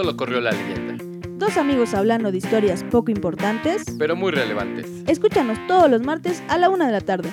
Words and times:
solo 0.00 0.16
corrió 0.16 0.40
la 0.40 0.52
leyenda. 0.52 1.04
Dos 1.36 1.58
amigos 1.58 1.92
hablando 1.92 2.32
de 2.32 2.38
historias 2.38 2.82
poco 2.84 3.10
importantes. 3.10 3.84
Pero 3.98 4.16
muy 4.16 4.32
relevantes. 4.32 4.86
Escúchanos 5.06 5.58
todos 5.66 5.90
los 5.90 6.00
martes 6.00 6.42
a 6.48 6.56
la 6.56 6.70
una 6.70 6.86
de 6.86 6.92
la 6.92 7.02
tarde. 7.02 7.30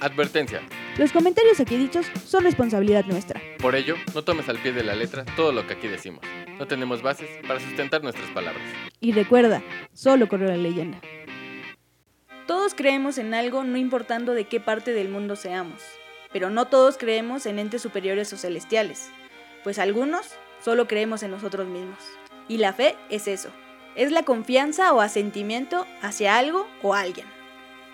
Advertencia. 0.00 0.60
Los 0.98 1.12
comentarios 1.12 1.60
aquí 1.60 1.78
dichos 1.78 2.04
son 2.26 2.44
responsabilidad 2.44 3.06
nuestra. 3.06 3.40
Por 3.58 3.74
ello, 3.74 3.94
no 4.14 4.22
tomes 4.22 4.50
al 4.50 4.58
pie 4.58 4.72
de 4.72 4.84
la 4.84 4.94
letra 4.94 5.24
todo 5.34 5.50
lo 5.52 5.66
que 5.66 5.74
aquí 5.74 5.88
decimos. 5.88 6.20
No 6.58 6.66
tenemos 6.66 7.00
bases 7.00 7.30
para 7.48 7.58
sustentar 7.58 8.02
nuestras 8.02 8.28
palabras. 8.32 8.62
Y 9.00 9.12
recuerda, 9.12 9.62
solo 9.94 10.28
corrió 10.28 10.48
la 10.48 10.58
leyenda. 10.58 11.00
Todos 12.46 12.74
creemos 12.74 13.16
en 13.16 13.32
algo 13.32 13.64
no 13.64 13.78
importando 13.78 14.34
de 14.34 14.44
qué 14.44 14.60
parte 14.60 14.92
del 14.92 15.08
mundo 15.08 15.36
seamos, 15.36 15.80
pero 16.34 16.50
no 16.50 16.66
todos 16.66 16.98
creemos 16.98 17.46
en 17.46 17.58
entes 17.58 17.80
superiores 17.80 18.30
o 18.34 18.36
celestiales, 18.36 19.08
pues 19.62 19.78
algunos 19.78 20.34
solo 20.64 20.88
creemos 20.88 21.22
en 21.22 21.30
nosotros 21.30 21.66
mismos. 21.66 21.98
Y 22.48 22.56
la 22.56 22.72
fe 22.72 22.96
es 23.10 23.28
eso, 23.28 23.50
es 23.94 24.10
la 24.10 24.22
confianza 24.22 24.92
o 24.92 25.00
asentimiento 25.00 25.86
hacia 26.00 26.36
algo 26.36 26.66
o 26.82 26.94
alguien. 26.94 27.26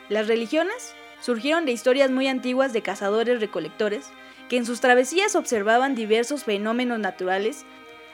Las 0.09 0.29
religiones 0.29 0.95
surgieron 1.21 1.67
de 1.67 1.73
historias 1.73 2.11
muy 2.11 2.29
antiguas 2.29 2.73
de 2.73 2.83
cazadores-recolectores 2.83 4.11
que 4.49 4.57
en 4.57 4.67
sus 4.67 4.81
travesías 4.81 5.37
observaban 5.37 5.95
diversos 5.95 6.45
fenómenos 6.45 6.99
naturales 6.99 7.65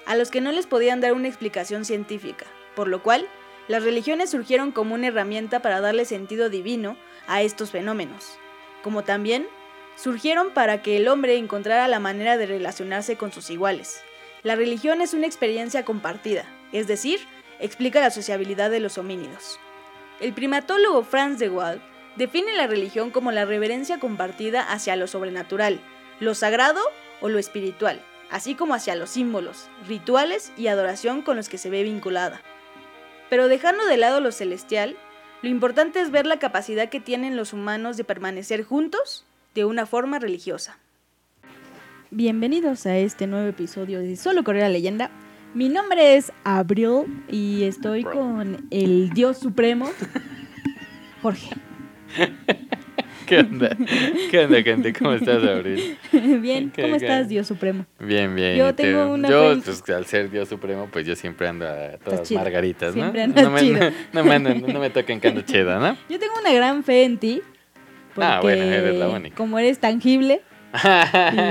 a 0.07 0.17
los 0.17 0.31
que 0.31 0.41
no 0.41 0.53
les 0.53 0.67
podían 0.67 1.01
dar 1.01 1.13
una 1.13 1.29
explicación 1.29 1.85
científica, 1.85 2.47
por 2.75 2.89
lo 2.89 3.03
cual 3.03 3.29
las 3.69 3.83
religiones 3.83 4.31
surgieron 4.31 4.73
como 4.73 4.95
una 4.95 5.09
herramienta 5.09 5.61
para 5.61 5.81
darle 5.81 6.05
sentido 6.05 6.51
divino 6.51 6.97
a 7.27 7.43
estos 7.43 7.71
fenómenos, 7.71 8.39
como 8.83 9.03
también 9.03 9.49
surgieron 9.97 10.51
para 10.53 10.83
que 10.83 10.99
el 10.99 11.09
hombre 11.09 11.37
encontrara 11.37 11.89
la 11.89 11.99
manera 11.99 12.37
de 12.37 12.47
relacionarse 12.47 13.17
con 13.17 13.33
sus 13.33 13.51
iguales. 13.51 14.03
La 14.47 14.55
religión 14.55 15.01
es 15.01 15.13
una 15.13 15.27
experiencia 15.27 15.85
compartida, 15.85 16.45
es 16.71 16.87
decir, 16.87 17.19
explica 17.59 17.99
la 17.99 18.13
sociabilidad 18.13 18.71
de 18.71 18.79
los 18.79 18.97
homínidos. 18.97 19.59
El 20.21 20.35
primatólogo 20.35 21.03
Franz 21.03 21.41
de 21.41 21.49
Waal 21.49 21.83
define 22.15 22.55
la 22.55 22.69
religión 22.69 23.11
como 23.11 23.33
la 23.33 23.45
reverencia 23.45 23.99
compartida 23.99 24.63
hacia 24.63 24.95
lo 24.95 25.09
sobrenatural, 25.09 25.81
lo 26.21 26.37
sagrado 26.37 26.81
o 27.21 27.29
lo 27.29 27.41
espiritual, 27.41 28.01
así 28.31 28.55
como 28.55 28.75
hacia 28.75 28.95
los 28.95 29.11
símbolos, 29.11 29.69
rituales 29.89 30.53
y 30.57 30.69
adoración 30.69 31.23
con 31.23 31.37
los 31.37 31.49
que 31.49 31.59
se 31.59 31.69
ve 31.69 31.83
vinculada. 31.83 32.41
Pero 33.29 33.49
dejando 33.49 33.85
de 33.87 33.97
lado 33.97 34.21
lo 34.21 34.31
celestial, 34.31 34.97
lo 35.43 35.49
importante 35.49 36.01
es 36.01 36.13
ver 36.13 36.25
la 36.25 36.39
capacidad 36.39 36.89
que 36.89 37.01
tienen 37.01 37.37
los 37.37 37.53
humanos 37.53 37.97
de 37.97 38.05
permanecer 38.05 38.63
juntos 38.63 39.25
de 39.57 39.65
una 39.65 39.87
forma 39.87 40.21
religiosa. 40.21 40.79
Bienvenidos 42.21 42.87
a 42.87 42.97
este 42.97 43.27
nuevo 43.27 43.47
episodio 43.47 44.01
de 44.01 44.17
Solo 44.17 44.43
Correr 44.43 44.63
la 44.63 44.69
Leyenda. 44.71 45.11
Mi 45.53 45.69
nombre 45.69 46.17
es 46.17 46.33
Abril 46.45 47.23
y 47.31 47.65
estoy 47.65 48.05
con 48.05 48.67
el 48.71 49.11
Dios 49.11 49.39
Supremo, 49.39 49.91
Jorge. 51.21 51.51
¿Qué 53.27 53.41
onda? 53.41 53.77
¿Qué 54.31 54.39
onda, 54.47 54.63
gente? 54.63 54.95
¿Cómo 54.95 55.13
estás, 55.13 55.45
Abril? 55.45 55.99
Bien, 56.41 56.71
¿Qué- 56.71 56.81
¿cómo 56.85 56.97
qué? 56.97 57.05
estás, 57.05 57.29
Dios 57.29 57.47
Supremo? 57.47 57.85
Bien, 58.01 58.35
bien. 58.35 58.57
Yo 58.57 58.75
tengo 58.75 59.13
una 59.13 59.29
Yo, 59.29 59.51
friend- 59.53 59.63
pues, 59.65 59.91
al 59.91 60.07
ser 60.07 60.31
Dios 60.31 60.49
supremo, 60.49 60.89
pues 60.91 61.07
yo 61.07 61.15
siempre 61.17 61.47
ando 61.49 61.69
a 61.69 61.99
todas 62.03 62.33
margaritas, 62.33 62.97
¿no? 62.97 63.03
Siempre 63.03 63.25
andas 63.25 63.45
no, 63.45 63.51
me, 63.51 63.61
chido. 63.61 63.79
no, 63.79 63.91
no 64.15 64.25
me 64.25 64.37
ando- 64.37 64.73
no 64.73 64.81
me 64.81 64.89
toquen 64.89 65.21
que 65.21 65.29
ando 65.29 65.43
chido, 65.43 65.79
¿no? 65.79 65.95
Yo 66.09 66.19
tengo 66.19 66.33
una 66.41 66.55
gran 66.55 66.83
fe 66.83 67.05
en 67.05 67.19
ti. 67.19 67.43
Porque 68.15 68.27
Ah, 68.27 68.39
bueno, 68.41 68.63
eres 68.63 68.97
la 68.97 69.09
única. 69.11 69.37
como 69.37 69.59
eres 69.59 69.79
tangible 69.79 70.41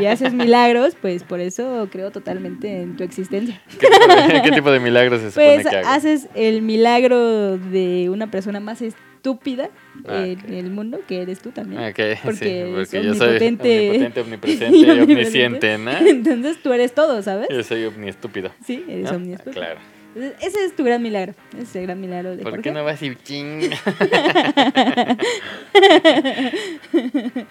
y 0.02 0.05
haces 0.05 0.33
milagros, 0.33 0.95
pues 1.02 1.23
por 1.23 1.39
eso 1.39 1.88
creo 1.91 2.11
totalmente 2.11 2.81
en 2.81 2.95
tu 2.95 3.03
existencia. 3.03 3.61
¿Qué 3.80 3.88
tipo 3.88 4.16
de, 4.16 4.41
qué 4.44 4.52
tipo 4.55 4.71
de 4.71 4.80
milagros 4.80 5.21
se 5.21 5.30
supone 5.31 5.53
Pues 5.55 5.67
que 5.67 5.77
hago? 5.77 5.88
haces 5.88 6.27
el 6.35 6.61
milagro 6.61 7.58
de 7.58 8.09
una 8.09 8.30
persona 8.30 8.59
más 8.59 8.81
estúpida 8.81 9.69
Ah, 10.08 10.23
en 10.23 10.38
ok. 10.39 10.49
el 10.49 10.70
mundo, 10.70 10.99
que 11.08 11.23
eres 11.23 11.39
tú 11.39 11.49
también. 11.49 11.81
Ok, 11.83 11.99
Porque 12.23 12.65
sí, 12.67 12.71
porque 12.75 13.04
yo 13.04 13.15
soy 13.15 13.27
omnipotente. 13.30 13.80
omnipotente, 13.89 14.21
omnipresente 14.21 14.77
y 14.77 14.89
omnisciente, 14.99 15.77
¿no? 15.80 15.92
Entonces 15.98 16.61
tú 16.61 16.71
eres 16.73 16.93
todo, 16.93 17.23
¿sabes? 17.23 17.48
Yo 17.49 17.64
soy 17.64 17.86
omniestúpido. 17.86 18.52
Sí, 18.64 18.83
eres 18.87 19.09
¿no? 19.09 19.17
omniestúpido. 19.17 19.64
Ah, 19.64 19.65
Claro. 19.65 19.80
Ese 20.15 20.65
es 20.65 20.76
tu 20.76 20.83
gran 20.86 21.02
milagro. 21.02 21.33
Ese 21.53 21.64
es 21.64 21.76
el 21.76 21.81
gran 21.83 21.99
milagro 21.99 22.37
de 22.37 22.43
¿Por 22.43 22.53
Jorge. 22.53 22.64
qué 22.64 22.71
no 22.71 22.83
vas 22.86 23.02
y 23.02 23.14
ching? 23.15 23.61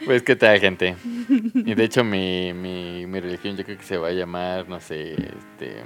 pues, 0.06 0.22
¿qué 0.22 0.36
tal, 0.36 0.58
gente? 0.60 0.96
Y 1.54 1.74
de 1.74 1.84
hecho, 1.84 2.04
mi, 2.04 2.52
mi, 2.54 3.06
mi 3.06 3.20
religión 3.20 3.56
yo 3.56 3.64
creo 3.64 3.76
que 3.76 3.84
se 3.84 3.98
va 3.98 4.08
a 4.08 4.12
llamar, 4.12 4.66
no 4.68 4.80
sé, 4.80 5.12
este, 5.12 5.82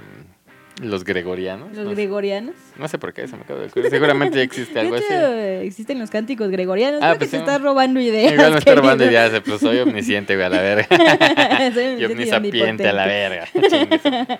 los 0.81 1.03
gregorianos. 1.03 1.69
Los 1.75 1.83
no, 1.85 1.89
sé- 1.89 1.95
gregorianos. 1.95 2.55
no 2.77 2.87
sé 2.87 2.97
por 2.97 3.13
qué, 3.13 3.27
se 3.27 3.35
me 3.35 3.43
acaba 3.43 3.59
de 3.61 3.67
ocurrir. 3.67 3.89
Seguramente 3.89 4.37
ya 4.37 4.43
existe 4.43 4.73
De 4.75 4.79
algo 4.81 4.95
hecho, 4.95 5.05
así. 5.07 5.67
existen 5.67 5.99
los 5.99 6.09
cánticos 6.09 6.49
gregorianos. 6.49 6.99
Ah, 7.03 7.09
Creo 7.15 7.17
pues 7.19 7.29
que 7.31 7.37
te 7.37 7.43
sí. 7.43 7.49
estás 7.49 7.61
robando 7.61 7.99
ideas. 7.99 8.33
Igual 8.33 8.51
me 8.53 8.57
estoy 8.59 8.75
robando 8.75 9.05
ideas, 9.05 9.41
pues 9.45 9.59
soy 9.59 9.79
omnisciente, 9.79 10.35
güey, 10.35 10.45
a 10.45 10.49
la 10.49 10.61
verga. 10.61 10.87
Soy 11.73 12.05
omnisapiente 12.05 12.87
a 12.87 12.93
la 12.93 13.05
verga. 13.05 13.47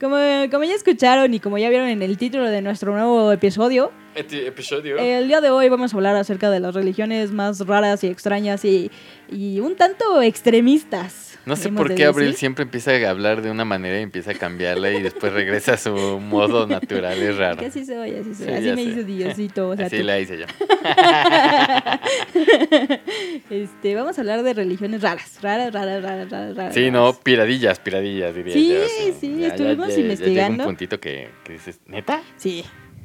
Como, 0.00 0.16
como 0.52 0.62
ya 0.64 0.74
escucharon 0.74 1.34
y 1.34 1.40
como 1.40 1.58
ya 1.58 1.68
vieron 1.70 1.88
en 1.88 2.02
el 2.02 2.16
título 2.18 2.48
de 2.48 2.62
nuestro 2.62 2.92
nuevo 2.92 3.32
episodio, 3.32 3.90
episodio. 4.14 4.96
el 4.96 5.26
día 5.26 5.40
de 5.40 5.50
hoy 5.50 5.68
vamos 5.68 5.92
a 5.92 5.96
hablar 5.96 6.14
acerca 6.14 6.50
de 6.50 6.60
las 6.60 6.72
religiones 6.74 7.32
más 7.32 7.66
raras 7.66 8.04
y 8.04 8.06
extrañas 8.06 8.64
y, 8.64 8.92
y 9.28 9.58
un 9.58 9.74
tanto 9.74 10.22
extremistas. 10.22 11.27
No 11.48 11.56
sé 11.56 11.70
por 11.70 11.94
qué 11.94 12.04
Abril 12.04 12.34
siempre 12.34 12.64
empieza 12.64 12.90
a 12.92 13.10
hablar 13.10 13.40
de 13.40 13.50
una 13.50 13.64
manera 13.64 13.98
y 13.98 14.02
empieza 14.02 14.32
a 14.32 14.34
cambiarla 14.34 14.92
y 14.92 15.02
después 15.02 15.32
regresa 15.32 15.72
a 15.72 15.76
su 15.78 15.94
modo 16.20 16.66
natural, 16.66 17.20
es 17.22 17.36
raro. 17.38 17.66
Así 17.66 17.86
soy, 17.86 18.16
así 18.16 18.34
soy. 18.34 18.46
Sí, 18.46 18.52
así 18.52 18.68
me 18.70 18.76
sé. 18.76 18.82
hizo 18.82 19.02
Diosito. 19.04 19.68
O 19.70 19.76
sea, 19.76 19.86
Así 19.86 19.96
tú. 19.96 20.02
la 20.04 20.20
hice 20.20 20.38
yo. 20.38 20.44
este, 23.50 23.94
vamos 23.94 24.18
a 24.18 24.20
hablar 24.20 24.42
de 24.42 24.52
religiones 24.52 25.00
raras. 25.02 25.38
Raras, 25.40 25.72
raras, 25.72 26.02
raras, 26.02 26.30
raras, 26.30 26.56
raras. 26.56 26.74
Sí, 26.74 26.90
no, 26.90 27.14
piradillas, 27.14 27.78
piradillas, 27.80 28.34
diría 28.34 28.52
Sí, 28.52 28.68
yo. 28.68 28.80
sí, 29.18 29.44
estuvimos 29.44 29.96
investigando. 29.96 30.26
Ya 30.26 30.48
llega 30.50 30.64
un 30.64 30.64
puntito 30.64 31.00
que, 31.00 31.30
que 31.44 31.54
dices, 31.54 31.80
¿neta? 31.86 32.22
Sí, 32.36 32.64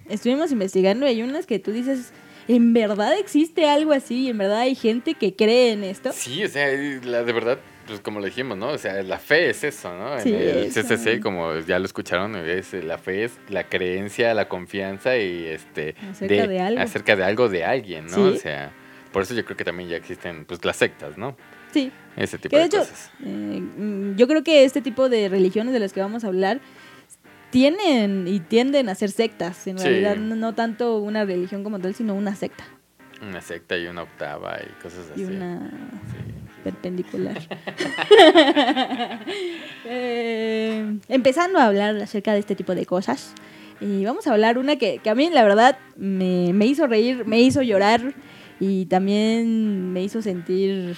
estuvimos 0.09 0.51
investigando 0.51 1.05
y 1.05 1.09
hay 1.09 1.21
unas 1.23 1.45
que 1.45 1.59
tú 1.59 1.71
dices, 1.71 2.11
¿en 2.47 2.73
verdad 2.73 3.17
existe 3.17 3.69
algo 3.69 3.93
así? 3.93 4.27
¿En 4.29 4.37
verdad 4.37 4.59
hay 4.59 4.75
gente 4.75 5.13
que 5.13 5.33
cree 5.33 5.71
en 5.71 5.83
esto? 5.85 6.11
Sí, 6.13 6.43
o 6.43 6.49
sea, 6.49 6.67
la, 7.03 7.23
de 7.23 7.31
verdad, 7.33 7.59
pues 7.88 7.99
como 8.01 8.19
lo 8.19 8.25
dijimos, 8.25 8.57
¿no? 8.57 8.69
O 8.69 8.77
sea, 8.77 9.01
la 9.03 9.17
fe 9.19 9.49
es 9.49 9.63
eso, 9.63 9.94
¿no? 9.97 10.19
Sí, 10.19 10.33
en 10.33 10.41
el. 10.41 10.71
CCC, 10.71 11.19
como 11.21 11.57
ya 11.59 11.79
lo 11.79 11.85
escucharon, 11.85 12.35
es, 12.35 12.73
la 12.73 12.97
fe 12.97 13.25
es 13.25 13.38
la 13.49 13.63
creencia, 13.66 14.33
la 14.33 14.47
confianza 14.47 15.17
y 15.17 15.45
este... 15.45 15.95
Acerca 16.11 16.47
de 16.47 16.59
algo. 16.61 16.81
Acerca 16.81 17.16
de 17.16 17.23
algo 17.23 17.49
de 17.49 17.66
alguien, 17.66 18.05
¿no? 18.05 18.11
Sí. 18.16 18.21
O 18.21 18.35
sea, 18.38 18.71
por 19.11 19.23
eso 19.23 19.33
yo 19.33 19.44
creo 19.45 19.57
que 19.57 19.63
también 19.66 19.89
ya 19.89 19.97
existen, 19.97 20.45
pues, 20.45 20.63
las 20.66 20.75
sectas, 20.77 21.17
¿no? 21.17 21.35
Sí, 21.71 21.91
Ese 22.16 22.38
tipo 22.38 22.49
que 22.51 22.55
de 22.57 22.61
de 22.61 22.67
hecho, 22.67 22.77
cosas. 22.79 23.11
eh, 23.23 23.25
mm, 23.25 24.15
yo 24.15 24.27
creo 24.27 24.44
que 24.44 24.63
este 24.63 24.81
tipo 24.81 25.09
de 25.09 25.27
religiones 25.29 25.73
de 25.73 25.79
las 25.79 25.91
que 25.94 26.01
vamos 26.01 26.23
a 26.23 26.27
hablar 26.27 26.59
tienen 27.50 28.27
y 28.27 28.39
tienden 28.39 28.89
a 28.89 28.95
ser 28.95 29.11
sectas. 29.11 29.67
En 29.67 29.77
Sí. 29.77 29.83
realidad, 29.88 30.15
no, 30.17 30.35
no 30.35 30.53
tanto 30.55 30.97
una 31.00 31.25
religión 31.25 31.63
como 31.63 31.79
tal, 31.79 31.94
sino 31.95 32.15
una 32.15 32.35
secta 32.35 32.63
Una 33.21 33.41
secta 33.41 33.77
y 33.77 33.88
una 33.88 34.03
octava 34.03 34.57
y 34.61 34.81
cosas 34.81 35.09
así. 35.11 35.21
y 35.21 35.25
una 35.25 35.69
Sí. 36.11 36.33
Perpendicular. 36.63 37.38
Eh, 39.85 40.97
empezando 41.09 41.59
a 41.59 41.66
hablar 41.66 41.97
acerca 41.97 42.34
de 42.34 42.40
este 42.40 42.56
tipo 42.56 42.74
de 42.75 42.85
cosas. 42.85 43.34
Y 43.81 44.06
vamos 44.06 44.28
a 44.28 44.31
hablar 44.31 44.57
una 44.57 44.78
que, 44.78 45.00
que 45.00 45.09
a 45.09 45.16
mí, 45.16 45.29
la 45.29 45.44
verdad, 45.44 45.78
me, 45.97 46.53
me 46.53 46.66
hizo 46.66 46.88
reír, 46.88 47.25
me 47.25 47.41
hizo 47.41 47.62
llorar 47.62 48.13
y 48.59 48.85
también 48.85 49.91
me 49.91 50.01
hizo 50.03 50.22
sentir 50.22 50.96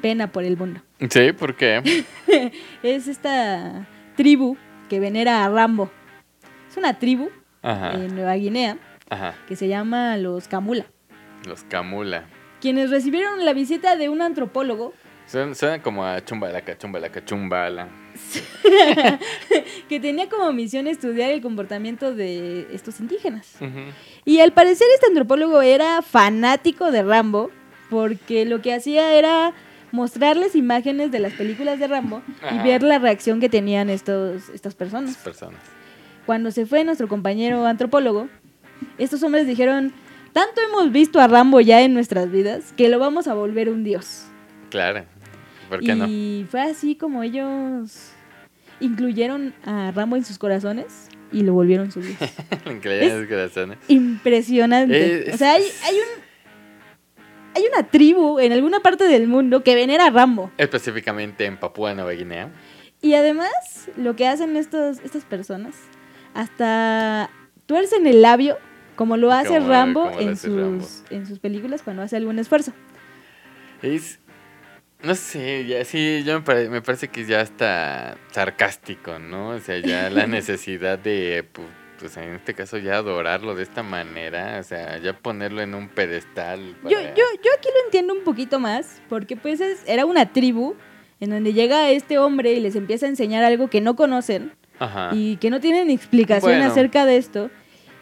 pena 0.00 0.30
por 0.30 0.44
el 0.44 0.56
mundo. 0.56 0.80
Sí, 1.10 1.32
¿por 1.32 1.56
qué? 1.56 2.04
Es 2.82 3.08
esta 3.08 3.88
tribu 4.16 4.56
que 4.88 5.00
venera 5.00 5.44
a 5.44 5.48
Rambo. 5.48 5.90
Es 6.70 6.76
una 6.76 6.98
tribu 6.98 7.30
Ajá, 7.62 7.94
en 7.94 8.14
Nueva 8.14 8.34
Guinea 8.34 8.76
ajá. 9.08 9.34
que 9.48 9.56
se 9.56 9.66
llama 9.68 10.16
los 10.18 10.46
Kamula, 10.46 10.86
Los 11.46 11.64
Camula. 11.64 12.26
Quienes 12.64 12.88
recibieron 12.88 13.44
la 13.44 13.52
visita 13.52 13.94
de 13.94 14.08
un 14.08 14.22
antropólogo 14.22 14.94
suenan 15.26 15.80
como 15.82 16.02
a 16.02 16.24
chumbalaca, 16.24 16.78
chumbalaca, 16.78 17.22
chumbala. 17.22 17.88
que 19.90 20.00
tenía 20.00 20.30
como 20.30 20.50
misión 20.50 20.86
estudiar 20.86 21.30
el 21.30 21.42
comportamiento 21.42 22.14
de 22.14 22.66
estos 22.72 23.00
indígenas. 23.00 23.58
Y 24.24 24.40
al 24.40 24.54
parecer 24.54 24.86
este 24.94 25.08
antropólogo 25.08 25.60
era 25.60 26.00
fanático 26.00 26.90
de 26.90 27.02
Rambo 27.02 27.50
porque 27.90 28.46
lo 28.46 28.62
que 28.62 28.72
hacía 28.72 29.12
era 29.12 29.52
mostrarles 29.92 30.54
imágenes 30.54 31.10
de 31.10 31.18
las 31.18 31.34
películas 31.34 31.78
de 31.78 31.86
Rambo 31.86 32.22
y 32.50 32.66
ver 32.66 32.82
la 32.82 32.98
reacción 32.98 33.40
que 33.40 33.50
tenían 33.50 33.90
estos, 33.90 34.48
estas 34.48 34.74
personas. 34.74 35.18
Cuando 36.24 36.50
se 36.50 36.64
fue 36.64 36.82
nuestro 36.82 37.08
compañero 37.08 37.66
antropólogo, 37.66 38.30
estos 38.96 39.22
hombres 39.22 39.46
dijeron, 39.46 39.92
tanto 40.34 40.60
hemos 40.60 40.92
visto 40.92 41.18
a 41.20 41.26
Rambo 41.26 41.60
ya 41.62 41.80
en 41.80 41.94
nuestras 41.94 42.30
vidas 42.30 42.74
que 42.76 42.90
lo 42.90 42.98
vamos 42.98 43.26
a 43.28 43.32
volver 43.34 43.70
un 43.70 43.82
dios. 43.84 44.26
Claro. 44.68 45.06
¿Por 45.70 45.80
qué 45.80 45.94
no? 45.94 46.06
y 46.06 46.46
fue 46.50 46.60
así 46.60 46.94
como 46.94 47.22
ellos 47.22 48.10
incluyeron 48.80 49.54
a 49.64 49.92
Rambo 49.92 50.16
en 50.16 50.24
sus 50.26 50.36
corazones 50.38 51.08
y 51.32 51.42
lo 51.42 51.54
volvieron 51.54 51.90
su 51.90 52.00
dios. 52.02 52.18
Increíble 52.66 53.10
en 53.12 53.20
sus 53.20 53.28
corazones. 53.28 53.78
Impresionante. 53.88 55.28
Es- 55.28 55.34
o 55.34 55.38
sea, 55.38 55.54
hay, 55.54 55.64
hay 55.84 55.94
un 55.96 56.24
hay 57.56 57.62
una 57.72 57.88
tribu 57.88 58.40
en 58.40 58.52
alguna 58.52 58.80
parte 58.80 59.04
del 59.04 59.28
mundo 59.28 59.62
que 59.62 59.76
venera 59.76 60.06
a 60.06 60.10
Rambo. 60.10 60.50
Específicamente 60.58 61.46
en 61.46 61.56
Papúa 61.56 61.94
Nueva 61.94 62.10
Guinea. 62.10 62.50
Y 63.00 63.14
además, 63.14 63.52
lo 63.96 64.16
que 64.16 64.26
hacen 64.26 64.56
estos, 64.56 64.98
estas 65.04 65.24
personas, 65.24 65.76
hasta 66.34 67.30
tuercen 67.66 68.06
el 68.08 68.22
labio, 68.22 68.58
como 68.96 69.16
lo 69.16 69.32
hace 69.32 69.48
Como- 69.58 69.68
Rambo 69.68 70.06
como 70.08 70.20
en 70.20 70.28
hace 70.30 70.46
sus, 70.48 70.56
Rambo. 70.60 70.86
en 71.10 71.26
sus 71.26 71.38
películas 71.38 71.82
cuando 71.82 72.02
hace 72.02 72.16
algún 72.16 72.38
esfuerzo. 72.38 72.72
Es. 73.82 74.18
No 75.02 75.14
sé, 75.14 75.66
ya 75.66 75.84
sí, 75.84 76.22
yo 76.24 76.34
me, 76.38 76.40
pare- 76.44 76.70
me 76.70 76.80
parece 76.80 77.08
que 77.08 77.26
ya 77.26 77.42
está 77.42 78.16
sarcástico, 78.30 79.18
¿no? 79.18 79.48
O 79.50 79.58
sea, 79.58 79.78
ya 79.78 80.08
la 80.08 80.26
necesidad 80.26 80.98
de, 80.98 81.44
pu- 81.52 81.60
pues 81.98 82.16
en 82.16 82.32
este 82.34 82.54
caso, 82.54 82.78
ya 82.78 82.96
adorarlo 82.96 83.54
de 83.54 83.64
esta 83.64 83.82
manera, 83.82 84.58
o 84.60 84.62
sea, 84.62 84.96
ya 84.98 85.12
ponerlo 85.12 85.60
en 85.60 85.74
un 85.74 85.88
pedestal. 85.88 86.60
Yo, 86.84 86.98
yo, 87.00 87.00
yo 87.16 87.50
aquí 87.58 87.68
lo 87.68 87.84
entiendo 87.84 88.14
un 88.14 88.24
poquito 88.24 88.58
más, 88.58 89.02
porque 89.10 89.36
pues 89.36 89.60
es- 89.60 89.82
era 89.86 90.06
una 90.06 90.32
tribu 90.32 90.74
en 91.20 91.30
donde 91.30 91.52
llega 91.52 91.90
este 91.90 92.18
hombre 92.18 92.52
y 92.54 92.60
les 92.60 92.74
empieza 92.74 93.04
a 93.04 93.10
enseñar 93.10 93.44
algo 93.44 93.68
que 93.68 93.82
no 93.82 93.96
conocen 93.96 94.52
Ajá. 94.78 95.10
y 95.12 95.36
que 95.36 95.50
no 95.50 95.60
tienen 95.60 95.90
explicación 95.90 96.50
Bueno. 96.52 96.64
acerca 96.64 97.04
de 97.04 97.18
esto. 97.18 97.50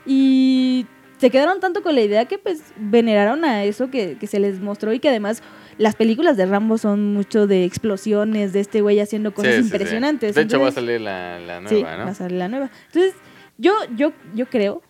Y 0.06 0.86
se 1.18 1.30
quedaron 1.30 1.60
tanto 1.60 1.82
con 1.82 1.94
la 1.94 2.00
idea 2.00 2.24
que 2.26 2.38
pues 2.38 2.62
veneraron 2.76 3.44
a 3.44 3.64
eso 3.64 3.90
que, 3.90 4.16
que 4.18 4.26
se 4.26 4.40
les 4.40 4.60
mostró 4.60 4.92
y 4.92 4.98
que 4.98 5.08
además 5.08 5.42
las 5.78 5.94
películas 5.94 6.36
de 6.36 6.46
Rambo 6.46 6.78
son 6.78 7.14
mucho 7.14 7.46
de 7.46 7.64
explosiones, 7.64 8.52
de 8.52 8.60
este 8.60 8.80
güey 8.80 8.98
haciendo 9.00 9.32
cosas 9.32 9.54
sí, 9.54 9.60
sí. 9.62 9.66
impresionantes. 9.68 10.34
De 10.34 10.42
hecho, 10.42 10.60
va 10.60 10.68
a 10.68 10.72
salir 10.72 11.00
la, 11.00 11.38
la 11.38 11.66
sí, 11.68 11.76
nueva, 11.76 11.96
va 11.96 12.02
a 12.02 12.06
¿no? 12.06 12.14
salir 12.14 12.38
la 12.38 12.48
nueva. 12.48 12.70
Entonces, 12.88 13.14
yo, 13.58 13.72
yo, 13.96 14.12
yo 14.34 14.46
creo 14.46 14.82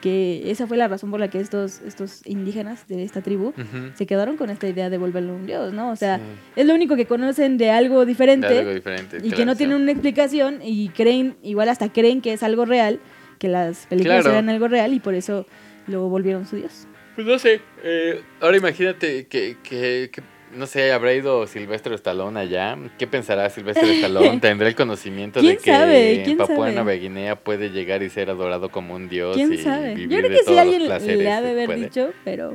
que 0.00 0.50
esa 0.50 0.66
fue 0.66 0.78
la 0.78 0.88
razón 0.88 1.10
por 1.10 1.20
la 1.20 1.28
que 1.28 1.40
estos, 1.40 1.80
estos 1.82 2.22
indígenas 2.26 2.86
de 2.88 3.02
esta 3.02 3.20
tribu 3.20 3.52
se 3.94 4.06
quedaron 4.06 4.38
con 4.38 4.48
esta 4.48 4.66
idea 4.66 4.88
de 4.88 4.96
volverlo 4.96 5.34
un 5.34 5.44
dios, 5.46 5.74
¿no? 5.74 5.90
O 5.90 5.96
sea, 5.96 6.16
Sí. 6.18 6.22
es 6.56 6.66
lo 6.66 6.74
único 6.74 6.96
que 6.96 7.04
conocen 7.04 7.58
de 7.58 7.70
algo 7.70 8.06
diferente 8.06 8.48
De 8.48 8.58
algo 8.60 8.72
diferente. 8.72 9.18
y 9.22 9.30
que 9.30 9.44
no 9.44 9.52
sí. 9.52 9.58
tienen 9.58 9.82
una 9.82 9.90
explicación 9.92 10.60
y 10.62 10.88
creen, 10.90 11.36
igual 11.42 11.68
hasta 11.68 11.90
creen 11.92 12.22
que 12.22 12.32
es 12.32 12.42
algo 12.42 12.64
real, 12.64 12.98
que 13.40 13.48
las 13.48 13.86
películas 13.86 14.20
Claro. 14.20 14.30
eran 14.36 14.48
algo 14.50 14.68
real 14.68 14.92
y 14.94 15.00
por 15.00 15.14
eso 15.14 15.46
lo 15.88 16.08
volvieron 16.08 16.46
su 16.46 16.54
dios. 16.56 16.86
Pues 17.16 17.26
no 17.26 17.38
sé. 17.40 17.60
eh, 17.82 18.20
ahora 18.40 18.56
imagínate 18.56 19.26
que, 19.26 19.56
que, 19.64 20.10
que, 20.12 20.22
no 20.54 20.66
sé, 20.66 20.92
habrá 20.92 21.12
ido 21.14 21.46
Silvestre 21.46 21.94
Stallone 21.96 22.38
allá. 22.38 22.76
¿Qué 22.98 23.06
pensará 23.06 23.48
Silvestre 23.50 23.92
Stallone? 23.94 24.38
¿Tendrá 24.40 24.68
el 24.68 24.74
conocimiento 24.76 25.40
de 25.40 25.46
¿Quién 25.46 25.58
que 25.58 25.70
sabe? 25.72 26.14
en 26.16 26.24
¿Quién 26.24 26.36
Papúa 26.38 26.66
sabe? 26.66 26.72
Nueva 26.74 26.92
Guinea 26.92 27.34
puede 27.36 27.70
llegar 27.70 28.02
y 28.02 28.10
ser 28.10 28.30
adorado 28.30 28.68
como 28.70 28.94
un 28.94 29.08
dios? 29.08 29.34
¿Quién 29.36 29.52
y 29.52 29.58
sabe? 29.58 29.94
vivir 29.94 30.10
Yo 30.10 30.18
creo 30.18 30.30
de 30.30 30.36
que 30.36 30.44
sí 30.44 30.58
alguien 30.58 30.86
le 30.88 31.30
ha 31.32 31.40
de 31.40 31.50
haber 31.50 31.66
puede? 31.66 31.80
dicho, 31.80 32.12
pero 32.24 32.54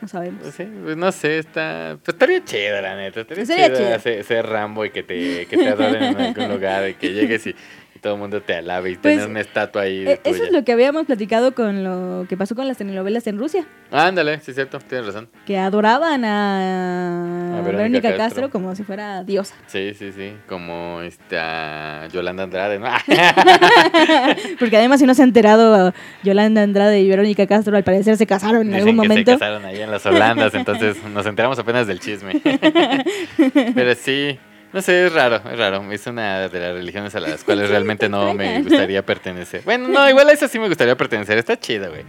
no 0.00 0.08
sabemos. 0.08 0.42
Sí, 0.56 0.64
pues 0.82 0.96
no 0.96 1.12
sé, 1.12 1.38
está. 1.38 1.98
Pues 2.02 2.14
estaría 2.14 2.42
chido, 2.44 2.80
la 2.80 2.96
neta. 2.96 3.20
Estaría 3.20 3.44
chido, 3.44 3.76
chido. 3.78 3.98
Ser, 4.00 4.24
ser 4.24 4.46
Rambo 4.46 4.84
y 4.86 4.90
que 4.90 5.02
te, 5.02 5.46
que 5.46 5.56
te 5.56 5.68
adoren 5.68 6.02
en 6.02 6.16
algún 6.16 6.48
lugar 6.54 6.88
y 6.88 6.94
que 6.94 7.12
llegues 7.12 7.46
y 7.46 7.54
todo 8.00 8.14
el 8.14 8.20
mundo 8.20 8.40
te 8.42 8.54
alabe 8.54 8.90
y 8.90 8.96
Pues, 8.96 9.14
tener 9.16 9.28
una 9.28 9.40
estatua 9.40 9.82
ahí. 9.82 10.04
Eh, 10.06 10.20
Eso 10.24 10.44
es 10.44 10.52
lo 10.52 10.64
que 10.64 10.72
habíamos 10.72 11.06
platicado 11.06 11.54
con 11.54 11.84
lo 11.84 12.26
que 12.28 12.36
pasó 12.36 12.54
con 12.54 12.66
las 12.66 12.76
telenovelas 12.78 13.26
en 13.26 13.38
Rusia, 13.38 13.66
Ándale, 13.92 14.38
sí, 14.40 14.52
es 14.52 14.54
cierto, 14.54 14.78
tienes 14.78 15.06
razón. 15.06 15.28
que 15.46 15.58
adoraban 15.58 16.24
a, 16.24 17.58
A 17.58 17.62
Verónica 17.62 17.76
Verónica 17.78 18.08
Castro. 18.10 18.24
Castro. 18.42 18.50
como 18.50 18.74
si 18.76 18.82
fuera 18.84 19.24
diosa. 19.24 19.54
Sí, 19.66 19.92
sí, 19.98 20.12
sí. 20.12 20.32
Como 20.48 21.00
esta 21.02 22.06
Yolanda 22.12 22.44
Andrade, 22.44 22.78
¿no? 22.78 22.86
Porque 24.58 24.76
además 24.76 25.00
si 25.00 25.06
no 25.06 25.14
se 25.14 25.22
ha 25.22 25.24
enterado, 25.24 25.92
Yolanda 26.22 26.62
Andrade 26.62 27.00
y 27.00 27.08
Verónica 27.08 27.46
Castro 27.46 27.76
al 27.76 27.84
parecer 27.84 28.16
se 28.16 28.26
casaron 28.26 28.62
en 28.62 28.68
Dicen 28.68 28.80
algún 28.88 29.02
que 29.02 29.08
momento. 29.08 29.32
se 29.32 29.38
casaron 29.38 29.64
ahí 29.64 29.80
en 29.80 29.90
las 29.90 30.04
Holandas, 30.06 30.54
entonces 30.54 30.96
nos 31.14 31.26
enteramos 31.26 31.58
apenas 31.58 31.86
del 31.86 32.00
chisme. 32.00 32.40
Pero 33.74 33.94
sí, 33.94 34.38
no 34.72 34.82
sé, 34.82 35.06
es 35.06 35.12
raro, 35.12 35.36
es 35.36 35.58
raro. 35.58 35.90
Es 35.92 36.06
una 36.06 36.48
de 36.48 36.60
las 36.60 36.74
religiones 36.74 37.14
a 37.14 37.20
las 37.20 37.42
cuales 37.44 37.68
realmente 37.70 38.08
no 38.08 38.34
me 38.34 38.62
gustaría 38.62 39.04
pertenecer. 39.04 39.62
Bueno, 39.64 39.88
no, 39.88 40.08
igual 40.08 40.28
a 40.28 40.32
esa 40.32 40.48
sí 40.48 40.58
me 40.58 40.68
gustaría 40.68 40.96
pertenecer. 40.96 41.38
Está 41.38 41.58
chido, 41.58 41.90
güey. 41.90 42.04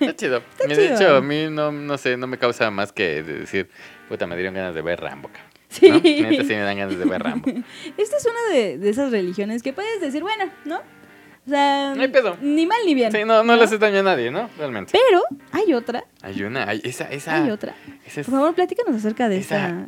Está 0.00 0.16
chido. 0.16 0.42
Y 0.64 0.68
de 0.68 0.74
chido. 0.76 0.94
hecho, 0.96 1.16
a 1.16 1.20
mí 1.20 1.48
no, 1.50 1.72
no 1.72 1.98
sé, 1.98 2.16
no 2.16 2.26
me 2.26 2.38
causa 2.38 2.70
más 2.70 2.92
que 2.92 3.22
decir, 3.22 3.68
puta, 4.08 4.26
me 4.26 4.36
dieron 4.36 4.54
ganas 4.54 4.74
de 4.74 4.82
ver 4.82 5.00
Rambo, 5.00 5.28
cabrón. 5.28 5.50
Sí. 5.68 5.88
¿no? 5.90 5.96
Neta 6.00 6.42
sí 6.44 6.48
me 6.50 6.60
dan 6.60 6.78
ganas 6.78 6.98
de 6.98 7.04
ver 7.04 7.22
Rambo. 7.22 7.46
Esta 7.96 8.16
es 8.16 8.26
una 8.26 8.54
de, 8.56 8.78
de 8.78 8.88
esas 8.90 9.10
religiones 9.10 9.62
que 9.62 9.72
puedes 9.72 10.00
decir, 10.00 10.22
bueno, 10.22 10.44
¿no? 10.64 10.76
O 10.78 11.48
sea, 11.48 11.92
No 11.94 12.02
hay 12.02 12.08
pedo. 12.08 12.36
ni 12.40 12.66
mal 12.66 12.78
ni 12.86 12.94
bien. 12.94 13.12
Sí, 13.12 13.18
no, 13.24 13.44
no 13.44 13.54
le 13.54 13.62
hace 13.64 13.78
daño 13.78 14.00
a 14.00 14.02
nadie, 14.02 14.30
¿no? 14.32 14.50
Realmente. 14.58 14.92
Pero 14.92 15.22
hay 15.52 15.74
otra, 15.74 16.04
Hay 16.22 16.42
una, 16.42 16.68
hay, 16.68 16.80
esa, 16.82 17.04
esa, 17.04 17.36
hay 17.44 17.50
otra. 17.50 17.74
esa 18.04 18.20
es- 18.22 18.26
Por 18.26 18.34
favor, 18.34 18.54
platícanos 18.54 18.96
acerca 18.96 19.28
de 19.28 19.38
Esa- 19.38 19.68
esta. 19.68 19.86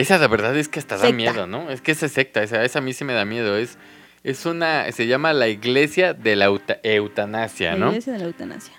Esa 0.00 0.18
la 0.18 0.28
verdad 0.28 0.56
es 0.56 0.68
que 0.68 0.78
hasta 0.78 0.96
da 0.96 1.12
miedo, 1.12 1.46
¿no? 1.46 1.70
Es 1.70 1.80
que 1.80 1.92
esa 1.92 2.08
secta, 2.08 2.42
esa, 2.42 2.64
esa 2.64 2.78
a 2.78 2.82
mí 2.82 2.92
sí 2.92 3.04
me 3.04 3.12
da 3.12 3.24
miedo. 3.24 3.56
Es, 3.56 3.76
es 4.24 4.46
una, 4.46 4.90
se 4.92 5.06
llama 5.06 5.32
la 5.32 5.48
iglesia 5.48 6.14
de 6.14 6.36
la 6.36 6.46
euta- 6.46 6.78
eutanasia, 6.82 7.72
La 7.72 7.76
¿no? 7.78 7.88
iglesia 7.88 8.12
de 8.14 8.18
la 8.20 8.24
eutanasia. 8.26 8.74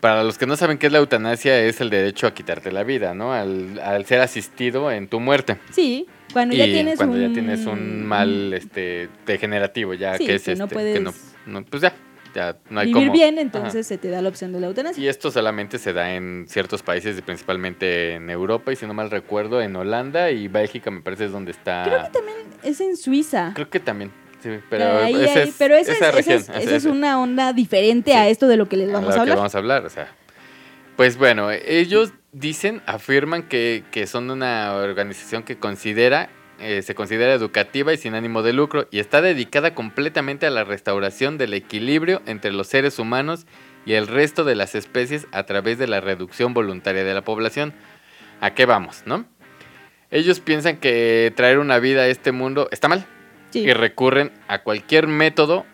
Para 0.00 0.22
los 0.24 0.38
que 0.38 0.46
no 0.46 0.56
saben 0.56 0.78
qué 0.78 0.86
es 0.86 0.92
la 0.92 0.98
eutanasia, 0.98 1.58
es 1.60 1.80
el 1.80 1.90
derecho 1.90 2.26
a 2.26 2.34
quitarte 2.34 2.70
la 2.70 2.84
vida, 2.84 3.14
¿no? 3.14 3.32
Al, 3.32 3.78
al 3.80 4.04
ser 4.06 4.20
asistido 4.20 4.90
en 4.92 5.08
tu 5.08 5.20
muerte. 5.20 5.56
Sí, 5.72 6.06
cuando 6.32 6.54
ya 6.54 6.64
tienes 6.66 6.96
cuando 6.96 7.16
un... 7.16 7.22
ya 7.22 7.32
tienes 7.32 7.66
un 7.66 8.04
mal 8.06 8.52
este, 8.52 9.08
degenerativo, 9.26 9.94
ya 9.94 10.16
Sí, 10.18 10.26
que 10.26 10.34
es 10.36 10.42
que 10.44 10.52
este, 10.52 10.62
no 10.62 10.68
que 10.68 10.74
puedes 10.74 11.00
no, 11.00 11.12
no, 11.46 11.64
pues 11.64 11.82
ya, 11.82 11.94
ya 12.36 12.58
no 12.70 12.80
hay 12.80 12.92
vivir 12.92 13.10
bien, 13.10 13.34
Ajá. 13.34 13.40
entonces 13.42 13.86
se 13.86 13.96
te 13.98 14.08
da 14.10 14.20
la 14.22 14.28
opción 14.28 14.52
de 14.52 14.60
la 14.60 14.66
eutanasia. 14.66 15.02
Y 15.02 15.08
esto 15.08 15.30
solamente 15.30 15.78
se 15.78 15.92
da 15.94 16.14
en 16.14 16.46
ciertos 16.48 16.82
países, 16.82 17.20
principalmente 17.22 18.12
en 18.14 18.28
Europa, 18.30 18.72
y 18.72 18.76
si 18.76 18.86
no 18.86 18.92
mal 18.94 19.10
recuerdo, 19.10 19.62
en 19.62 19.74
Holanda 19.74 20.30
y 20.30 20.46
Bélgica 20.48 20.90
me 20.90 21.00
parece 21.00 21.24
es 21.24 21.32
donde 21.32 21.52
está... 21.52 21.84
Creo 21.86 22.02
que 22.04 22.10
también 22.10 22.36
es 22.62 22.80
en 22.80 22.96
Suiza. 22.96 23.52
Creo 23.54 23.70
que 23.70 23.80
también, 23.80 24.12
sí, 24.42 24.50
pero 24.68 24.98
Ahí, 24.98 25.14
es, 25.24 25.54
pero 25.58 25.74
esa, 25.76 25.92
esa 25.92 25.92
es, 25.92 25.96
esa 26.02 26.10
región, 26.12 26.36
es- 26.36 26.42
esa- 26.50 26.58
esa 26.60 26.70
es 26.76 26.84
esa- 26.84 26.90
una 26.90 27.18
onda 27.20 27.52
diferente 27.54 28.10
Sí. 28.12 28.16
a 28.16 28.28
esto 28.28 28.46
de 28.48 28.56
lo 28.58 28.68
que 28.68 28.76
les 28.76 28.90
a 28.90 28.92
vamos 28.92 29.08
lo 29.08 29.12
a 29.12 29.14
que 29.14 29.20
hablar. 29.22 29.36
vamos 29.38 29.54
a 29.54 29.58
hablar, 29.58 29.86
o 29.86 29.90
sea. 29.90 30.08
Pues 30.96 31.16
bueno, 31.18 31.50
ellos 31.50 32.12
dicen, 32.32 32.82
afirman 32.86 33.42
que, 33.44 33.82
que 33.90 34.06
son 34.06 34.30
una 34.30 34.74
organización 34.74 35.42
que 35.42 35.56
considera, 35.58 36.28
eh, 36.58 36.82
se 36.82 36.94
considera 36.94 37.34
educativa 37.34 37.92
y 37.92 37.98
sin 37.98 38.14
ánimo 38.14 38.42
de 38.42 38.52
lucro 38.52 38.88
y 38.90 38.98
está 38.98 39.20
dedicada 39.20 39.74
completamente 39.74 40.46
a 40.46 40.50
la 40.50 40.64
restauración 40.64 41.38
del 41.38 41.54
equilibrio 41.54 42.22
entre 42.26 42.52
los 42.52 42.66
seres 42.66 42.98
humanos 42.98 43.46
y 43.84 43.92
el 43.92 44.06
resto 44.06 44.44
de 44.44 44.54
las 44.54 44.74
especies 44.74 45.26
a 45.32 45.44
través 45.44 45.78
de 45.78 45.86
la 45.86 46.00
reducción 46.00 46.54
voluntaria 46.54 47.04
de 47.04 47.14
la 47.14 47.22
población. 47.22 47.74
¿A 48.40 48.54
qué 48.54 48.66
vamos, 48.66 49.02
no? 49.06 49.26
Ellos 50.10 50.40
piensan 50.40 50.78
que 50.78 51.32
traer 51.36 51.58
una 51.58 51.78
vida 51.78 52.02
a 52.02 52.08
este 52.08 52.32
mundo 52.32 52.68
está 52.70 52.88
mal 52.88 53.06
Sí. 53.50 53.60
y 53.60 53.72
recurren 53.72 54.32
a 54.48 54.62
cualquier 54.62 55.06
método 55.06 55.64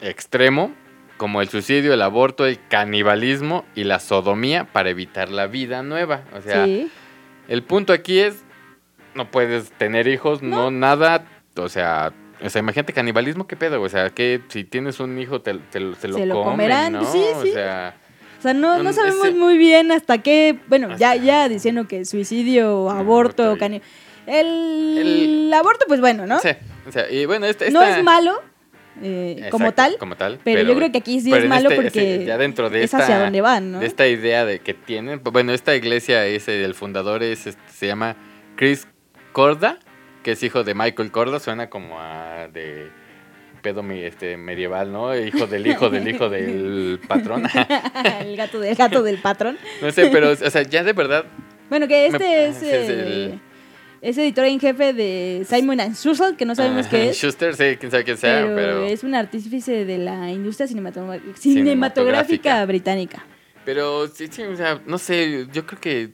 extremo 0.00 0.74
como 1.16 1.40
el 1.40 1.48
suicidio, 1.48 1.94
el 1.94 2.02
aborto, 2.02 2.44
el 2.46 2.58
canibalismo 2.68 3.64
y 3.74 3.84
la 3.84 4.00
sodomía 4.00 4.64
para 4.64 4.90
evitar 4.90 5.30
la 5.30 5.46
vida 5.46 5.82
nueva. 5.82 6.24
O 6.36 6.40
sea, 6.42 6.64
sí. 6.64 6.90
el 7.48 7.62
punto 7.62 7.92
aquí 7.92 8.18
es 8.18 8.44
no 9.14 9.30
puedes 9.30 9.70
tener 9.72 10.06
hijos, 10.08 10.42
no, 10.42 10.70
nada, 10.70 11.24
o 11.56 11.68
sea, 11.68 12.12
o 12.42 12.50
sea, 12.50 12.60
imagínate 12.60 12.92
canibalismo, 12.92 13.46
qué 13.46 13.56
pedo, 13.56 13.80
o 13.80 13.88
sea, 13.88 14.10
que 14.10 14.40
si 14.48 14.64
tienes 14.64 15.00
un 15.00 15.18
hijo 15.18 15.40
te, 15.40 15.54
te 15.54 15.80
lo- 15.80 15.94
se 15.94 16.08
lo 16.08 16.18
Se 16.18 16.26
lo 16.26 16.34
comen, 16.34 16.50
comerán, 16.52 16.92
¿no? 16.94 17.04
sí, 17.12 17.22
sí. 17.42 17.50
O 17.50 17.52
sea, 17.52 17.94
O 18.38 18.42
sea, 18.42 18.52
no, 18.54 18.82
no 18.82 18.90
Mm, 18.90 18.92
sabemos 18.92 19.26
ese- 19.28 19.34
muy 19.38 19.56
bien 19.56 19.90
hasta 19.90 20.18
qué. 20.18 20.58
Bueno, 20.66 20.88
ya, 20.98 21.12
Hasta- 21.12 21.24
ya 21.24 21.48
diciendo 21.48 21.88
que 21.88 22.04
suicidio, 22.04 22.90
aborto, 22.90 23.44
Aborto 23.44 23.56
y- 23.56 23.58
cani- 23.58 23.82
El, 24.26 24.98
El- 25.48 25.54
aborto, 25.54 25.84
pues 25.88 26.00
bueno, 26.00 26.26
¿no? 26.26 26.38
sí, 26.40 26.48
o 26.86 26.92
sea, 26.92 27.10
y 27.10 27.24
bueno, 27.26 27.46
esta, 27.46 27.68
No 27.70 27.82
es 27.82 28.02
malo 28.02 28.42
eh, 29.02 29.48
como 29.50 29.72
tal, 29.72 29.96
como 29.98 30.16
tal, 30.16 30.38
pero, 30.44 30.62
yo 30.62 30.74
creo 30.76 30.92
que 30.92 30.98
aquí 30.98 31.20
sí 31.20 31.32
es 31.32 31.46
malo 31.48 31.68
este- 31.70 31.82
porque 31.82 32.14
ese- 32.16 32.24
ya 32.24 32.38
dentro 32.38 32.70
de 32.70 32.84
es 32.84 32.94
hacia 32.94 33.06
esta- 33.14 33.24
donde 33.24 33.40
van, 33.40 33.72
¿no? 33.72 33.80
de 33.80 33.86
esta 33.86 34.06
idea 34.06 34.44
de 34.44 34.60
que 34.60 34.72
tienen. 34.74 35.20
Bueno, 35.22 35.52
esta 35.52 35.74
iglesia 35.74 36.26
es 36.26 36.46
el 36.48 36.74
fundador 36.74 37.22
es 37.22 37.46
este, 37.46 37.60
se 37.72 37.86
llama 37.86 38.16
Chris 38.56 38.86
Corda, 39.34 39.78
que 40.22 40.32
es 40.32 40.42
hijo 40.42 40.64
de 40.64 40.72
Michael 40.74 41.10
Corda, 41.10 41.38
suena 41.40 41.68
como 41.68 42.00
a 42.00 42.48
de 42.48 42.88
pedo 43.60 43.82
este 43.90 44.36
medieval, 44.38 44.92
¿no? 44.92 45.14
Hijo 45.18 45.46
del 45.46 45.66
hijo 45.66 45.90
del 45.90 46.08
hijo 46.08 46.30
del 46.30 46.98
patrón. 47.08 47.44
el 48.20 48.36
gato 48.36 48.60
del 48.60 48.74
gato 48.76 49.02
del 49.02 49.18
patrón. 49.18 49.58
no 49.82 49.90
sé, 49.90 50.08
pero 50.10 50.30
o 50.30 50.36
sea, 50.36 50.62
ya 50.62 50.82
de 50.84 50.92
verdad 50.94 51.24
Bueno, 51.68 51.86
que 51.88 52.06
este 52.06 52.18
Me- 52.18 52.46
es, 52.46 52.62
el, 52.62 52.90
el- 52.90 53.40
es 54.02 54.18
editor 54.18 54.44
en 54.44 54.60
jefe 54.60 54.92
de 54.92 55.46
Simon 55.48 55.80
and 55.80 55.94
Schuster, 55.96 56.36
que 56.36 56.44
no 56.44 56.54
sabemos 56.54 56.86
qué 56.88 57.08
es. 57.08 57.16
Schuster, 57.18 57.54
sí, 57.56 57.76
quién 57.80 57.90
sabe 57.90 58.04
quién 58.04 58.18
sea, 58.18 58.42
pero, 58.42 58.54
pero 58.54 58.84
es 58.84 59.02
un 59.02 59.14
artífice 59.14 59.86
de 59.86 59.96
la 59.98 60.30
industria 60.30 60.66
Cinematográfica. 60.66 62.64
británica. 62.66 63.24
pero 63.64 64.06
sí, 64.08 64.28
sí, 64.30 64.42
o 64.42 64.54
sea, 64.56 64.80
no 64.86 64.98
sé, 64.98 65.46
yo 65.52 65.64
creo 65.66 65.80
que 65.80 66.10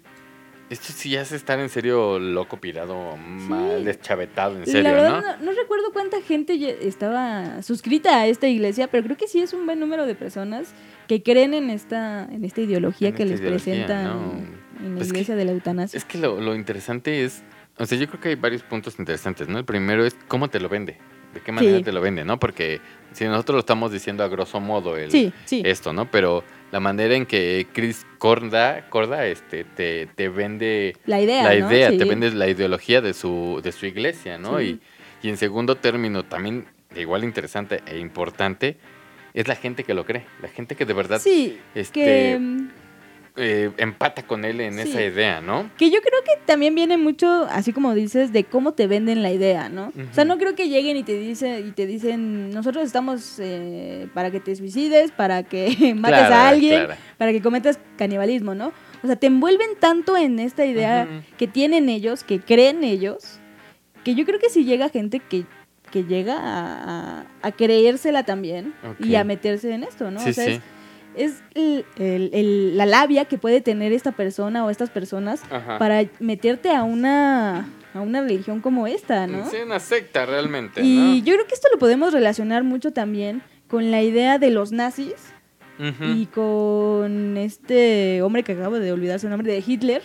esto 0.70 0.92
sí 0.94 1.10
ya 1.10 1.22
es 1.22 1.32
estar 1.32 1.58
en 1.58 1.68
serio 1.68 2.18
loco, 2.18 2.58
pirado, 2.60 3.16
mal, 3.16 3.84
deschavetado, 3.84 4.54
en 4.54 4.60
La 4.60 4.66
serio, 4.66 4.92
verdad, 4.92 5.20
¿no? 5.20 5.36
no, 5.44 5.52
no 5.52 5.60
recuerdo 5.60 5.92
cuánta 5.92 6.22
gente 6.22 6.78
estaba 6.86 7.62
suscrita 7.62 8.20
a 8.20 8.26
esta 8.26 8.48
iglesia, 8.48 8.86
pero 8.88 9.04
creo 9.04 9.16
que 9.16 9.26
sí 9.28 9.40
es 9.40 9.52
un 9.52 9.66
buen 9.66 9.80
número 9.80 10.06
de 10.06 10.14
personas 10.14 10.72
que 11.08 11.22
creen 11.22 11.54
en 11.54 11.70
esta, 11.70 12.24
en 12.30 12.44
esta 12.44 12.60
ideología 12.60 13.08
En 13.08 13.14
que 13.14 13.24
esta 13.24 13.34
les 13.36 13.40
presentan 13.50 14.04
¿no? 14.04 14.32
en 14.80 14.90
la 14.92 14.96
Pues 14.96 15.08
que- 15.08 15.18
iglesia 15.18 15.34
de 15.36 15.44
la 15.44 15.52
eutanasia. 15.52 15.98
Es 15.98 16.04
que 16.04 16.18
lo, 16.18 16.40
lo 16.40 16.54
interesante 16.54 17.24
es, 17.24 17.42
o 17.78 17.84
sea, 17.86 17.98
yo 17.98 18.06
creo 18.08 18.20
que 18.20 18.28
hay 18.30 18.34
varios 18.36 18.62
puntos 18.62 18.98
interesantes, 18.98 19.48
¿no? 19.48 19.58
El 19.58 19.64
primero 19.64 20.06
es 20.06 20.16
cómo 20.28 20.48
te 20.48 20.60
lo 20.60 20.68
vende, 20.68 20.98
de 21.34 21.40
qué 21.40 21.50
manera 21.52 21.78
Sí. 21.78 21.82
te 21.84 21.92
lo 21.92 22.00
vende, 22.00 22.24
¿no? 22.24 22.38
Porque 22.38 22.80
si 23.12 23.24
nosotros 23.24 23.54
lo 23.54 23.60
estamos 23.60 23.90
diciendo 23.90 24.22
a 24.22 24.28
grosso 24.28 24.60
modo, 24.60 24.96
el, 24.96 25.10
Sí, 25.10 25.32
sí. 25.46 25.62
esto, 25.64 25.92
¿no? 25.92 26.10
Pero 26.10 26.44
la 26.72 26.80
manera 26.80 27.14
en 27.14 27.26
que 27.26 27.66
Chris 27.72 28.06
Corda, 28.18 28.88
Corda 28.90 29.26
este, 29.26 29.64
te, 29.64 30.06
te 30.06 30.28
vende 30.28 30.96
la 31.06 31.20
idea, 31.20 31.42
la 31.42 31.54
¿no? 31.58 31.68
idea, 31.70 31.90
Sí. 31.90 31.98
te 31.98 32.04
vende 32.04 32.30
la 32.32 32.48
ideología 32.48 33.00
de 33.00 33.12
su, 33.14 33.60
de 33.62 33.72
su 33.72 33.86
iglesia, 33.86 34.38
¿no? 34.38 34.58
Sí. 34.58 34.80
Y, 35.22 35.26
y 35.26 35.30
en 35.30 35.36
segundo 35.36 35.76
término, 35.76 36.24
también 36.24 36.66
igual 36.96 37.24
interesante 37.24 37.80
e 37.86 37.98
importante, 37.98 38.76
es 39.34 39.46
la 39.48 39.54
gente 39.56 39.84
que 39.84 39.94
lo 39.94 40.04
cree, 40.04 40.24
la 40.42 40.48
gente 40.48 40.74
que 40.76 40.84
de 40.84 40.92
verdad 40.92 41.20
Sí, 41.20 41.58
este, 41.74 41.92
que, 42.04 42.38
mm, 42.38 42.68
eh, 43.40 43.70
empata 43.78 44.22
con 44.22 44.44
él 44.44 44.60
en 44.60 44.74
Sí. 44.74 44.80
esa 44.90 45.02
idea, 45.02 45.40
¿no? 45.40 45.70
que 45.78 45.90
yo 45.90 46.00
creo 46.00 46.20
que 46.24 46.32
también 46.46 46.74
viene 46.74 46.96
mucho, 46.96 47.46
así 47.50 47.72
como 47.72 47.94
dices, 47.94 48.32
de 48.32 48.44
cómo 48.44 48.72
te 48.72 48.86
venden 48.86 49.22
la 49.22 49.32
idea, 49.32 49.68
¿no? 49.68 49.88
O 49.88 50.14
sea, 50.14 50.24
no 50.24 50.38
creo 50.38 50.54
que 50.54 50.68
lleguen 50.68 50.96
y 50.96 51.02
te 51.02 51.14
dicen, 51.18 51.66
y 51.68 51.72
te 51.72 51.86
dicen, 51.86 52.50
nosotros 52.50 52.84
estamos 52.84 53.36
eh, 53.38 54.06
para 54.14 54.30
que 54.30 54.40
te 54.40 54.54
suicides, 54.54 55.10
para 55.10 55.42
que 55.42 55.94
mates 55.96 56.18
a 56.30 56.48
alguien, 56.48 56.86
para 57.18 57.32
que 57.32 57.40
cometas 57.42 57.78
canibalismo, 57.96 58.54
¿no? 58.54 58.72
O 59.02 59.06
sea, 59.06 59.16
te 59.16 59.26
envuelven 59.28 59.70
tanto 59.78 60.16
en 60.16 60.38
esta 60.38 60.64
idea 60.66 61.08
que 61.38 61.46
tienen 61.46 61.88
ellos, 61.88 62.22
que 62.22 62.38
creen 62.40 62.84
ellos, 62.84 63.38
que 64.04 64.14
yo 64.14 64.24
creo 64.26 64.38
que 64.38 64.50
si 64.50 64.64
llega 64.64 64.88
gente 64.90 65.20
que, 65.20 65.44
que 65.90 66.04
llega 66.04 66.36
a, 66.38 67.20
a- 67.20 67.24
a 67.42 67.52
creérsela 67.52 68.22
también 68.24 68.74
y 68.98 69.14
a 69.14 69.24
meterse 69.24 69.72
en 69.72 69.84
esto, 69.84 70.10
¿no? 70.10 70.20
Sí, 70.20 70.30
o 70.30 70.32
sea, 70.34 70.44
sí. 70.44 70.50
es, 70.52 70.60
es 71.16 71.42
el- 71.54 71.84
el- 71.98 72.30
el- 72.32 72.76
la 72.76 72.86
labia 72.86 73.24
que 73.26 73.38
puede 73.38 73.60
tener 73.60 73.92
esta 73.92 74.12
persona 74.12 74.64
o 74.64 74.70
estas 74.70 74.90
personas 74.90 75.42
Ajá. 75.50 75.78
para 75.78 76.04
meterte 76.20 76.70
a 76.70 76.82
una, 76.82 77.68
a 77.94 78.00
una 78.00 78.20
religión 78.22 78.60
como 78.60 78.86
esta, 78.86 79.26
¿no? 79.26 79.48
Sí, 79.50 79.56
una 79.64 79.80
secta 79.80 80.26
realmente, 80.26 80.82
Y 80.82 80.96
¿no? 81.20 81.24
yo 81.24 81.34
creo 81.34 81.46
que 81.46 81.54
esto 81.54 81.68
lo 81.72 81.78
podemos 81.78 82.12
relacionar 82.12 82.62
mucho 82.64 82.92
también 82.92 83.42
con 83.68 83.90
la 83.90 84.02
idea 84.02 84.38
de 84.38 84.50
los 84.50 84.72
nazis 84.72 85.14
y 86.14 86.26
con 86.26 87.38
este 87.38 88.20
hombre 88.20 88.42
que 88.42 88.52
acabo 88.52 88.78
de 88.78 88.92
olvidar 88.92 89.18
su 89.18 89.30
nombre, 89.30 89.50
de 89.50 89.64
Hitler, 89.66 90.02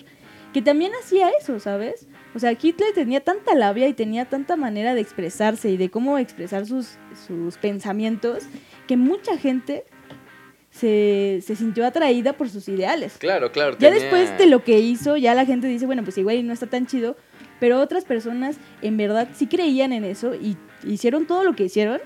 que 0.54 0.62
también 0.62 0.94
hacía 1.02 1.28
eso, 1.38 1.60
¿sabes? 1.60 2.08
O 2.34 2.40
sea, 2.40 2.52
Hitler 2.54 2.94
tenía 2.94 3.20
tanta 3.20 3.54
labia 3.56 3.88
y 3.90 3.94
tenía 3.94 4.24
tanta 4.24 4.56
manera 4.56 4.96
de 4.96 5.02
expresarse 5.02 5.70
y 5.70 5.76
de 5.76 5.90
cómo 5.90 6.18
expresar 6.18 6.66
sus, 6.66 6.98
sus 7.28 7.58
pensamientos 7.58 8.44
que 8.88 8.96
mucha 8.96 9.38
gente 9.38 9.84
se, 10.76 11.40
se 11.42 11.56
sintió 11.56 11.86
atraída 11.86 12.34
por 12.34 12.50
sus 12.50 12.68
ideales. 12.68 13.16
Claro, 13.18 13.52
claro. 13.52 13.72
Ya 13.80 13.90
tenía- 13.90 14.00
después 14.02 14.38
de 14.38 14.46
lo 14.48 14.64
que 14.64 14.80
hizo, 14.80 15.16
ya 15.18 15.34
la 15.34 15.46
gente 15.46 15.68
dice, 15.68 15.86
bueno, 15.86 16.04
pues 16.04 16.18
igual 16.18 16.46
no 16.46 16.52
está 16.54 16.68
tan 16.68 16.86
chido, 16.86 17.16
pero 17.60 17.80
otras 17.80 18.04
personas 18.04 18.58
en 18.82 18.98
verdad 18.98 19.30
sí 19.34 19.48
creían 19.48 19.94
en 19.94 20.04
eso 20.04 20.36
y 20.36 20.58
hicieron 20.86 21.26
todo 21.26 21.44
lo 21.44 21.56
que 21.56 21.64
hicieron 21.64 22.02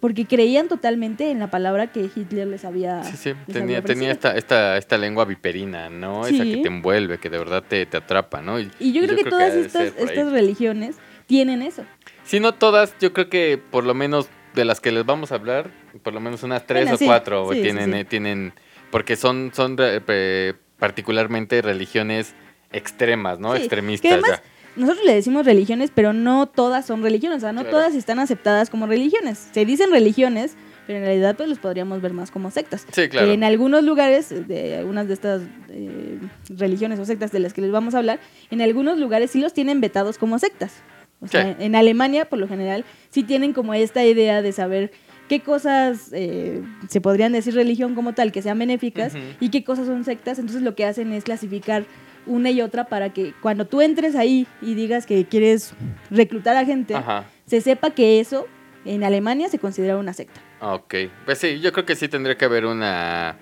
porque 0.00 0.26
creían 0.26 0.68
totalmente 0.68 1.30
en 1.32 1.40
la 1.40 1.50
palabra 1.50 1.90
que 1.90 2.08
Hitler 2.14 2.46
les 2.46 2.64
había 2.64 3.02
Sí, 3.02 3.16
sí, 3.16 3.32
tenía, 3.52 3.82
tenía 3.82 4.12
esta, 4.12 4.36
esta, 4.36 4.76
esta 4.76 4.96
lengua 4.96 5.24
viperina, 5.24 5.90
¿no? 5.90 6.24
Esa 6.26 6.44
que 6.44 6.58
te 6.58 6.68
envuelve, 6.68 7.18
que 7.18 7.28
de 7.30 7.38
verdad 7.38 7.64
te, 7.66 7.84
te 7.84 7.96
atrapa, 7.96 8.40
¿no? 8.40 8.60
Y, 8.60 8.70
Y 8.78 8.92
yo 8.92 9.02
creo 9.02 9.16
que 9.16 9.22
ha 9.22 9.30
todas 9.30 9.54
estas, 9.54 9.92
estas 9.96 10.30
religiones 10.30 10.96
tienen 11.26 11.62
eso. 11.62 11.82
Si 12.24 12.38
no 12.38 12.54
todas, 12.54 12.94
yo 13.00 13.12
creo 13.12 13.28
que 13.28 13.58
por 13.58 13.84
lo 13.84 13.94
menos 13.94 14.28
de 14.58 14.64
las 14.66 14.80
que 14.80 14.92
les 14.92 15.06
vamos 15.06 15.32
a 15.32 15.36
hablar, 15.36 15.70
por 16.02 16.12
lo 16.12 16.20
menos 16.20 16.42
unas 16.42 16.66
tres 16.66 16.82
Bueno, 16.84 16.94
o 16.96 16.98
sí, 16.98 17.04
cuatro 17.06 17.48
sí, 17.52 17.62
tienen, 17.62 17.92
sí. 17.92 17.98
eh, 18.00 18.04
tienen, 18.04 18.52
porque 18.90 19.16
son, 19.16 19.52
son 19.54 19.76
eh, 19.78 20.52
particularmente 20.78 21.62
religiones 21.62 22.34
extremas, 22.72 23.38
¿no? 23.38 23.54
Extremistas. 23.54 24.12
además-. 24.12 24.42
Nosotros 24.76 25.04
le 25.06 25.14
decimos 25.14 25.44
religiones, 25.46 25.90
pero 25.94 26.12
no 26.12 26.46
todas 26.46 26.86
son 26.86 27.02
religiones, 27.02 27.38
o 27.38 27.40
sea, 27.40 27.52
no 27.52 27.62
Claro. 27.62 27.76
todas 27.78 27.94
están 27.94 28.18
aceptadas 28.20 28.70
como 28.70 28.86
religiones. 28.86 29.48
Se 29.52 29.64
dicen 29.64 29.90
religiones, 29.90 30.56
pero 30.86 30.98
en 31.00 31.04
realidad 31.04 31.36
pues 31.36 31.48
los 31.48 31.58
podríamos 31.58 32.00
ver 32.00 32.12
más 32.12 32.30
como 32.30 32.50
sectas. 32.50 32.86
Sí, 32.92 33.08
claro. 33.08 33.30
En 33.32 33.42
algunos 33.44 33.82
lugares, 33.82 34.28
de 34.48 34.76
algunas 34.76 35.08
de 35.08 35.14
estas 35.14 35.42
eh, 35.70 36.18
religiones 36.50 36.98
o 37.00 37.04
sectas 37.04 37.32
de 37.32 37.40
las 37.40 37.52
que 37.54 37.60
les 37.60 37.72
vamos 37.72 37.94
a 37.94 37.98
hablar, 37.98 38.20
en 38.50 38.60
algunos 38.62 38.98
lugares 38.98 39.30
sí 39.32 39.40
los 39.40 39.52
tienen 39.52 39.80
vetados 39.80 40.16
como 40.18 40.38
sectas. 40.38 40.72
O 41.20 41.26
sea, 41.26 41.44
Sí. 41.58 41.64
en 41.64 41.74
Alemania, 41.74 42.28
por 42.28 42.38
lo 42.38 42.46
general, 42.48 42.84
sí 43.10 43.22
tienen 43.22 43.52
como 43.52 43.74
esta 43.74 44.04
idea 44.04 44.40
de 44.42 44.52
saber 44.52 44.92
qué 45.28 45.40
cosas 45.40 46.10
eh, 46.12 46.62
se 46.88 47.00
podrían 47.00 47.32
decir 47.32 47.54
religión 47.54 47.94
como 47.94 48.14
tal, 48.14 48.32
que 48.32 48.40
sean 48.40 48.58
benéficas, 48.58 49.14
y 49.40 49.50
qué 49.50 49.64
cosas 49.64 49.86
son 49.86 50.04
sectas. 50.04 50.38
Entonces 50.38 50.62
lo 50.62 50.74
que 50.74 50.84
hacen 50.84 51.12
es 51.12 51.24
clasificar 51.24 51.84
una 52.26 52.50
y 52.50 52.60
otra 52.62 52.84
para 52.84 53.12
que 53.12 53.32
cuando 53.42 53.66
tú 53.66 53.80
entres 53.80 54.14
ahí 54.14 54.46
y 54.62 54.74
digas 54.74 55.06
que 55.06 55.24
quieres 55.26 55.74
reclutar 56.10 56.56
a 56.56 56.64
gente, 56.64 56.94
Ajá. 56.94 57.24
se 57.46 57.60
sepa 57.60 57.90
que 57.90 58.20
eso 58.20 58.46
en 58.84 59.02
Alemania 59.04 59.48
se 59.48 59.58
considera 59.58 59.96
una 59.96 60.12
secta. 60.12 60.40
Ok, 60.60 60.94
pues 61.24 61.38
sí, 61.38 61.60
yo 61.60 61.72
creo 61.72 61.84
que 61.84 61.96
sí 61.96 62.08
tendría 62.08 62.36
que 62.38 62.44
haber 62.44 62.64
una 62.66 63.36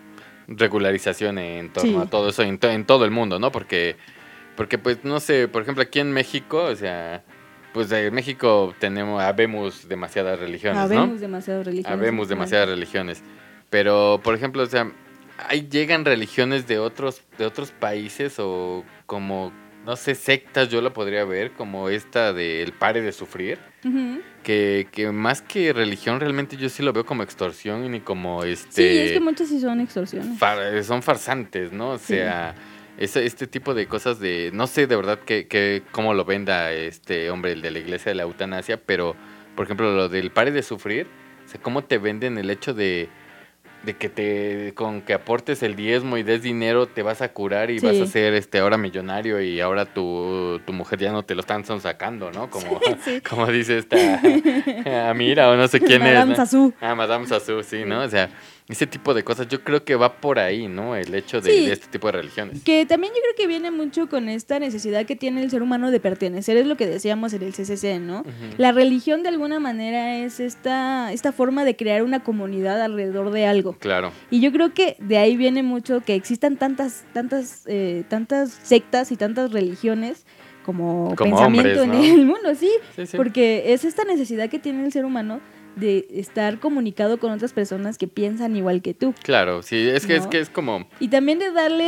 regularización 0.49 1.39
en 1.39 1.73
torno 1.73 1.91
Sí. 1.91 2.07
a 2.07 2.11
todo 2.11 2.29
eso, 2.31 2.43
en, 2.43 2.59
to- 2.59 2.71
en 2.71 2.85
todo 2.85 3.05
el 3.05 3.11
mundo, 3.11 3.39
¿no? 3.39 3.51
Porque, 3.53 3.97
porque, 4.57 4.79
pues, 4.79 5.05
no 5.05 5.21
sé, 5.21 5.49
por 5.49 5.63
ejemplo, 5.63 5.83
aquí 5.83 6.01
en 6.01 6.13
México, 6.13 6.63
o 6.65 6.75
sea, 6.77 7.23
pues 7.77 7.93
en 7.93 8.15
México 8.15 8.75
tenemos, 8.81 9.23
habemos 9.23 9.87
demasiadas 9.87 10.41
religiones, 10.41 10.79
Habemos 10.81 11.17
¿no? 11.17 11.21
demasiadas 11.21 11.67
religiones. 11.67 11.93
Habemos 11.99 12.29
demasiadas 12.29 12.69
religiones. 12.71 13.23
Pero, 13.69 14.19
por 14.25 14.35
ejemplo, 14.35 14.63
o 14.63 14.67
sea, 14.67 14.91
ahí 15.47 15.69
llegan 15.71 16.07
religiones 16.07 16.67
de 16.67 16.79
otros, 16.79 17.21
de 17.37 17.45
otros 17.45 17.73
países 17.73 18.37
o 18.39 18.83
como, 19.05 19.53
no 19.85 19.95
sé, 19.97 20.15
sectas 20.15 20.71
yo 20.71 20.81
la 20.81 20.95
podría 20.95 21.27
ver, 21.27 21.53
como 21.53 21.91
esta 21.91 22.33
del 22.33 22.73
pare 22.73 23.03
de 23.03 23.13
sufrir 23.13 23.59
que, 24.43 24.89
que 24.91 25.11
más 25.13 25.43
que 25.43 25.73
religión 25.73 26.19
realmente 26.19 26.57
yo 26.57 26.69
sí 26.71 26.83
lo 26.83 26.93
veo 26.95 27.05
como 27.05 27.23
extorsión 27.23 27.95
y 27.95 28.01
como 28.01 28.43
Sí, 28.45 28.49
este 28.53 29.05
es 29.05 29.13
que 29.13 29.21
muchas 29.21 29.49
sí 29.49 29.61
son 29.61 29.81
extorsiones. 29.81 30.39
far- 30.39 30.83
son 30.83 31.03
farsantes, 31.03 31.73
¿no? 31.73 31.91
O 31.91 31.99
Sí. 31.99 32.15
Este 32.99 33.47
tipo 33.47 33.75
de 33.75 33.87
cosas 33.87 34.19
de 34.21 34.51
no 34.55 34.67
sé 34.67 34.87
de 34.87 34.97
verdad 34.97 35.19
que, 35.19 35.47
que 35.47 35.83
cómo 35.93 36.15
lo 36.15 36.25
venda 36.25 36.73
este 36.73 37.31
hombre 37.31 37.53
el 37.53 37.63
de 37.63 37.71
la 37.71 37.79
iglesia 37.79 38.11
de 38.11 38.17
la 38.17 38.23
eutanasia, 38.25 38.79
pero 38.79 39.15
por 39.55 39.65
ejemplo 39.67 39.93
lo 39.95 40.09
del 40.09 40.31
pare 40.31 40.51
de 40.51 40.63
sufrir, 40.63 41.07
o 41.47 41.49
sea, 41.49 41.61
cómo 41.61 41.85
te 41.85 41.99
venden 41.99 42.39
el 42.39 42.51
hecho 42.51 42.75
de 42.75 43.09
de 43.83 43.95
que 43.95 44.09
te 44.09 44.73
con 44.75 45.03
que 45.03 45.13
aportes 45.15 45.63
el 45.63 45.77
diezmo 45.77 46.17
y 46.17 46.25
des 46.25 46.43
dinero 46.43 46.87
te 46.87 47.03
vas 47.03 47.23
a 47.23 47.29
curar 47.33 47.71
y 47.71 47.79
vas 47.79 47.95
Sí. 47.95 48.03
a 48.03 48.07
ser 48.07 48.35
este 48.35 48.59
ahora 48.59 48.77
millonario 48.79 49.41
y 49.41 49.61
ahora 49.61 49.85
tu, 49.85 50.61
tu 50.67 50.73
mujer 50.73 50.99
ya 50.99 51.13
no 51.13 51.23
te 51.23 51.35
lo 51.37 51.41
están 51.43 51.65
sacando, 51.65 52.33
¿no? 52.33 52.51
Como, 52.51 52.81
Sí. 53.05 53.21
como 53.31 53.47
dice 53.47 53.79
esta 53.79 53.97
Amira 55.11 55.51
o 55.51 55.57
no 55.57 55.69
sé 55.69 55.79
quién 55.87 56.01
Madame 56.03 56.33
es. 56.33 56.39
¿no? 56.39 56.45
Sassou. 56.45 56.75
Ah, 56.81 56.95
Madame 56.97 57.27
Sassou, 57.27 57.63
sí, 57.63 57.85
¿no? 57.85 58.01
O 58.03 58.09
sea, 58.09 58.29
ese 58.69 58.87
tipo 58.87 59.15
de 59.15 59.23
cosas, 59.23 59.47
yo 59.49 59.63
creo 59.63 59.85
que 59.85 59.95
va 59.95 60.17
por 60.21 60.39
ahí, 60.41 60.67
¿no? 60.67 60.97
El 60.97 61.15
hecho 61.15 61.41
de, 61.41 61.51
Sí. 61.53 61.67
de 61.67 61.73
este 61.73 61.87
tipo 61.87 62.09
de 62.09 62.13
religiones. 62.15 62.63
Que 62.65 62.85
también 62.85 63.13
yo 63.15 63.21
creo 63.23 63.35
que 63.37 63.47
viene 63.47 63.71
mucho 63.71 64.09
con 64.09 64.29
esta 64.29 64.59
necesidad 64.59 65.07
que 65.07 65.15
tiene 65.15 65.43
el 65.43 65.51
ser 65.51 65.63
humano 65.63 65.91
de 65.93 66.01
pertenecer, 66.01 66.57
es 66.57 66.67
lo 66.67 66.77
que 66.77 66.87
decíamos 66.87 67.33
en 67.33 67.43
el 67.43 67.53
CCC, 67.53 68.01
¿no? 68.01 68.25
La 68.59 68.73
religión 68.73 69.23
de 69.23 69.29
alguna 69.29 69.61
manera 69.61 70.19
es 70.19 70.41
esta, 70.41 71.13
esta 71.13 71.31
forma 71.33 71.65
de 71.65 71.77
crear 71.77 72.03
una 72.03 72.25
comunidad 72.25 72.83
alrededor 72.83 73.31
de 73.31 73.47
algo. 73.47 73.75
Claro. 73.79 74.11
Y 74.31 74.41
yo 74.41 74.51
creo 74.51 74.75
que 74.75 74.97
de 74.99 75.19
ahí 75.19 75.37
viene 75.37 75.63
mucho 75.63 76.01
que 76.01 76.15
existan 76.17 76.57
tantas, 76.57 77.05
tantas, 77.13 77.63
eh, 77.67 78.03
tantas 78.09 78.51
sectas 78.51 79.13
y 79.13 79.17
tantas 79.17 79.53
religiones 79.53 80.27
como, 80.65 81.15
Como 81.15 81.31
pensamiento 81.37 81.83
hombres, 81.83 81.87
¿no? 82.01 82.05
en 82.05 82.19
el 82.21 82.27
mundo, 82.27 82.53
sí, 82.59 82.69
Sí, 82.97 83.07
sí. 83.07 83.17
porque 83.17 83.73
es 83.73 83.85
esta 83.85 84.03
necesidad 84.03 84.51
que 84.51 84.59
tiene 84.59 84.85
el 84.85 84.91
ser 84.91 85.05
humano 85.05 85.41
de 85.77 86.07
estar 86.11 86.59
comunicado 86.59 87.19
con 87.19 87.31
otras 87.31 87.53
personas 87.53 87.99
que 87.99 88.09
piensan 88.09 88.57
igual 88.57 88.83
que 88.83 88.95
tú. 88.95 89.15
Claro, 89.23 89.63
sí, 89.63 89.77
es 89.89 90.07
que 90.07 90.17
es 90.17 90.27
que 90.27 90.41
es 90.41 90.51
como 90.51 90.89
Y 91.01 91.09
también 91.09 91.39
de 91.39 91.53
darle 91.53 91.85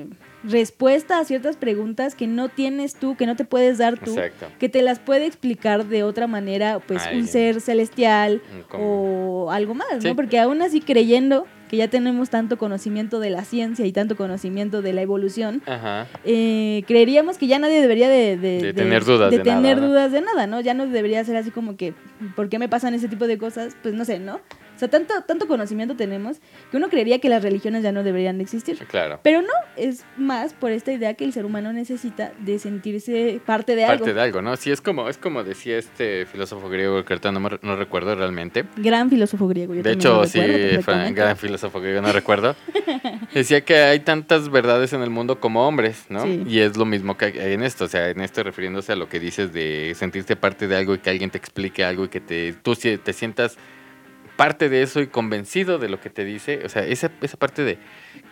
eh, 0.00 0.06
respuesta 0.44 1.18
a 1.18 1.24
ciertas 1.24 1.56
preguntas 1.56 2.14
que 2.14 2.26
no 2.26 2.48
tienes 2.48 2.94
tú, 2.94 3.16
que 3.16 3.26
no 3.26 3.36
te 3.36 3.44
puedes 3.44 3.78
dar 3.78 3.98
tú, 3.98 4.12
exacto. 4.18 4.46
que 4.58 4.68
te 4.68 4.82
las 4.82 4.98
puede 4.98 5.26
explicar 5.26 5.86
de 5.86 6.02
otra 6.02 6.26
manera, 6.26 6.80
pues 6.80 7.02
Alguien. 7.02 7.22
un 7.22 7.28
ser 7.28 7.60
celestial 7.60 8.42
como- 8.68 9.44
o 9.44 9.50
algo 9.50 9.74
más, 9.74 9.86
Sí. 10.00 10.08
¿no? 10.08 10.16
Porque 10.16 10.38
aún 10.40 10.62
así 10.62 10.80
creyendo 10.80 11.46
que 11.72 11.78
ya 11.78 11.88
tenemos 11.88 12.28
tanto 12.28 12.58
conocimiento 12.58 13.18
de 13.18 13.30
la 13.30 13.44
ciencia 13.46 13.86
y 13.86 13.92
tanto 13.92 14.14
conocimiento 14.14 14.82
de 14.82 14.92
la 14.92 15.00
evolución, 15.00 15.62
Ajá. 15.64 16.06
eh, 16.22 16.84
creeríamos 16.86 17.38
que 17.38 17.46
ya 17.46 17.58
nadie 17.58 17.80
debería 17.80 18.10
de, 18.10 18.36
de- 18.36 18.60
De 18.60 18.72
tener 18.74 19.06
dudas 19.06 19.30
de 19.30 19.38
tener 19.38 19.80
nada, 19.80 20.10
de 20.10 20.20
nada, 20.20 20.46
¿no? 20.46 20.60
Ya 20.60 20.74
no 20.74 20.86
debería 20.86 21.24
ser 21.24 21.34
así 21.36 21.50
como 21.50 21.78
que, 21.78 21.94
¿por 22.36 22.50
qué 22.50 22.58
me 22.58 22.68
pasan 22.68 22.92
ese 22.92 23.08
tipo 23.08 23.26
de 23.26 23.38
cosas? 23.38 23.74
Pues 23.82 23.94
no 23.94 24.04
sé, 24.04 24.18
¿no? 24.18 24.40
Sea, 24.82 24.88
tanto, 24.88 25.14
tanto 25.26 25.46
conocimiento 25.46 25.96
tenemos 25.96 26.38
que 26.70 26.76
uno 26.76 26.88
creería 26.88 27.18
que 27.18 27.28
las 27.28 27.42
religiones 27.42 27.82
ya 27.82 27.92
no 27.92 28.02
deberían 28.02 28.38
de 28.38 28.44
existir. 28.44 28.78
Claro. 28.88 29.20
Pero 29.22 29.42
no, 29.42 29.52
es 29.76 30.04
más 30.16 30.52
por 30.54 30.72
esta 30.72 30.92
idea 30.92 31.14
que 31.14 31.24
el 31.24 31.32
ser 31.32 31.44
humano 31.44 31.72
necesita 31.72 32.32
de 32.40 32.58
sentirse 32.58 33.40
parte 33.44 33.76
de 33.76 33.84
algo. 33.84 34.04
Parte 34.04 34.14
de 34.14 34.20
algo, 34.20 34.42
¿no? 34.42 34.56
Sí, 34.56 34.70
es 34.70 34.80
como, 34.80 35.08
es 35.08 35.18
como 35.18 35.44
decía 35.44 35.78
este 35.78 36.26
filósofo 36.26 36.68
griego 36.68 37.04
que 37.04 37.12
ahorita 37.12 37.32
no, 37.32 37.40
no 37.40 37.76
recuerdo 37.76 38.14
realmente. 38.14 38.64
Gran 38.76 39.08
filósofo 39.10 39.46
griego. 39.48 39.74
yo 39.74 39.82
De 39.82 39.92
hecho, 39.92 40.24
sí, 40.24 40.40
perfectamente. 40.40 41.20
gran 41.20 41.36
filósofo 41.36 41.80
griego, 41.80 42.00
no 42.00 42.12
recuerdo. 42.12 42.56
Decía 43.34 43.64
que 43.64 43.76
hay 43.76 44.00
tantas 44.00 44.50
verdades 44.50 44.92
en 44.92 45.02
el 45.02 45.10
mundo 45.10 45.40
como 45.40 45.66
hombres, 45.66 46.06
¿no? 46.08 46.22
Sí. 46.24 46.42
Y 46.46 46.58
es 46.58 46.76
lo 46.76 46.84
mismo 46.84 47.16
que 47.16 47.26
hay 47.26 47.52
en 47.52 47.62
esto, 47.62 47.84
o 47.84 47.88
sea, 47.88 48.10
en 48.10 48.20
esto 48.20 48.42
refiriéndose 48.42 48.92
a 48.92 48.96
lo 48.96 49.08
que 49.08 49.20
dices 49.20 49.52
de 49.52 49.94
sentirte 49.96 50.36
parte 50.36 50.68
de 50.68 50.76
algo 50.76 50.94
y 50.94 50.98
que 50.98 51.10
alguien 51.10 51.30
te 51.30 51.38
explique 51.38 51.84
algo 51.84 52.04
y 52.04 52.08
que 52.08 52.20
te, 52.20 52.52
tú 52.52 52.74
te 52.74 53.12
sientas 53.12 53.56
parte 54.42 54.68
de 54.68 54.82
eso 54.82 55.00
y 55.00 55.06
convencido 55.06 55.78
de 55.78 55.88
lo 55.88 56.00
que 56.00 56.10
te 56.10 56.24
dice, 56.24 56.62
o 56.64 56.68
sea, 56.68 56.84
esa, 56.84 57.12
esa 57.20 57.36
parte 57.36 57.62
de 57.62 57.78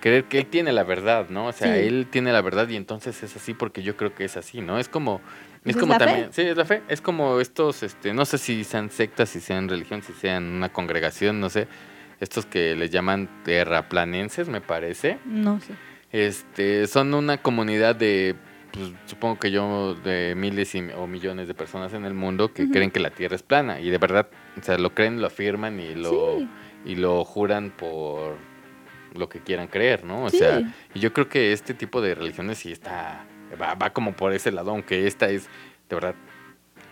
creer 0.00 0.24
que 0.24 0.38
él 0.38 0.46
tiene 0.46 0.72
la 0.72 0.82
verdad, 0.82 1.28
¿no? 1.28 1.46
O 1.46 1.52
sea, 1.52 1.72
Sí. 1.74 1.86
él 1.86 2.08
tiene 2.10 2.32
la 2.32 2.42
verdad 2.42 2.68
y 2.68 2.74
entonces 2.74 3.22
es 3.22 3.36
así 3.36 3.54
porque 3.54 3.82
yo 3.82 3.96
creo 3.96 4.12
que 4.12 4.24
es 4.24 4.36
así, 4.36 4.60
¿no? 4.60 4.80
Es 4.80 4.88
como... 4.88 5.20
Es 5.64 5.70
Esa 5.70 5.70
es 5.70 5.76
como 5.76 5.92
fe. 5.92 5.98
también, 6.04 6.32
sí, 6.32 6.42
es 6.42 6.56
la 6.56 6.64
fe. 6.64 6.82
Es 6.88 7.00
como 7.00 7.38
estos, 7.38 7.82
este, 7.84 8.12
no 8.12 8.24
sé 8.24 8.38
si 8.38 8.64
sean 8.64 8.90
sectas, 8.90 9.28
si 9.28 9.40
sean 9.40 9.68
religión, 9.68 10.02
si 10.02 10.12
sean 10.14 10.44
una 10.46 10.70
congregación, 10.70 11.38
no 11.38 11.48
sé. 11.48 11.68
Estos 12.18 12.44
que 12.44 12.74
les 12.74 12.90
llaman 12.90 13.28
terraplanenses, 13.44 14.48
me 14.48 14.60
parece. 14.60 15.18
No 15.26 15.60
sé. 15.60 15.74
Este, 16.12 16.86
son 16.88 17.14
una 17.14 17.38
comunidad 17.38 17.94
de, 17.94 18.34
pues, 18.72 18.92
supongo 19.06 19.38
que 19.38 19.50
yo, 19.50 19.94
de 19.94 20.34
miles 20.36 20.74
y- 20.74 20.90
o 20.96 21.06
millones 21.06 21.48
de 21.48 21.54
personas 21.54 21.92
en 21.94 22.04
el 22.04 22.14
mundo 22.14 22.52
que 22.52 22.68
creen 22.70 22.90
que 22.90 23.00
la 23.00 23.10
Tierra 23.10 23.36
es 23.36 23.42
plana. 23.42 23.80
Y 23.80 23.90
de 23.90 23.98
verdad, 23.98 24.28
o 24.58 24.62
sea, 24.62 24.78
lo 24.78 24.94
creen, 24.94 25.20
lo 25.20 25.26
afirman 25.26 25.80
y 25.80 25.94
lo, 25.94 26.38
Sí. 26.38 26.48
y 26.86 26.94
lo 26.96 27.24
juran 27.24 27.70
por 27.70 28.36
lo 29.14 29.28
que 29.28 29.40
quieran 29.40 29.66
creer, 29.66 30.04
¿no? 30.04 30.24
O 30.24 30.30
Sí. 30.30 30.38
sea, 30.38 30.60
y 30.94 31.00
yo 31.00 31.12
creo 31.12 31.28
que 31.28 31.52
este 31.52 31.74
tipo 31.74 32.00
de 32.00 32.14
religiones 32.14 32.58
sí 32.58 32.70
está, 32.70 33.24
va, 33.60 33.74
va 33.74 33.90
como 33.90 34.12
por 34.14 34.32
ese 34.32 34.52
lado, 34.52 34.70
aunque 34.70 35.06
esta 35.06 35.28
es 35.28 35.48
de 35.88 35.96
verdad 35.96 36.14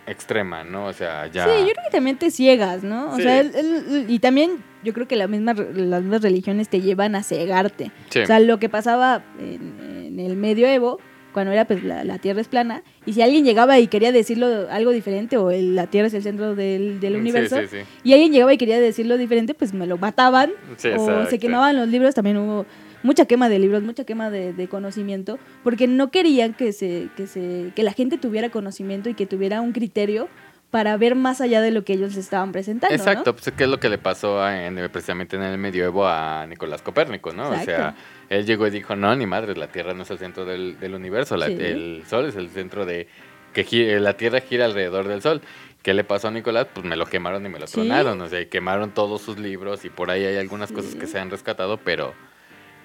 extrema, 0.05 0.63
¿no? 0.63 0.85
O 0.87 0.93
sea, 0.93 1.27
ya... 1.27 1.45
Sí, 1.45 1.51
yo 1.59 1.65
creo 1.73 1.83
que 1.85 1.91
también 1.91 2.17
te 2.17 2.31
ciegas, 2.31 2.83
¿no? 2.83 3.11
O 3.11 3.15
Sí. 3.17 3.21
sea, 3.23 3.39
el- 3.39 3.55
el- 3.55 4.05
y 4.09 4.19
también 4.19 4.63
yo 4.83 4.93
creo 4.93 5.07
que 5.07 5.15
la 5.15 5.27
misma, 5.27 5.53
las 5.53 6.01
mismas 6.01 6.21
religiones 6.21 6.67
te 6.67 6.81
llevan 6.81 7.15
a 7.15 7.21
cegarte. 7.23 7.91
Sí. 8.09 8.19
O 8.19 8.25
sea, 8.25 8.39
lo 8.39 8.59
que 8.59 8.69
pasaba 8.69 9.23
en, 9.39 9.79
en 10.07 10.19
el 10.19 10.35
medioevo, 10.35 10.99
cuando 11.39 11.53
era 11.53 11.65
pues 11.65 11.83
la, 11.83 12.03
la 12.03 12.17
Tierra 12.17 12.41
es 12.41 12.47
plana, 12.49 12.83
y 13.05 13.13
si 13.13 13.21
alguien 13.21 13.45
llegaba 13.45 13.79
y 13.79 13.87
quería 13.87 14.11
decirlo 14.11 14.67
algo 14.69 14.91
diferente, 14.91 15.37
o 15.37 15.51
el- 15.51 15.73
la 15.75 15.87
Tierra 15.87 16.07
es 16.07 16.13
el 16.13 16.21
centro 16.23 16.53
del, 16.53 16.99
del 16.99 17.15
universo, 17.15 17.57
sí, 17.61 17.67
sí. 17.71 17.77
y 18.03 18.11
alguien 18.13 18.31
llegaba 18.33 18.53
y 18.53 18.57
quería 18.57 18.79
decirlo 18.79 19.17
diferente, 19.17 19.53
pues 19.53 19.73
me 19.73 19.87
lo 19.87 19.97
mataban, 19.97 20.51
o 20.69 20.73
exacto. 20.73 21.29
se 21.29 21.39
quemaban 21.39 21.77
los 21.77 21.87
libros, 21.87 22.13
también 22.13 22.35
hubo 22.37 22.65
mucha 23.03 23.23
quema 23.25 23.47
de 23.47 23.59
libros, 23.59 23.81
mucha 23.83 24.03
quema 24.03 24.29
de, 24.29 24.51
de 24.51 24.67
conocimiento, 24.67 25.39
porque 25.63 25.87
no 25.87 26.11
querían 26.11 26.53
que, 26.53 26.73
se, 26.73 27.07
que, 27.15 27.27
se, 27.27 27.71
que 27.73 27.83
la 27.83 27.93
gente 27.93 28.17
tuviera 28.17 28.49
conocimiento 28.49 29.09
y 29.09 29.13
que 29.13 29.25
tuviera 29.25 29.61
un 29.61 29.71
criterio 29.71 30.27
para 30.71 30.95
ver 30.97 31.15
más 31.15 31.41
allá 31.41 31.61
de 31.61 31.71
lo 31.71 31.83
que 31.83 31.93
ellos 31.93 32.15
estaban 32.15 32.51
presentando. 32.51 32.95
¿no? 32.95 33.01
Exacto, 33.01 33.33
pues 33.35 33.51
qué 33.57 33.63
es 33.63 33.69
lo 33.69 33.79
que 33.79 33.89
le 33.89 33.97
pasó 33.97 34.41
a- 34.41 34.65
en- 34.67 34.75
precisamente 34.91 35.35
en 35.35 35.41
el 35.43 35.57
medioevo 35.57 36.07
a 36.07 36.45
Nicolás 36.47 36.81
Copérnico, 36.83 37.33
¿no? 37.33 37.49
O 37.49 37.55
sea, 37.59 37.95
él 38.29 38.45
llegó 38.45 38.67
y 38.67 38.69
dijo, 38.69 38.95
no, 38.95 39.15
ni 39.15 39.25
madre, 39.25 39.55
la 39.55 39.67
Tierra 39.67 39.93
no 39.93 40.03
es 40.03 40.11
el 40.11 40.19
centro 40.19 40.45
del, 40.45 40.79
del 40.79 40.93
universo, 40.93 41.37
la- 41.37 41.47
Sí. 41.47 41.53
el 41.59 42.03
Sol 42.07 42.25
es 42.27 42.35
el 42.35 42.49
centro 42.49 42.85
de... 42.85 43.07
que 43.53 43.63
gi- 43.65 43.99
la 43.99 44.13
Tierra 44.13 44.41
gira 44.41 44.65
alrededor 44.65 45.07
del 45.07 45.21
Sol. 45.23 45.41
¿Qué 45.81 45.93
le 45.95 46.03
pasó 46.03 46.27
a 46.27 46.31
Nicolás? 46.31 46.67
Pues 46.71 46.85
me 46.85 46.95
lo 46.95 47.05
quemaron 47.07 47.43
y 47.45 47.49
me 47.49 47.57
lo 47.57 47.65
Sí. 47.65 47.73
tronaron, 47.75 48.21
o 48.21 48.27
sea, 48.27 48.39
y 48.41 48.45
quemaron 48.45 48.91
todos 48.91 49.21
sus 49.23 49.39
libros 49.39 49.85
y 49.85 49.89
por 49.89 50.11
ahí 50.11 50.23
hay 50.25 50.37
algunas 50.37 50.69
Sí. 50.69 50.75
cosas 50.75 50.93
que 50.95 51.07
se 51.07 51.17
han 51.19 51.31
rescatado, 51.31 51.77
pero... 51.77 52.13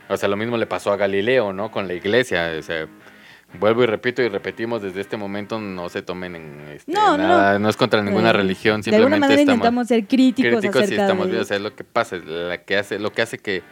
O 0.08 0.16
sea, 0.16 0.28
lo 0.28 0.36
mismo 0.36 0.56
le 0.58 0.66
pasó 0.66 0.92
a 0.92 0.96
Galileo, 0.96 1.52
¿no? 1.52 1.70
Con 1.70 1.86
la 1.88 1.94
iglesia, 1.94 2.52
o 2.58 2.62
sea... 2.62 2.86
Vuelvo 3.60 3.82
y 3.84 3.86
repito 3.86 4.20
y 4.22 4.28
repetimos 4.28 4.82
desde 4.82 5.00
este 5.00 5.16
momento 5.16 5.58
no 5.60 5.88
se 5.88 6.02
tomen 6.02 6.34
en 6.36 6.60
este, 6.74 6.92
No, 6.92 7.16
no, 7.16 7.28
nada, 7.28 7.58
no 7.58 7.68
es 7.68 7.76
contra 7.76 8.02
ninguna 8.02 8.30
Eh, 8.30 8.32
religión, 8.34 8.80
De 8.80 8.90
alguna 8.96 9.16
simplemente 9.16 9.20
manera 9.20 9.40
estamos 9.40 9.56
intentamos 9.56 9.88
ser 9.88 10.06
críticos, 10.06 10.50
críticos 10.60 10.80
y 10.80 10.84
acerca 10.84 11.02
estamos 11.02 11.26
de... 11.26 11.30
bien, 11.32 11.42
o 11.42 11.44
sea, 11.44 11.56
es 11.58 11.62
lo 11.62 11.74
que 11.74 11.84
pasa, 11.84 12.16
la 12.16 12.58
que 12.62 12.76
hace, 12.76 12.98
lo 12.98 13.12
que 13.12 13.22
hace 13.22 13.38
que, 13.38 13.62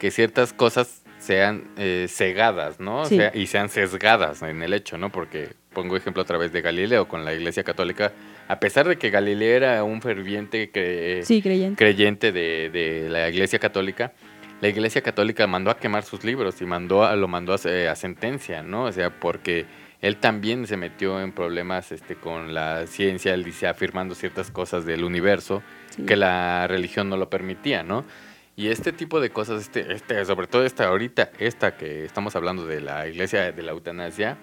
que 0.00 0.10
ciertas 0.10 0.52
cosas 0.52 1.02
sean 1.18 1.64
eh, 1.78 2.06
cegadas, 2.08 2.80
¿no? 2.80 3.02
O 3.02 3.04
Sí. 3.06 3.16
sea, 3.16 3.30
y 3.34 3.46
sean 3.46 3.68
sesgadas 3.70 4.42
en 4.42 4.62
el 4.62 4.74
hecho, 4.74 4.98
¿no? 4.98 5.10
Porque 5.10 5.50
pongo 5.72 5.96
ejemplo 5.96 6.22
a 6.22 6.26
través 6.26 6.52
de 6.52 6.60
Galileo 6.60 7.08
con 7.08 7.24
la 7.24 7.32
Iglesia 7.32 7.64
Católica, 7.64 8.12
a 8.46 8.60
pesar 8.60 8.86
de 8.86 8.96
que 8.98 9.08
Galileo 9.10 9.56
era 9.56 9.84
un 9.84 10.02
ferviente 10.02 10.70
cre- 10.70 11.22
Sí, 11.22 11.40
creyente. 11.40 11.76
creyente 11.82 12.30
de, 12.32 12.68
de 12.70 13.08
la 13.08 13.28
Iglesia 13.30 13.58
Católica, 13.58 14.12
la 14.60 14.68
Iglesia 14.68 15.02
Católica 15.02 15.46
mandó 15.46 15.70
a 15.70 15.76
quemar 15.76 16.04
sus 16.04 16.24
libros 16.24 16.60
y 16.62 16.64
mandó 16.66 17.04
a, 17.04 17.14
lo 17.16 17.28
mandó 17.28 17.52
a, 17.52 17.58
se- 17.58 17.88
a 17.88 17.94
sentencia, 17.96 18.62
¿no? 18.62 18.84
O 18.84 18.92
sea, 18.92 19.10
porque 19.20 19.66
él 20.00 20.16
también 20.16 20.66
se 20.66 20.76
metió 20.76 21.20
en 21.20 21.32
problemas 21.32 21.92
este, 21.92 22.14
con 22.14 22.54
la 22.54 22.86
ciencia, 22.86 23.34
él 23.34 23.44
dice 23.44 23.66
afirmando 23.66 24.14
ciertas 24.14 24.50
cosas 24.50 24.84
del 24.86 25.04
universo 25.04 25.62
Sí. 25.90 26.04
que 26.06 26.16
la 26.16 26.66
religión 26.66 27.08
no 27.08 27.16
lo 27.16 27.30
permitía, 27.30 27.82
¿no? 27.84 28.04
Y 28.56 28.68
este 28.68 28.92
tipo 28.92 29.20
de 29.20 29.30
cosas, 29.30 29.62
este, 29.62 29.92
este, 29.92 30.24
sobre 30.24 30.46
todo 30.48 30.64
esta 30.64 30.86
ahorita, 30.88 31.30
esta 31.38 31.76
que 31.76 32.04
estamos 32.04 32.34
hablando 32.36 32.66
de 32.66 32.80
la 32.80 33.06
iglesia 33.06 33.52
de 33.52 33.62
la 33.62 33.72
eutanasia, 33.72 34.36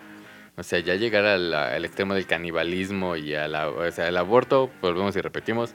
o 0.57 0.63
sea, 0.63 0.79
ya 0.79 0.95
llegar 0.95 1.25
al, 1.25 1.53
al 1.53 1.83
extremo 1.85 2.13
del 2.13 2.25
canibalismo 2.25 3.15
y 3.17 3.35
a 3.35 3.47
la, 3.47 3.69
o 3.69 3.89
sea, 3.91 4.07
el 4.07 4.17
aborto, 4.17 4.69
volvemos 4.81 5.15
y 5.15 5.21
repetimos, 5.21 5.73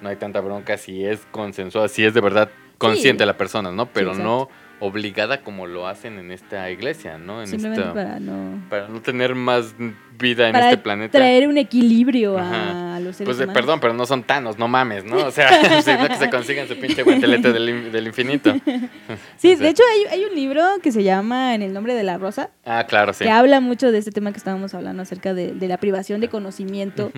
no 0.00 0.08
hay 0.08 0.16
tanta 0.16 0.40
bronca 0.40 0.76
si 0.76 1.04
es 1.04 1.26
consensuada, 1.30 1.88
si 1.88 2.04
es 2.04 2.14
de 2.14 2.20
verdad 2.20 2.50
consciente 2.88 3.26
la 3.26 3.36
persona, 3.36 3.70
¿no? 3.72 3.86
Pero 3.86 4.14
no 4.14 4.48
obligada 4.84 5.42
como 5.42 5.68
lo 5.68 5.86
hacen 5.86 6.18
en 6.18 6.32
esta 6.32 6.68
iglesia, 6.68 7.16
¿no? 7.16 7.40
En 7.40 7.46
Simplemente 7.46 7.82
esta- 7.82 7.94
para 7.94 8.18
no... 8.18 8.60
para 8.68 8.88
no 8.88 9.00
tener 9.00 9.36
más 9.36 9.76
vida 10.18 10.48
en 10.48 10.52
para 10.54 10.70
este 10.70 10.82
planeta. 10.82 11.16
traer 11.18 11.46
un 11.46 11.56
equilibrio 11.56 12.36
Ajá. 12.36 12.96
a 12.96 13.00
los 13.00 13.14
seres 13.14 13.28
Pues 13.28 13.38
eh, 13.38 13.44
humanos. 13.44 13.54
perdón, 13.62 13.78
pero 13.80 13.94
no 13.94 14.06
son 14.06 14.24
tanos, 14.24 14.58
no 14.58 14.66
mames, 14.66 15.04
¿no? 15.04 15.18
O 15.18 15.30
sea, 15.30 15.48
sino 15.82 16.08
que 16.08 16.16
se 16.16 16.28
consigan 16.30 16.66
su 16.66 16.76
pinche 16.76 17.04
guantelete 17.04 17.52
del, 17.52 17.68
in- 17.68 17.92
del 17.92 18.08
infinito. 18.08 18.52
Sí, 19.36 19.52
O 19.52 19.56
sea, 19.56 19.64
de 19.64 19.68
hecho 19.68 19.82
hay, 19.92 20.18
hay 20.18 20.24
un 20.24 20.34
libro 20.34 20.64
que 20.82 20.90
se 20.90 21.04
llama 21.04 21.54
En 21.54 21.62
el 21.62 21.72
nombre 21.72 21.94
de 21.94 22.02
la 22.02 22.18
rosa, 22.18 22.50
Ah, 22.64 22.84
claro, 22.88 23.12
sí. 23.12 23.22
que 23.24 23.30
habla 23.30 23.60
mucho 23.60 23.92
de 23.92 23.98
este 23.98 24.10
tema 24.10 24.32
que 24.32 24.38
estábamos 24.38 24.74
hablando 24.74 25.02
acerca 25.02 25.32
de, 25.32 25.52
de 25.52 25.68
la 25.68 25.76
privación 25.76 26.20
de 26.20 26.28
conocimiento 26.28 27.12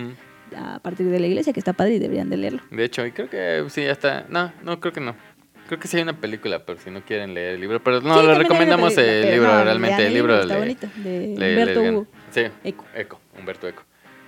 a 0.56 0.78
partir 0.80 1.06
de 1.06 1.18
la 1.18 1.26
iglesia, 1.26 1.52
que 1.54 1.58
está 1.60 1.72
padre 1.72 1.94
y 1.94 1.98
deberían 1.98 2.28
de 2.30 2.36
leerlo. 2.36 2.60
De 2.70 2.84
hecho, 2.84 3.04
y 3.06 3.10
creo 3.12 3.28
que 3.30 3.64
sí, 3.70 3.86
hasta. 3.86 4.26
No, 4.28 4.52
no, 4.62 4.78
creo 4.78 4.92
que 4.92 5.00
no. 5.00 5.16
Creo 5.74 5.82
que 5.82 5.88
sí 5.88 5.96
hay 5.96 6.04
una 6.04 6.16
película, 6.20 6.60
pero 6.64 6.78
si 6.78 6.88
no 6.90 7.02
quieren 7.04 7.34
leer 7.34 7.54
el 7.54 7.60
libro. 7.60 7.82
Pero 7.82 8.00
no, 8.00 8.20
Sí, 8.20 8.26
le 8.28 8.34
recomendamos 8.34 8.94
película, 8.94 9.16
el 9.28 9.34
libro, 9.34 9.52
no, 9.52 9.64
realmente. 9.64 10.06
El 10.06 10.14
libro 10.14 10.40
está 10.40 10.54
de- 10.54 10.60
bonito, 10.60 10.86
de 10.96 11.34
le- 11.36 11.50
Humberto 11.50 11.80
le- 11.82 11.90
Hugo 11.90 12.06
Sí, 12.30 12.40
Eco. 12.62 12.84
Eco, 12.94 13.20
Humberto 13.36 13.66
Eco. 13.68 13.82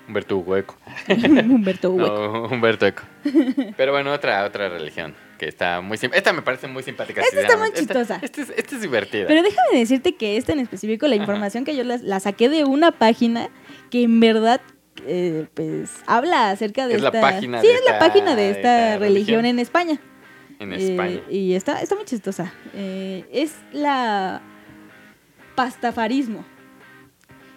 Humberto 0.08 0.36
Hugo 0.38 0.56
Eco. 0.56 0.76
Humberto 1.08 1.90
Hugo. 1.90 2.06
No, 2.06 2.44
Humberto 2.46 2.84
Eco. 2.86 3.02
Pero 3.76 3.92
bueno, 3.92 4.12
otra, 4.12 4.44
otra 4.44 4.68
religión 4.68 5.14
que 5.38 5.46
está 5.46 5.80
muy 5.80 5.98
Esta 6.00 6.32
me 6.32 6.42
parece 6.42 6.66
muy 6.66 6.82
simpática. 6.82 7.20
Esta 7.20 7.40
está 7.42 7.56
muy 7.56 7.70
chistosa. 7.72 8.18
Esta, 8.22 8.42
es, 8.42 8.50
esta 8.56 8.74
es 8.74 8.82
divertida. 8.82 9.26
Pero 9.28 9.42
déjame 9.44 9.78
decirte 9.78 10.16
que 10.16 10.36
esta 10.36 10.52
en 10.52 10.58
específico, 10.60 11.06
la 11.06 11.14
información 11.16 11.64
que 11.64 11.76
yo 11.76 11.84
la, 11.84 11.98
la 12.02 12.18
saqué 12.18 12.48
de 12.48 12.64
una 12.64 12.90
página 12.90 13.50
que 13.90 14.02
en 14.02 14.18
verdad 14.18 14.60
eh, 15.06 15.46
pues 15.54 15.90
habla 16.06 16.50
acerca 16.50 16.88
de 16.88 16.94
Es 16.96 17.02
la 17.02 17.08
esta... 17.10 17.20
página 17.20 17.60
sí, 17.60 17.68
de 17.68 17.74
es 17.74 17.80
la 17.88 17.98
página 18.00 18.34
de 18.34 18.50
esta 18.50 18.58
esta 18.94 18.98
religión 18.98 19.42
religión. 19.42 19.46
en 19.46 19.58
España. 19.60 20.00
En 20.58 20.72
Eh, 20.72 20.76
España. 20.92 21.20
y 21.30 21.54
está, 21.54 21.80
está 21.82 21.94
muy 21.94 22.04
chistosa. 22.04 22.52
Eh, 22.74 23.24
es 23.32 23.54
la 23.72 24.42
pastafarismo, 25.54 26.44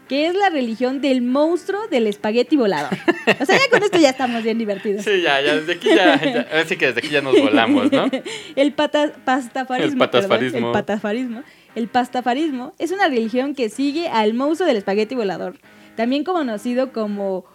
que 0.08 0.28
es 0.28 0.36
la 0.36 0.50
religión 0.50 1.02
del 1.02 1.22
monstruo 1.22 1.88
del 1.88 2.08
espagueti 2.08 2.56
volador. 2.58 2.92
O 3.40 3.46
sea, 3.46 3.58
ya 3.58 3.70
con 3.70 3.84
esto 3.84 3.98
ya 4.00 4.10
estamos 4.10 4.42
bien 4.44 4.58
divertidos. 4.58 5.04
Sí, 5.06 5.22
ya, 5.22 5.40
ya, 5.42 5.56
desde 5.58 5.74
aquí 5.74 5.90
ya, 5.90 6.20
ya- 6.24 6.48
ahora 6.50 6.66
sí 6.66 6.78
que 6.78 6.88
desde 6.88 7.00
aquí 7.00 7.10
ya 7.10 7.22
nos 7.22 7.40
volamos, 7.40 7.92
¿no? 7.92 8.10
El 8.56 8.74
pata- 8.74 9.14
pastafarismo. 9.24 9.92
El 10.04 10.10
perdón, 10.10 10.28
patafarismo. 10.30 10.68
el 10.68 10.74
patafarismo. 10.74 11.44
El 11.76 11.88
pastafarismo 11.88 12.74
es 12.80 12.92
una 12.92 13.08
religión 13.08 13.54
que 13.54 13.70
sigue 13.70 14.08
al 14.10 14.34
monstruo 14.34 14.68
del 14.68 14.78
espagueti 14.78 15.14
volador, 15.14 15.58
también 15.96 16.24
conocido 16.24 16.92
como 16.92 17.46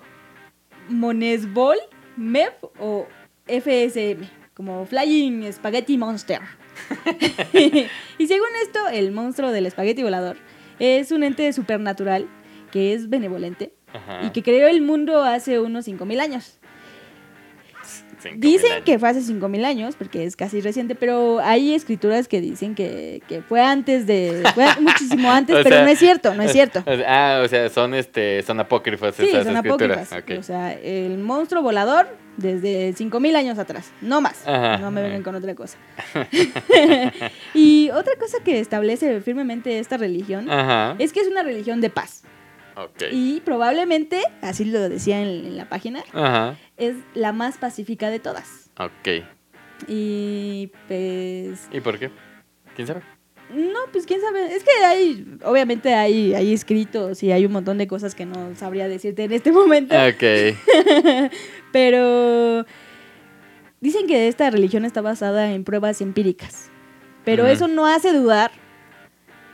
Monesbol, 0.89 1.77
MEF 2.17 2.53
o 2.79 3.07
FSM, 3.49 4.23
como 4.55 4.87
Flying 4.87 5.53
Spaghetti 5.53 5.99
Monster. 5.99 6.41
y 8.19 8.27
según 8.27 8.49
esto, 8.63 8.89
el 8.93 9.13
monstruo 9.13 9.51
del 9.51 9.67
espagueti 9.67 10.03
volador 10.03 10.37
es 10.79 11.13
un 11.13 11.23
ente 11.23 11.53
supernatural 11.53 12.29
que 12.71 12.93
es 12.95 13.09
benevolente 13.09 13.75
Ajá. 13.93 14.27
y 14.27 14.31
que 14.31 14.43
creó 14.43 14.67
el 14.67 14.83
mundo 14.83 15.23
hace 15.23 15.61
unos 15.61 15.85
5000 15.85 16.21
años. 16.21 16.59
Dicen 18.37 18.85
que 18.85 18.99
fue 18.99 19.09
hace 19.09 19.21
5000 19.23 19.65
años, 19.65 19.95
porque 19.97 20.25
es 20.25 20.37
casi 20.37 20.61
reciente, 20.61 20.95
pero 20.95 21.41
hay 21.41 21.75
escrituras 21.75 22.29
que 22.29 22.41
dicen 22.41 22.75
que, 22.75 23.23
que 23.29 23.43
fue 23.43 23.61
antes 23.63 24.07
de. 24.07 24.43
Fue 24.55 24.67
muchísimo 24.81 25.31
antes, 25.31 25.57
pero 25.63 25.77
sea, 25.77 25.85
no 25.85 25.91
es 25.91 25.99
cierto, 25.99 26.35
no 26.35 26.43
es 26.43 26.53
cierto. 26.53 26.81
O 26.87 26.97
sea, 26.97 27.05
Ah, 27.07 27.43
o 27.45 27.49
sea, 27.49 27.69
son 27.69 27.95
este 27.95 28.43
son 28.43 28.61
apócrifas 28.61 29.15
Sí, 29.15 29.27
esas 29.29 29.45
son 29.45 29.57
escrituras. 29.57 30.13
apócrifas. 30.13 30.45
O 30.45 30.47
sea, 30.47 30.73
el 30.73 31.19
monstruo 31.19 31.63
volador 31.63 32.07
desde 32.37 32.93
5000 32.95 33.37
años 33.37 33.59
atrás, 33.59 33.93
no 34.01 34.21
más. 34.21 34.47
Ajá. 34.47 34.79
No 34.79 34.91
me 34.91 35.03
vengan 35.03 35.23
con 35.23 35.35
otra 35.35 35.55
cosa. 35.55 35.79
y 37.55 37.91
otra 37.91 38.15
cosa 38.19 38.39
que 38.45 38.59
establece 38.61 39.21
firmemente 39.21 39.79
esta 39.79 39.97
religión 39.97 40.51
Ajá. 40.51 40.97
es 40.99 41.13
que 41.13 41.21
es 41.21 41.29
una 41.29 41.43
religión 41.43 41.81
de 41.81 41.91
paz. 41.91 42.23
Y 43.13 43.41
probablemente, 43.41 44.21
así 44.43 44.65
lo 44.65 44.89
decía 44.89 45.21
en, 45.23 45.47
en 45.47 45.57
la 45.57 45.69
página, 45.69 46.03
Ajá. 46.13 46.57
es 46.77 46.97
la 47.15 47.33
más 47.33 47.59
pacífica 47.59 48.11
de 48.11 48.19
todas. 48.19 48.71
Ok. 48.79 49.25
Y 49.89 50.71
pues 50.89 51.69
¿Y 51.73 51.81
por 51.81 51.99
qué? 51.99 52.11
¿Quién 52.75 52.87
sabe? 52.89 53.03
No, 53.51 53.79
pues 53.93 54.07
quién 54.07 54.21
sabe. 54.21 54.55
Es 54.55 54.65
que 54.65 54.85
hay, 54.85 55.39
obviamente 55.45 55.95
hay, 55.95 56.35
hay 56.35 56.53
escritos 56.53 57.23
y 57.23 57.31
hay 57.31 57.45
un 57.47 57.53
montón 57.53 57.79
de 57.79 57.87
cosas 57.87 58.15
que 58.15 58.27
no 58.27 58.55
sabría 58.57 58.89
decirte 58.89 59.25
en 59.25 59.33
este 59.33 59.53
momento. 59.53 59.95
Ok. 59.95 60.23
Pero 61.73 62.65
dicen 63.81 64.07
que 64.07 64.29
esta 64.29 64.51
religión 64.51 64.85
está 64.85 65.03
basada 65.03 65.53
en 65.53 65.63
pruebas 65.65 66.01
empíricas. 66.01 66.71
Pero 67.25 67.47
eso 67.47 67.69
no 67.69 67.87
hace 67.87 68.13
dudar 68.13 68.51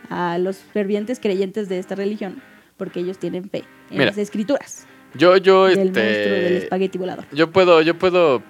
a 0.08 0.38
los 0.38 0.58
fervientes 0.58 1.20
creyentes 1.20 1.68
de 1.68 1.78
esta 1.78 1.94
religión, 1.94 2.42
porque 2.80 2.98
ellos 3.00 3.18
tienen 3.18 3.44
fe 3.50 3.58
en 3.90 3.98
Mira, 3.98 4.06
las 4.06 4.16
escrituras 4.18 4.86
Yo, 5.14 5.36
yo, 5.36 5.66
del 5.66 5.76
monstruo 5.92 6.02
del 6.02 6.14
este. 6.24 6.56
espagueti 6.56 6.96
volador. 6.98 7.26
Yo 7.30 7.50
puedo, 7.52 7.82
yo 7.82 7.94
puedo. 7.98 8.42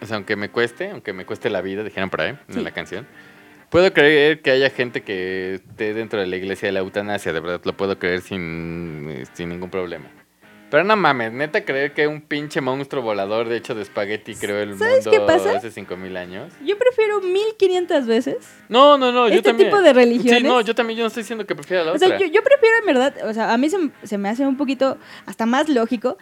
O 0.00 0.06
sea, 0.06 0.16
aunque 0.16 0.36
me 0.36 0.50
cueste, 0.50 0.90
aunque 0.90 1.12
me 1.12 1.26
cueste 1.26 1.50
la 1.50 1.60
vida, 1.62 1.82
dijeron 1.82 2.10
por 2.10 2.20
ahí, 2.20 2.38
Sí. 2.48 2.58
en 2.58 2.64
la 2.64 2.70
canción. 2.70 3.06
Puedo 3.70 3.92
creer 3.92 4.40
que 4.40 4.52
haya 4.52 4.70
gente 4.70 5.02
que 5.02 5.54
esté 5.54 5.94
dentro 5.94 6.20
de 6.20 6.26
la 6.26 6.36
iglesia 6.36 6.68
de 6.68 6.72
la 6.72 6.80
eutanasia, 6.80 7.32
de 7.32 7.40
verdad, 7.40 7.60
lo 7.64 7.76
puedo 7.76 7.98
creer 7.98 8.20
sin, 8.20 9.24
sin 9.32 9.48
ningún 9.48 9.68
problema. 9.70 10.06
Pero 10.70 10.82
no 10.82 10.96
mames, 10.96 11.32
neta 11.32 11.64
creer 11.64 11.92
que 11.92 12.06
un 12.08 12.20
pinche 12.20 12.60
monstruo 12.60 13.02
volador 13.02 13.48
de 13.48 13.56
hecho 13.58 13.74
de 13.76 13.82
espagueti 13.82 14.34
creó 14.34 14.58
el 14.58 14.76
¿Sabes 14.76 15.04
mundo 15.06 15.10
qué 15.12 15.20
pasa? 15.20 15.56
hace 15.58 15.70
5000 15.70 16.16
años. 16.16 16.52
Yo 16.64 16.76
prefiero 16.76 17.20
1500 17.20 18.06
veces. 18.06 18.36
No, 18.68 18.98
no, 18.98 19.12
no, 19.12 19.28
yo 19.28 19.34
Este 19.34 19.50
también. 19.50 19.70
tipo 19.70 19.80
de 19.82 19.92
religiones- 19.92 20.38
Sí, 20.40 20.44
no, 20.44 20.60
yo 20.62 20.74
también, 20.74 20.96
yo 20.98 21.04
no 21.04 21.08
estoy 21.08 21.22
diciendo 21.22 21.46
que 21.46 21.54
prefiera 21.54 21.84
la 21.84 21.92
O 21.92 21.94
otra. 21.94 22.08
sea, 22.08 22.18
yo, 22.18 22.26
yo 22.26 22.42
prefiero 22.42 22.76
en 22.80 22.86
verdad, 22.86 23.14
o 23.28 23.32
sea, 23.32 23.52
a 23.52 23.58
mí 23.58 23.68
se, 23.70 23.78
se 24.02 24.18
me 24.18 24.28
hace 24.28 24.44
un 24.46 24.56
poquito 24.56 24.98
hasta 25.26 25.46
más 25.46 25.68
lógico 25.68 26.18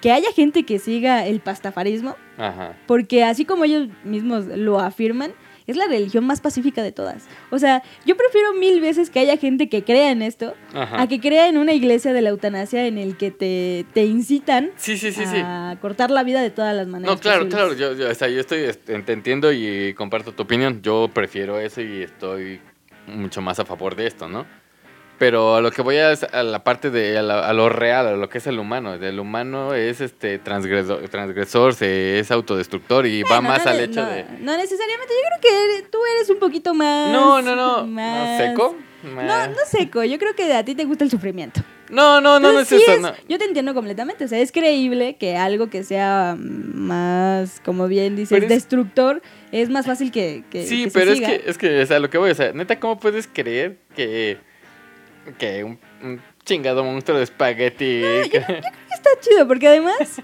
que 0.00 0.12
haya 0.12 0.30
gente 0.32 0.64
que 0.64 0.78
siga 0.78 1.26
el 1.26 1.40
pastafarismo, 1.40 2.14
Ajá. 2.36 2.76
porque 2.86 3.24
así 3.24 3.44
como 3.44 3.64
ellos 3.64 3.88
mismos 4.04 4.44
lo 4.46 4.78
afirman, 4.78 5.32
es 5.66 5.76
la 5.76 5.86
religión 5.86 6.24
más 6.26 6.40
pacífica 6.40 6.82
de 6.82 6.92
todas. 6.92 7.24
O 7.50 7.58
sea, 7.58 7.82
yo 8.04 8.16
prefiero 8.16 8.52
mil 8.54 8.80
veces 8.80 9.10
que 9.10 9.20
haya 9.20 9.36
gente 9.36 9.68
que 9.68 9.82
crea 9.84 10.10
en 10.10 10.22
esto 10.22 10.54
Ajá. 10.74 11.00
a 11.02 11.08
que 11.08 11.20
crea 11.20 11.48
en 11.48 11.56
una 11.58 11.72
iglesia 11.72 12.12
de 12.12 12.20
la 12.22 12.30
eutanasia 12.30 12.86
en 12.86 12.98
el 12.98 13.16
que 13.16 13.30
te, 13.30 13.86
te 13.94 14.04
incitan 14.04 14.70
Sí, 14.76 14.96
sí, 14.98 15.12
sí, 15.12 15.24
sí. 15.26 15.36
a 15.42 15.76
cortar 15.80 16.10
la 16.10 16.22
vida 16.22 16.42
de 16.42 16.50
todas 16.50 16.74
las 16.76 16.86
maneras. 16.86 17.14
No, 17.16 17.20
claro, 17.20 17.46
posibles. 17.48 17.76
claro, 17.76 17.94
yo, 17.94 17.98
yo, 18.04 18.10
o 18.10 18.14
sea, 18.14 18.28
yo 18.28 18.40
estoy, 18.40 18.60
este, 18.60 18.98
te 19.02 19.12
entiendo 19.12 19.52
y 19.52 19.94
comparto 19.94 20.32
tu 20.32 20.42
opinión. 20.42 20.82
Yo 20.82 21.10
prefiero 21.12 21.58
eso 21.58 21.80
y 21.80 22.02
estoy 22.02 22.60
mucho 23.06 23.40
más 23.42 23.58
a 23.58 23.64
favor 23.64 23.96
de 23.96 24.06
esto, 24.06 24.28
¿no? 24.28 24.46
Pero 25.24 25.54
a 25.56 25.62
lo 25.62 25.70
que 25.70 25.80
voy 25.80 25.96
a, 25.96 26.12
es 26.12 26.22
a 26.22 26.42
la 26.42 26.62
parte 26.64 26.90
de 26.90 27.16
a, 27.16 27.22
la- 27.22 27.48
a 27.48 27.52
lo 27.54 27.70
real, 27.70 28.06
a 28.06 28.12
lo 28.16 28.28
que 28.28 28.36
es 28.36 28.46
el 28.46 28.58
humano. 28.58 28.92
El 28.92 29.18
humano 29.18 29.72
es 29.72 30.02
este 30.02 30.38
transgresor, 30.38 31.08
transgresor 31.08 31.72
se, 31.72 32.18
es 32.18 32.30
autodestructor 32.30 33.06
y 33.06 33.22
va 33.22 33.40
más 33.40 33.64
no 33.64 33.70
al 33.70 33.80
hecho 33.80 34.02
no, 34.02 34.10
de... 34.10 34.24
No 34.40 34.54
necesariamente, 34.54 35.14
yo 35.14 35.28
creo 35.28 35.40
que 35.40 35.64
eres- 35.76 35.90
tú 35.90 35.98
eres 36.16 36.28
un 36.28 36.38
poquito 36.38 36.74
más... 36.74 37.10
No, 37.10 37.40
no, 37.40 37.56
no. 37.56 37.86
Más... 37.86 38.28
¿Más 38.28 38.38
seco? 38.50 38.76
No, 39.02 39.10
Más- 39.12 39.48
no 39.48 39.56
seco, 39.66 40.04
yo 40.04 40.18
creo 40.18 40.34
que 40.34 40.52
a 40.52 40.62
ti 40.62 40.74
te 40.74 40.84
gusta 40.84 41.04
el 41.04 41.10
sufrimiento. 41.10 41.62
No, 41.88 42.20
no, 42.20 42.38
no, 42.38 42.52
no 42.52 42.60
es 42.60 42.70
Entonces, 42.70 42.82
sí 42.86 42.90
eso. 42.92 43.00
no. 43.00 43.14
Yo 43.26 43.38
te 43.38 43.46
entiendo 43.46 43.72
completamente, 43.72 44.24
o 44.24 44.28
sea, 44.28 44.40
es 44.40 44.52
creíble 44.52 45.16
que 45.16 45.36
algo 45.38 45.70
que 45.70 45.84
sea 45.84 46.36
más, 46.38 47.60
como 47.64 47.88
bien 47.88 48.16
dices, 48.16 48.42
es- 48.42 48.48
destructor, 48.48 49.22
es 49.52 49.70
más 49.70 49.86
fácil 49.86 50.10
que, 50.12 50.44
que 50.50 50.66
Sí, 50.66 50.84
que 50.84 50.90
se 50.90 50.98
pero 50.98 51.12
es 51.12 51.18
siga. 51.18 51.28
que, 51.30 51.42
es 51.46 51.56
que, 51.58 51.80
o 51.82 51.86
sea, 51.86 51.98
lo 51.98 52.10
que 52.10 52.18
voy, 52.18 52.30
o 52.30 52.34
sea, 52.34 52.52
neta, 52.52 52.78
¿cómo 52.78 52.98
puedes 52.98 53.26
creer 53.26 53.78
que, 53.96 54.38
que 55.38 55.64
un, 55.64 55.78
un 56.02 56.20
chingado 56.44 56.84
monstruo 56.84 57.18
de 57.18 57.24
espagueti... 57.24 58.02
que- 58.30 58.38
Está 58.92 59.10
chido, 59.20 59.46
porque 59.48 59.68
además, 59.68 60.20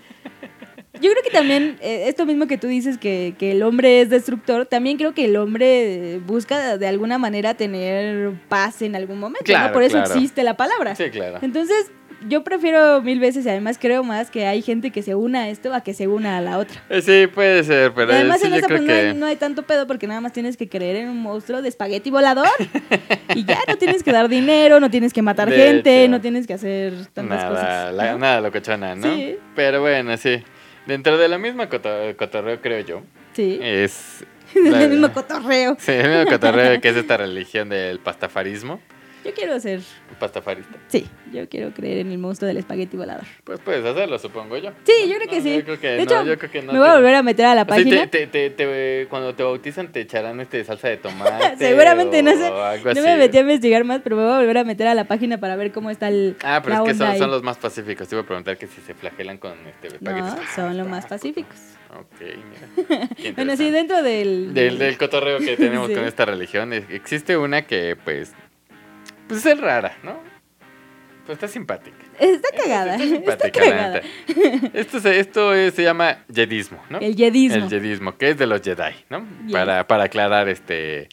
yo 0.94 1.10
creo 1.10 1.22
que 1.22 1.30
también, 1.30 1.78
eh, 1.80 2.04
esto 2.08 2.26
mismo 2.26 2.46
que 2.46 2.58
tú 2.58 2.66
dices, 2.66 2.98
que, 2.98 3.34
que 3.38 3.52
el 3.52 3.62
hombre 3.62 4.00
es 4.02 4.10
destructor, 4.10 4.66
también 4.66 4.96
creo 4.96 5.14
que 5.14 5.24
el 5.24 5.36
hombre 5.36 6.14
eh, 6.14 6.18
busca 6.18 6.76
de 6.78 6.86
alguna 6.86 7.18
manera 7.18 7.54
tener 7.54 8.32
paz 8.48 8.82
en 8.82 8.96
algún 8.96 9.18
momento, 9.18 9.44
Claro, 9.44 9.68
¿no? 9.68 9.72
Por 9.72 9.82
eso 9.82 9.96
claro. 9.96 10.12
existe 10.14 10.42
la 10.42 10.56
palabra. 10.56 10.94
sí, 10.94 11.10
claro. 11.10 11.38
Entonces, 11.42 11.90
yo 12.28 12.44
prefiero 12.44 13.00
mil 13.02 13.18
veces 13.20 13.46
y 13.46 13.48
además 13.48 13.78
creo 13.80 14.04
más 14.04 14.30
que 14.30 14.46
hay 14.46 14.62
gente 14.62 14.90
que 14.90 15.02
se 15.02 15.14
una 15.14 15.42
a 15.44 15.48
esto 15.48 15.72
a 15.72 15.82
que 15.82 15.94
se 15.94 16.06
una 16.06 16.36
a 16.38 16.40
la 16.40 16.58
otra. 16.58 16.82
Eh, 16.90 17.00
Sí, 17.02 17.26
puede 17.26 17.64
ser, 17.64 17.92
pero 17.94 18.12
y 18.12 18.16
además 18.16 18.40
sí, 18.40 18.46
en 18.46 18.52
creo 18.54 18.68
pues 18.68 18.80
no 18.82 18.86
que... 18.86 18.92
hay, 18.92 19.14
no 19.14 19.26
hay 19.26 19.36
tanto 19.36 19.62
pedo 19.62 19.86
porque 19.86 20.06
nada 20.06 20.20
más 20.20 20.32
tienes 20.32 20.56
que 20.56 20.68
creer 20.68 20.96
en 20.96 21.08
un 21.08 21.18
monstruo 21.22 21.62
de 21.62 21.68
espagueti 21.68 22.10
volador 22.10 22.46
y 23.34 23.44
ya 23.44 23.58
no 23.66 23.76
tienes 23.76 24.02
que 24.02 24.12
dar 24.12 24.28
dinero, 24.28 24.80
no 24.80 24.90
tienes 24.90 25.12
que 25.12 25.22
matar 25.22 25.48
De 25.50 25.56
gente, 25.56 26.02
hecho. 26.04 26.10
no 26.10 26.20
tienes 26.20 26.46
que 26.46 26.54
hacer 26.54 26.92
tantas 27.12 27.38
nada, 27.44 27.48
cosas. 27.50 27.94
la- 27.94 28.12
¿no? 28.12 28.18
nada 28.18 28.40
locochona, 28.40 28.94
¿no? 28.94 29.14
Sí. 29.14 29.36
Pero 29.56 29.80
bueno, 29.80 30.16
sí. 30.16 30.42
Dentro 30.86 31.16
de 31.18 31.28
la 31.28 31.38
misma 31.38 31.68
coto- 31.68 32.16
cotorreo, 32.16 32.60
creo 32.60 32.80
yo, 32.84 33.02
Sí, 33.32 33.58
es... 33.62 34.24
la- 34.54 34.82
el 34.82 34.90
mismo 34.90 35.12
cotorreo. 35.12 35.76
Sí, 35.78 35.92
el 35.92 36.08
mismo 36.10 36.26
cotorreo 36.30 36.80
que 36.80 36.88
es 36.88 36.96
esta 36.96 37.16
religión 37.18 37.68
del 37.68 37.98
pastafarismo. 38.00 38.80
Yo 39.30 39.34
quiero 39.36 39.60
ser, 39.60 39.80
Pastafarista. 40.18 40.76
sí, 40.88 41.06
yo 41.32 41.48
quiero 41.48 41.72
creer 41.72 41.98
en 41.98 42.10
el 42.10 42.18
monstruo 42.18 42.48
del 42.48 42.56
espagueti 42.56 42.96
volador. 42.96 43.24
Pues 43.44 43.60
puedes 43.60 43.84
hacerlo, 43.84 44.18
supongo 44.18 44.56
yo. 44.56 44.70
Sí, 44.84 45.08
yo 45.08 45.16
creo 45.16 45.28
que 45.28 45.36
No, 45.36 45.42
sí. 45.42 45.56
Yo 45.58 45.64
creo 45.64 45.80
que 45.80 45.86
de 45.88 45.96
no, 45.98 46.02
hecho, 46.02 46.24
yo 46.24 46.38
creo 46.38 46.50
que 46.50 46.62
no 46.62 46.72
me 46.72 46.78
voy 46.80 46.88
a 46.88 46.94
volver 46.96 47.14
a 47.14 47.22
meter 47.22 47.46
a 47.46 47.54
la 47.54 47.64
página. 47.64 48.06
te- 48.08 48.26
te- 48.26 48.50
te- 48.50 48.50
te- 48.50 49.06
cuando 49.08 49.34
te 49.34 49.42
bautizan 49.42 49.92
te 49.92 50.00
echarán 50.00 50.40
este 50.40 50.64
salsa 50.64 50.88
de 50.88 50.96
tomate. 50.96 51.56
Seguramente, 51.58 52.22
no 52.22 52.32
sé. 52.32 52.46
algo 52.46 52.84
No 52.86 52.90
así. 52.90 53.00
me 53.00 53.16
metí 53.16 53.38
a 53.38 53.40
investigar 53.42 53.84
más, 53.84 54.00
pero 54.02 54.16
me 54.16 54.24
voy 54.24 54.32
a 54.32 54.38
volver 54.38 54.58
a 54.58 54.64
meter 54.64 54.88
a 54.88 54.94
la 54.94 55.04
página 55.04 55.38
para 55.38 55.54
ver 55.56 55.70
cómo 55.72 55.90
está 55.90 56.08
el. 56.08 56.36
Ah, 56.42 56.60
pero 56.62 56.76
la 56.84 56.90
es 56.90 56.98
que 56.98 57.18
son, 57.18 57.30
los 57.30 57.42
más 57.42 57.56
pacíficos. 57.58 58.08
Te 58.08 58.16
iba 58.16 58.22
a 58.22 58.26
preguntar 58.26 58.58
que 58.58 58.66
si 58.66 58.80
se 58.80 58.94
flagelan 58.94 59.38
con 59.38 59.52
este 59.66 59.88
espaguetis. 59.88 60.34
No, 60.34 60.38
son 60.56 60.76
los 60.76 60.88
más 60.88 61.06
pacíficos. 61.06 61.56
Ok, 61.90 62.20
mira. 62.20 63.08
Bueno, 63.36 63.56
sí, 63.56 63.70
dentro 63.70 64.02
del. 64.02 64.54
del, 64.54 64.78
del 64.78 64.96
cotorreo 64.98 65.38
que 65.38 65.56
tenemos 65.56 65.86
Sí. 65.88 65.94
con 65.94 66.04
esta 66.04 66.24
religión. 66.24 66.72
Existe 66.72 67.36
una 67.36 67.62
que, 67.66 67.96
pues, 68.04 68.32
pues 69.30 69.46
es 69.46 69.60
rara, 69.60 69.96
¿no? 70.02 70.18
Pues 71.26 71.36
está 71.36 71.48
simpática. 71.48 71.96
Está 72.18 72.48
cagada. 72.56 72.96
Está 72.96 73.04
Está 73.14 73.16
simpática, 73.48 73.60
cagada. 73.60 74.00
Esto, 74.74 75.00
se, 75.00 75.20
esto 75.20 75.54
es- 75.54 75.74
se 75.74 75.82
llama 75.84 76.24
jedismo, 76.34 76.82
¿no? 76.90 76.98
El 76.98 77.14
yedismo. 77.16 77.56
El 77.64 77.68
jedismo, 77.70 78.16
que 78.16 78.30
es 78.30 78.38
de 78.38 78.46
los 78.46 78.60
Jedi, 78.62 78.94
¿no? 79.08 79.24
Yes. 79.44 79.52
Para, 79.52 79.86
para 79.86 80.04
aclarar 80.04 80.48
este 80.48 81.08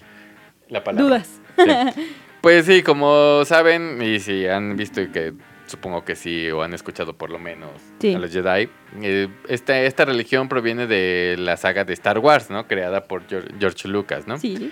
la 0.70 0.84
palabra. 0.84 1.06
Dudas. 1.08 1.42
Sí. 1.58 2.04
Pues 2.42 2.66
sí, 2.66 2.84
como 2.84 3.44
saben, 3.46 4.02
y 4.02 4.20
si 4.20 4.48
han 4.48 4.76
visto 4.78 5.02
y 5.02 5.08
que 5.10 5.34
supongo 5.66 6.06
que 6.06 6.16
sí, 6.16 6.50
o 6.52 6.62
han 6.64 6.74
escuchado 6.74 7.18
por 7.18 7.30
lo 7.30 7.40
menos 7.40 7.72
Sí. 8.00 8.14
a 8.14 8.20
los 8.20 8.32
Jedi, 8.32 8.70
eh, 9.02 9.28
esta, 9.50 9.82
esta 9.82 10.06
religión 10.06 10.48
proviene 10.48 10.88
de 10.88 11.36
la 11.38 11.58
saga 11.58 11.84
de 11.84 11.94
Star 11.94 12.20
Wars, 12.20 12.50
¿no? 12.50 12.68
Creada 12.68 13.04
por 13.06 13.28
Geor- 13.28 13.54
George 13.60 13.88
Lucas, 13.88 14.28
¿no? 14.28 14.38
Sí. 14.38 14.72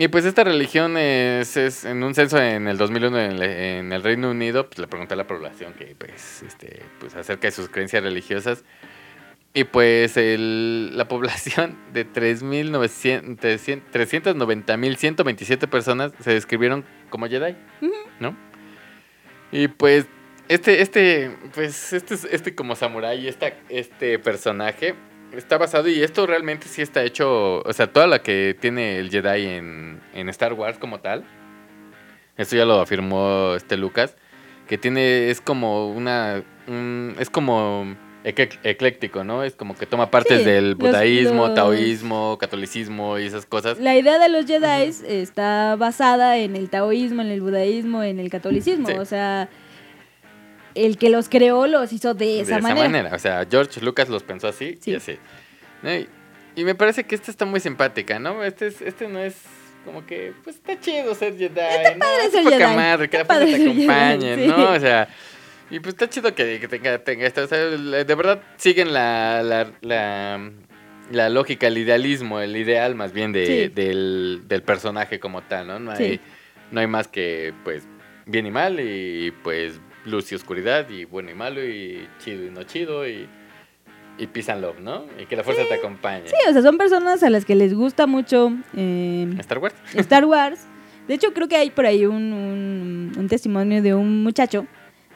Y 0.00 0.06
pues 0.08 0.24
esta 0.24 0.44
religión 0.44 0.96
es, 0.96 1.56
es 1.56 1.84
en 1.84 2.02
un 2.04 2.14
censo 2.14 2.40
en 2.40 2.68
el 2.68 2.78
2001 2.78 3.18
en 3.18 3.32
el, 3.32 3.42
en 3.42 3.92
el 3.92 4.02
Reino 4.04 4.30
Unido, 4.30 4.68
pues 4.68 4.78
le 4.78 4.86
pregunté 4.86 5.14
a 5.14 5.16
la 5.16 5.26
población 5.26 5.72
que 5.74 5.96
pues, 5.98 6.42
este, 6.46 6.82
pues 7.00 7.16
acerca 7.16 7.48
de 7.48 7.52
sus 7.52 7.68
creencias 7.68 8.02
religiosas. 8.04 8.64
Y 9.54 9.64
pues 9.64 10.16
el- 10.16 10.96
la 10.96 11.08
población 11.08 11.76
de 11.92 12.06
3.900 12.06 13.82
390.127 13.90 15.66
personas 15.68 16.12
se 16.20 16.32
describieron 16.32 16.84
como 17.10 17.26
Jedi. 17.26 17.56
¿no? 18.20 18.36
Y 19.50 19.66
pues 19.68 20.06
este, 20.48 20.80
este, 20.80 21.36
pues 21.54 21.92
este, 21.92 22.14
este 22.30 22.54
como 22.54 22.76
samurái, 22.76 23.26
esta, 23.26 23.52
este 23.68 24.18
personaje 24.20 24.94
está 25.36 25.58
basado 25.58 25.88
y 25.88 26.02
esto 26.02 26.26
realmente 26.26 26.66
sí 26.68 26.82
está 26.82 27.02
hecho, 27.04 27.60
o 27.62 27.72
sea, 27.72 27.86
toda 27.92 28.06
la 28.06 28.22
que 28.22 28.56
tiene 28.58 28.98
el 28.98 29.10
Jedi 29.10 29.46
en, 29.46 30.00
en 30.14 30.28
Star 30.28 30.52
Wars 30.54 30.78
como 30.78 31.00
tal, 31.00 31.24
esto 32.36 32.56
ya 32.56 32.64
lo 32.64 32.80
afirmó 32.80 33.54
este 33.56 33.76
Lucas, 33.76 34.16
que 34.68 34.78
tiene, 34.78 35.30
es 35.30 35.40
como 35.40 35.90
una, 35.90 36.42
un- 36.66 37.14
es 37.18 37.30
como 37.30 37.96
ecléctico, 38.24 39.24
¿no? 39.24 39.42
Es 39.42 39.54
como 39.54 39.74
que 39.74 39.86
toma 39.86 40.10
partes 40.10 40.40
Sí, 40.40 40.44
del 40.44 40.74
budaísmo, 40.74 41.46
los- 41.46 41.54
taoísmo, 41.54 42.36
catolicismo 42.38 43.18
y 43.18 43.24
esas 43.26 43.46
cosas. 43.46 43.78
La 43.78 43.96
idea 43.96 44.18
de 44.18 44.28
los 44.28 44.44
Jedi 44.46 44.92
está 45.06 45.76
basada 45.76 46.36
en 46.36 46.54
el 46.56 46.68
taoísmo, 46.68 47.22
en 47.22 47.28
el 47.28 47.40
budaísmo, 47.40 48.02
en 48.02 48.18
el 48.20 48.28
catolicismo. 48.28 48.88
Sí. 48.88 48.94
O 48.94 49.04
sea, 49.06 49.48
el 50.74 50.98
que 50.98 51.10
los 51.10 51.28
creó 51.28 51.66
los 51.66 51.92
hizo 51.92 52.14
de 52.14 52.40
esa, 52.40 52.56
de 52.56 52.62
manera. 52.62 52.80
esa 52.80 52.90
manera. 52.90 53.14
O 53.16 53.18
sea, 53.18 53.46
George 53.50 53.80
Lucas 53.80 54.08
los 54.08 54.22
pensó 54.22 54.48
así 54.48 54.78
Sí. 54.80 54.92
y 54.92 54.94
así. 54.94 55.18
¿no? 55.82 55.94
Y, 55.94 56.08
y 56.56 56.64
me 56.64 56.74
parece 56.74 57.04
que 57.04 57.14
esta 57.14 57.30
está 57.30 57.44
muy 57.44 57.60
simpática, 57.60 58.18
¿no? 58.18 58.42
Este, 58.44 58.66
es, 58.68 58.80
este 58.82 59.08
no 59.08 59.18
es 59.20 59.36
como 59.84 60.04
que, 60.04 60.32
pues 60.44 60.56
está 60.56 60.78
chido 60.78 61.14
ser 61.14 61.36
Jedi. 61.36 61.48
Está 61.60 61.96
padre 61.98 62.30
ser 62.30 62.44
Jedi, 62.44 62.76
madre, 62.76 63.08
que 63.08 63.18
la 63.18 63.24
padre 63.24 63.46
te 63.46 63.58
Jedi, 63.58 63.70
acompañe, 63.84 64.34
sí. 64.36 64.46
¿no? 64.48 64.72
O 64.72 64.80
sea, 64.80 65.08
y 65.70 65.80
pues 65.80 65.94
está 65.94 66.08
chido 66.08 66.34
que, 66.34 66.58
que 66.60 66.68
tenga, 66.68 66.98
tenga 66.98 67.26
esto. 67.26 67.42
O 67.42 67.46
sea, 67.46 67.58
la- 67.58 68.04
de 68.04 68.14
verdad 68.14 68.42
siguen 68.56 68.92
la, 68.92 69.42
la, 69.42 69.70
la, 69.82 70.50
la 71.12 71.28
lógica, 71.28 71.68
el 71.68 71.78
idealismo, 71.78 72.40
el 72.40 72.56
ideal 72.56 72.94
más 72.94 73.12
bien 73.12 73.32
de, 73.32 73.46
Sí. 73.46 73.68
del, 73.68 74.42
del 74.46 74.62
personaje 74.62 75.20
como 75.20 75.42
tal, 75.42 75.66
¿no? 75.68 75.78
No 75.78 75.92
hay, 75.92 75.96
Sí. 75.96 76.20
no 76.72 76.80
hay 76.80 76.86
más 76.86 77.06
que, 77.08 77.54
pues, 77.64 77.84
bien 78.26 78.46
y 78.46 78.50
mal 78.50 78.80
y, 78.80 79.30
pues, 79.42 79.80
luz 80.08 80.30
y 80.32 80.34
oscuridad 80.34 80.88
y 80.90 81.04
bueno 81.04 81.30
y 81.30 81.34
malo 81.34 81.64
y 81.64 82.06
chido 82.18 82.44
y 82.46 82.50
no 82.50 82.62
chido 82.64 83.06
y, 83.08 83.26
y 84.18 84.26
peace 84.26 84.50
and 84.50 84.62
love, 84.62 84.80
¿no? 84.80 85.04
Y 85.20 85.26
que 85.26 85.36
la 85.36 85.44
fuerza 85.44 85.62
te 85.68 85.74
acompañe. 85.74 86.26
Sí, 86.28 86.34
o 86.48 86.52
sea, 86.52 86.62
son 86.62 86.76
personas 86.78 87.22
a 87.22 87.30
las 87.30 87.44
que 87.44 87.54
les 87.54 87.74
gusta 87.74 88.06
mucho 88.06 88.52
eh, 88.76 89.28
Star 89.38 89.58
Wars. 89.58 89.74
Star 89.94 90.24
Wars. 90.24 90.66
De 91.06 91.14
hecho, 91.14 91.32
creo 91.32 91.48
que 91.48 91.56
hay 91.56 91.70
por 91.70 91.86
ahí 91.86 92.04
un, 92.04 92.32
un- 92.32 93.12
un 93.16 93.28
testimonio 93.28 93.80
de 93.82 93.94
un 93.94 94.22
muchacho, 94.22 94.66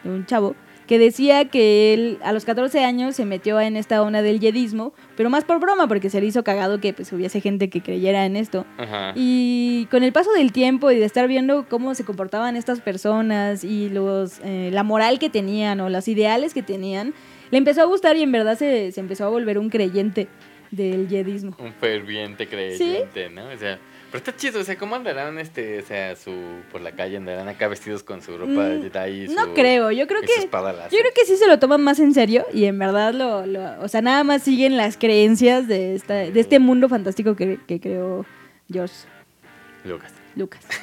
de 0.05 0.11
un 0.11 0.25
chavo, 0.27 0.55
que 0.93 0.99
decía 0.99 1.47
que 1.47 1.95
él 1.95 2.19
a 2.23 2.35
los 2.35 2.45
14 2.45 2.85
años 2.85 3.17
se 3.17 3.25
metió 3.25 3.59
en 3.59 3.79
esta 3.79 4.03
onda 4.03 4.21
del 4.21 4.41
yedismo, 4.41 4.93
pero 5.17 5.31
más 5.31 5.43
por 5.43 5.59
broma, 5.59 5.89
porque 5.89 6.11
se 6.11 6.21
le 6.21 6.27
hizo 6.27 6.45
cagado 6.45 6.83
que 6.83 6.93
pues 6.93 7.11
hubiese 7.15 7.41
gente 7.41 7.71
que 7.71 7.81
creyera 7.81 8.27
en 8.27 8.37
esto. 8.37 8.67
Ajá. 8.77 9.15
Y 9.15 9.89
con 9.91 10.03
el 10.03 10.13
paso 10.13 10.31
del 10.35 10.53
tiempo 10.53 10.91
y 10.91 10.99
de 10.99 11.07
estar 11.07 11.29
viendo 11.29 11.67
cómo 11.67 11.95
se 11.95 12.05
comportaban 12.05 12.57
estas 12.57 12.83
personas 12.83 13.65
y 13.65 13.89
los 13.89 14.41
eh, 14.45 14.69
la 14.71 14.83
moral 14.83 15.19
que 15.19 15.31
tenían 15.31 15.81
o 15.81 15.89
los 15.89 16.09
ideales 16.09 16.53
que 16.53 16.63
tenían, 16.63 17.15
le 17.51 17.57
empezó 17.57 17.81
a 17.81 17.87
gustar 17.87 18.19
y 18.19 18.23
en 18.23 18.31
verdad 18.31 18.59
se, 18.59 18.93
se 18.93 19.01
empezó 19.01 19.25
a 19.25 19.31
volver 19.31 19.59
un 19.59 19.71
creyente 19.71 20.29
del 20.71 21.09
yedismo. 21.09 21.57
Un 21.59 21.73
ferviente 21.73 22.47
creyente, 22.47 23.31
¿no? 23.31 23.49
O 23.49 23.57
sea, 23.57 23.79
pero 24.13 24.19
está 24.19 24.37
chido, 24.37 24.61
o 24.61 24.65
sea, 24.65 24.77
¿cómo 24.77 24.95
andarán 24.95 25.39
este, 25.39 25.81
o 25.81 25.87
sea, 25.87 26.15
su, 26.15 26.31
por 26.71 26.81
la 26.83 26.93
calle 26.93 27.17
andarán 27.17 27.49
acá 27.49 27.67
vestidos 27.67 28.03
con 28.03 28.21
su 28.23 28.37
ropa 28.37 28.67
de 28.69 28.77
Mm, 28.79 28.83
Jedi 28.93 29.23
y 29.23 29.27
su, 29.29 29.35
No 29.35 29.55
creo, 29.55 29.91
yo 29.91 30.07
creo 30.07 30.21
que? 30.21 30.29
Yo 30.43 30.49
creo 30.51 31.13
que 31.15 31.25
sí 31.25 31.37
se 31.37 31.47
lo 31.49 31.59
toman 31.59 31.83
más 31.83 31.99
en 31.99 32.13
serio 32.15 32.47
y 32.53 32.67
en 32.67 32.79
verdad 32.79 33.15
lo, 33.15 33.47
lo- 33.47 33.81
o 33.81 33.89
sea, 33.89 34.03
nada 34.03 34.23
más 34.23 34.43
siguen 34.43 34.77
las 34.77 34.97
creencias 34.99 35.67
de 35.67 35.95
esta, 35.95 36.15
de 36.15 36.39
este 36.39 36.59
mundo 36.59 36.89
fantástico 36.89 37.35
que, 37.35 37.59
que 37.67 37.81
creó 37.81 38.25
George 38.71 38.95
Lucas. 39.85 40.13
Lucas. 40.37 40.61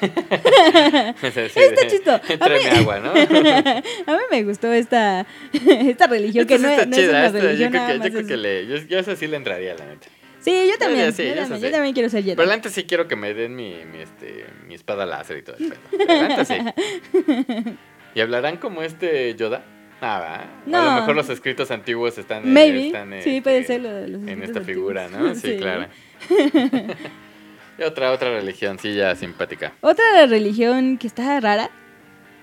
Está 1.22 1.86
chisto. 1.88 2.12
A 2.12 2.20
Tráeme 2.20 2.70
mí- 2.70 2.76
agua, 2.78 3.00
¿no? 3.00 3.10
A 4.06 4.16
mí 4.16 4.22
me 4.30 4.44
gustó 4.44 4.72
esta, 4.72 5.26
esta 5.52 6.06
religión 6.06 6.46
que 6.46 6.54
Esta 6.54 6.66
no, 6.68 6.72
está 6.74 6.86
no 6.86 6.92
es 6.96 7.02
chida, 7.02 7.10
una 7.10 7.26
esta, 7.26 7.38
yo 7.38 7.44
religión 7.44 7.70
creo 7.72 7.86
que, 7.86 7.94
yo 7.94 8.00
creo 8.10 8.20
es- 8.20 8.26
que 8.28 8.36
le, 8.36 8.66
yo, 8.66 8.76
yo 8.76 8.98
esa 8.98 9.16
sí 9.16 9.26
le 9.26 9.36
entraría, 9.36 9.74
la 9.74 9.86
neta. 9.86 10.06
Sí, 10.40 10.68
yo 10.70 10.78
también. 10.78 11.12
sí, 11.12 11.24
yo, 11.28 11.34
también 11.34 11.60
sí. 11.60 11.66
yo 11.66 11.70
también 11.70 11.94
quiero 11.94 12.08
ser 12.08 12.24
Jedi. 12.24 12.36
Pero 12.36 12.50
antes 12.50 12.72
sí 12.72 12.84
quiero 12.84 13.06
que 13.08 13.16
me 13.16 13.34
den 13.34 13.54
mi, 13.54 13.84
mi, 13.84 13.98
este, 13.98 14.46
mi 14.66 14.74
espada 14.74 15.04
láser 15.06 15.38
y 15.38 15.42
todo 15.42 15.56
el 15.58 15.68
pedo. 15.68 16.44
Sí. 16.44 16.54
¿Y 18.14 18.20
hablarán 18.20 18.56
como 18.56 18.82
este 18.82 19.34
Yoda? 19.36 19.62
Ah, 20.00 20.18
¿va? 20.18 20.34
O 20.66 20.76
a 20.76 20.82
No. 20.82 20.84
lo 20.94 21.00
mejor 21.00 21.14
los 21.16 21.28
escritos 21.28 21.70
antiguos 21.70 22.16
están, 22.16 22.50
Maybe. 22.50 22.86
están, 22.86 23.10
sí, 23.10 23.16
este, 23.36 23.42
puede 23.42 23.64
ser 23.64 23.82
lo 23.82 23.90
de 23.92 24.08
los 24.08 24.26
en 24.26 24.42
esta 24.42 24.62
figura, 24.62 25.08
¿no? 25.08 25.34
Sí, 25.34 25.56
claro. 25.58 25.86
y 27.78 27.82
otra, 27.82 28.12
otra 28.12 28.30
religioncilla 28.30 29.14
simpática. 29.14 29.72
Otra 29.80 30.26
religión 30.26 30.98
que 30.98 31.06
está 31.06 31.38
rara. 31.40 31.70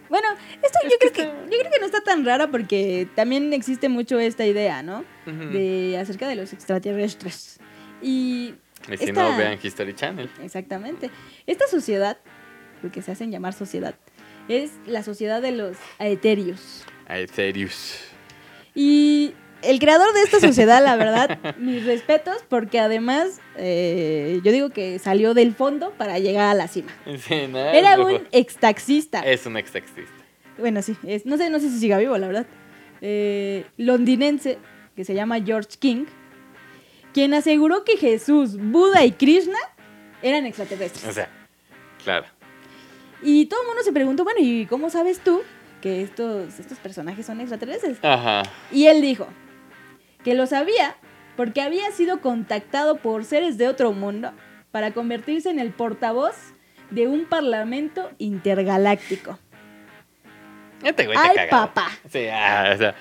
Bueno, 0.09 0.27
esto 0.63 0.79
Es 0.83 0.91
yo 0.93 0.97
que 0.99 1.11
creo 1.11 1.13
que 1.13 1.21
está- 1.21 1.43
yo 1.51 1.59
creo 1.59 1.71
que 1.71 1.79
no 1.79 1.85
está 1.85 2.01
tan 2.01 2.25
rara 2.25 2.47
porque 2.47 3.07
también 3.15 3.51
existe 3.53 3.89
mucho 3.89 4.19
esta 4.19 4.45
idea, 4.45 4.81
¿no? 4.83 5.03
De 5.25 5.97
acerca 5.99 6.27
de 6.29 6.35
los 6.35 6.53
extraterrestres. 6.53 7.59
Y 8.01 8.55
Y 8.91 8.97
si 8.97 9.05
esta- 9.05 9.29
no, 9.31 9.37
vean 9.37 9.57
History 9.61 9.93
Channel. 9.93 10.29
exactamente. 10.43 11.09
Esta 11.47 11.67
sociedad, 11.67 12.17
lo 12.83 12.91
que 12.91 13.01
se 13.01 13.11
hacen 13.11 13.31
llamar 13.31 13.53
sociedad, 13.53 13.95
es 14.47 14.71
la 14.85 15.03
sociedad 15.03 15.41
de 15.41 15.51
los 15.51 15.77
aeterios. 15.99 16.85
Aetherius. 17.07 17.99
Y 18.75 19.33
el 19.63 19.79
creador 19.79 20.13
de 20.13 20.21
esta 20.21 20.39
sociedad, 20.39 20.83
la 20.83 20.95
verdad, 20.95 21.39
mis 21.57 21.83
respetos, 21.85 22.37
porque 22.47 22.79
además 22.79 23.39
eh, 23.57 24.39
yo 24.43 24.51
digo 24.51 24.69
que 24.69 24.99
salió 24.99 25.33
del 25.33 25.53
fondo 25.55 25.91
para 25.97 26.19
llegar 26.19 26.45
a 26.47 26.53
la 26.53 26.67
cima. 26.67 26.91
Sí, 27.19 27.47
no, 27.49 27.57
Era 27.59 27.97
no. 27.97 28.05
un 28.05 28.27
extaxista. 28.31 29.21
Es 29.21 29.45
un 29.45 29.57
extaxista. 29.57 30.11
Bueno, 30.59 30.81
sí, 30.81 30.95
es, 31.05 31.25
no, 31.25 31.37
sé, 31.37 31.49
no 31.49 31.59
sé 31.59 31.69
si 31.69 31.79
siga 31.79 31.97
vivo, 31.97 32.17
la 32.17 32.27
verdad. 32.27 32.45
Eh, 33.01 33.65
londinense, 33.77 34.57
que 34.95 35.03
se 35.05 35.13
llama 35.13 35.39
George 35.43 35.77
King, 35.79 36.05
quien 37.17 37.33
aseguró 37.33 37.83
que 37.83 37.97
Jesús, 37.97 38.59
Buda 38.59 39.03
y 39.03 39.11
Krishna 39.11 39.57
eran 40.21 40.45
extraterrestres. 40.45 41.03
O 41.03 41.11
sea, 41.11 41.27
claro. 42.03 42.27
Y 43.23 43.47
todo 43.47 43.59
el 43.61 43.67
mundo 43.69 43.81
se 43.81 43.91
preguntó, 43.91 44.23
bueno, 44.23 44.39
¿y 44.39 44.67
cómo 44.67 44.91
sabes 44.91 45.21
tú 45.21 45.41
que 45.81 46.03
estos, 46.03 46.59
estos 46.59 46.77
personajes 46.77 47.25
son 47.25 47.41
extraterrestres? 47.41 47.97
Ajá. 48.03 48.43
Y 48.71 48.85
él 48.85 49.01
dijo 49.01 49.25
que 50.23 50.35
lo 50.35 50.45
sabía 50.45 50.95
porque 51.35 51.61
había 51.61 51.89
sido 51.89 52.21
contactado 52.21 52.97
por 52.97 53.25
seres 53.25 53.57
de 53.57 53.67
otro 53.67 53.93
mundo 53.93 54.31
para 54.69 54.93
convertirse 54.93 55.49
en 55.49 55.57
el 55.57 55.71
portavoz 55.71 56.35
de 56.91 57.07
un 57.07 57.25
parlamento 57.25 58.11
intergaláctico. 58.19 59.39
Este 60.83 61.05
güey 61.05 61.17
¡Ay, 61.19 61.35
te 61.35 61.47
papá! 61.47 61.89
Sí, 62.11 62.27
ah, 62.31 62.71
o 62.73 62.77
sea, 62.77 62.95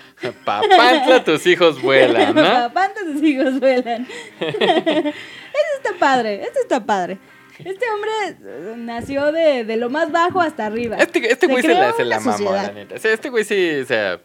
papantla, 0.45 1.23
tus 1.25 1.47
hijos 1.47 1.81
vuelan, 1.83 2.35
¿no? 2.35 2.43
Papá, 2.69 2.85
antes 2.87 3.05
tus 3.13 3.23
hijos 3.23 3.61
vuelan. 3.61 4.07
este 4.41 5.15
está 5.77 5.93
padre, 5.99 6.43
este 6.43 6.61
está 6.61 6.85
padre. 6.85 7.19
Este 7.59 7.87
hombre 7.91 8.11
eh, 8.45 8.75
nació 8.77 9.33
de, 9.33 9.65
de 9.65 9.77
lo 9.77 9.89
más 9.89 10.13
bajo 10.13 10.41
hasta 10.41 10.67
arriba. 10.67 10.97
Este, 10.97 11.31
este 11.31 11.47
güey 11.47 11.63
se, 11.63 11.75
la, 11.75 11.93
se 11.93 12.05
la 12.05 12.21
mamó, 12.21 12.53
la 12.53 12.71
neta. 12.73 12.97
O 12.97 12.99
sea, 12.99 13.13
este 13.13 13.31
güey 13.31 13.45
sí, 13.45 13.81
o 13.81 13.87
sea, 13.87 14.21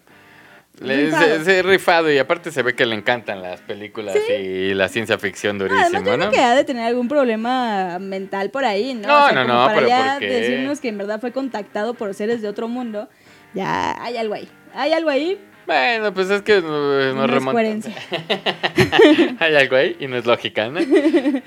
le, 0.80 1.12
se, 1.12 1.44
se 1.46 1.62
rifado 1.64 2.12
y 2.12 2.18
aparte 2.18 2.52
se 2.52 2.62
ve 2.62 2.76
que 2.76 2.86
le 2.86 2.96
encantan 2.96 3.42
las 3.42 3.62
películas 3.62 4.16
Sí. 4.28 4.34
y 4.34 4.74
la 4.74 4.90
ciencia 4.90 5.18
ficción 5.18 5.58
No, 5.58 5.66
además 5.66 5.92
durísimo, 5.92 6.12
yo 6.12 6.18
creo 6.18 6.32
que 6.32 6.40
ha 6.42 6.56
de 6.56 6.64
tener 6.66 6.84
algún 6.86 7.08
problema 7.08 8.00
mental 8.00 8.50
por 8.50 8.66
ahí, 8.66 8.94
¿no? 8.96 9.08
No, 9.08 9.26
O 9.26 9.30
sea, 9.30 9.36
no, 9.36 9.44
no, 9.46 9.66
para 9.66 9.76
pero 9.76 9.88
ya 9.88 10.12
¿por 10.14 10.20
qué? 10.20 10.28
decirnos 10.28 10.82
que 10.82 10.88
en 10.90 10.98
verdad 10.98 11.22
fue 11.22 11.32
contactado 11.32 11.94
por 11.94 12.14
seres 12.14 12.42
de 12.42 12.50
otro 12.50 12.68
mundo, 12.68 13.08
ya 13.54 14.02
hay 14.04 14.18
algo 14.18 14.34
ahí. 14.34 14.48
Hay 14.74 14.94
algo 14.94 15.10
ahí, 15.10 15.38
Bueno, 15.68 16.14
pues 16.14 16.30
es 16.30 16.42
que 16.42 16.58
eh, 16.58 16.62
no 16.62 17.14
nos 17.14 17.26
es 17.26 17.32
remonta. 17.32 17.52
coherencia. 17.52 17.94
hay 19.40 19.56
algo 19.56 19.76
ahí 19.76 19.98
y 20.00 20.08
no 20.08 20.18
es 20.18 20.26
lógica, 20.26 20.70
¿no? 20.70 20.80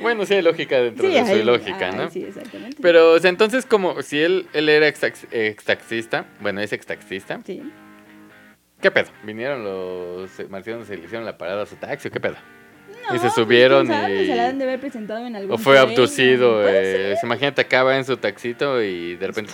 bueno, 0.03 0.25
sí 0.27 0.35
hay 0.35 0.43
lógica 0.43 0.79
dentro 0.81 1.07
Sí, 1.09 1.15
de 1.15 1.27
su 1.39 1.45
lógica, 1.45 1.91
¿no? 1.93 2.11
Sí, 2.11 2.25
exactamente. 2.25 2.77
Pero, 2.83 3.13
o 3.13 3.19
sea, 3.19 3.31
entonces, 3.31 3.67
como 3.67 4.03
si 4.03 4.21
él, 4.21 4.47
él 4.53 4.69
era 4.69 4.89
extax- 4.89 5.27
extaxista, 5.33 6.27
bueno, 6.41 6.61
es 6.61 6.73
extaxista, 6.73 7.41
Sí. 7.45 7.63
¿qué 8.81 8.91
pedo? 8.91 9.09
¿Vinieron 9.23 9.65
los 9.65 10.31
marcianos 10.51 10.89
y 10.91 10.97
le 10.97 11.05
hicieron 11.05 11.25
la 11.25 11.39
parada 11.39 11.63
a 11.63 11.67
su 11.67 11.77
taxi 11.77 12.09
o 12.09 12.11
qué 12.11 12.21
pedo? 12.21 12.37
No, 13.09 13.15
Y 13.17 13.19
se 13.19 13.23
pues, 13.23 13.35
subieron 13.35 13.87
sabe, 13.87 14.23
y- 14.23 14.27
Se 14.27 14.37
la 14.37 14.49
han 14.49 14.59
de 14.59 14.65
haber 14.65 14.81
presentado 14.81 15.27
en 15.27 15.37
algún 15.37 15.53
¿O 15.55 15.59
fue 15.59 15.77
tren, 15.77 15.89
abducido? 15.91 16.63
Eh, 16.69 17.17
imagínate, 17.23 17.63
acaba 17.63 17.97
en 17.97 18.05
su 18.05 18.17
taxito 18.17 18.83
y 18.83 19.17
de 19.17 19.27
repente... 19.27 19.53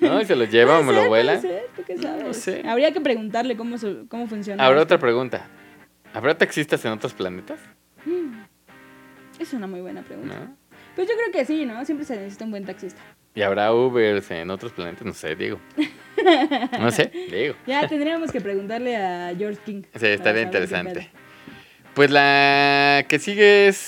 ¿No? 0.00 0.20
Y 0.20 0.24
se 0.24 0.36
lo 0.36 0.44
lleva 0.44 0.78
o 0.78 0.82
me 0.82 0.92
lo 0.92 1.06
vuela. 1.08 1.40
ser, 1.40 1.66
¿tú 1.76 1.82
qué 1.86 1.96
sabes? 1.98 2.24
No 2.24 2.32
sé. 2.34 2.62
Habría 2.66 2.92
que 2.92 3.00
preguntarle 3.00 3.56
cómo, 3.56 3.78
su- 3.78 4.06
cómo 4.08 4.26
funciona. 4.26 4.66
Esto. 4.68 4.82
otra 4.82 4.98
pregunta. 4.98 5.46
¿Habrá 6.14 6.36
taxistas 6.36 6.84
en 6.84 6.92
otros 6.92 7.12
planetas? 7.14 7.60
Es 9.38 9.52
una 9.52 9.66
muy 9.66 9.80
buena 9.80 10.02
pregunta. 10.02 10.34
¿No? 10.34 10.56
Pues 10.96 11.06
yo 11.08 11.14
creo 11.14 11.30
que 11.32 11.44
sí, 11.44 11.64
¿no? 11.64 11.84
Siempre 11.84 12.04
se 12.04 12.16
necesita 12.16 12.44
un 12.44 12.50
buen 12.50 12.64
taxista. 12.64 13.00
¿Y 13.34 13.42
habrá 13.42 13.72
Ubers 13.72 14.28
en 14.32 14.50
otros 14.50 14.72
planetas? 14.72 15.04
No 15.06 15.12
sé, 15.12 15.34
digo. 15.36 15.60
No 16.80 16.90
sé, 16.90 17.12
digo. 17.30 17.54
Ya 17.66 17.86
tendríamos 17.86 18.32
que 18.32 18.40
preguntarle 18.40 18.96
a 18.96 19.32
George 19.38 19.60
King. 19.64 19.82
Sí, 19.94 20.06
estaría 20.06 20.42
interesante. 20.42 21.08
Pues 21.94 22.10
la 22.10 23.04
que 23.08 23.20
sigue 23.20 23.68
es, 23.68 23.78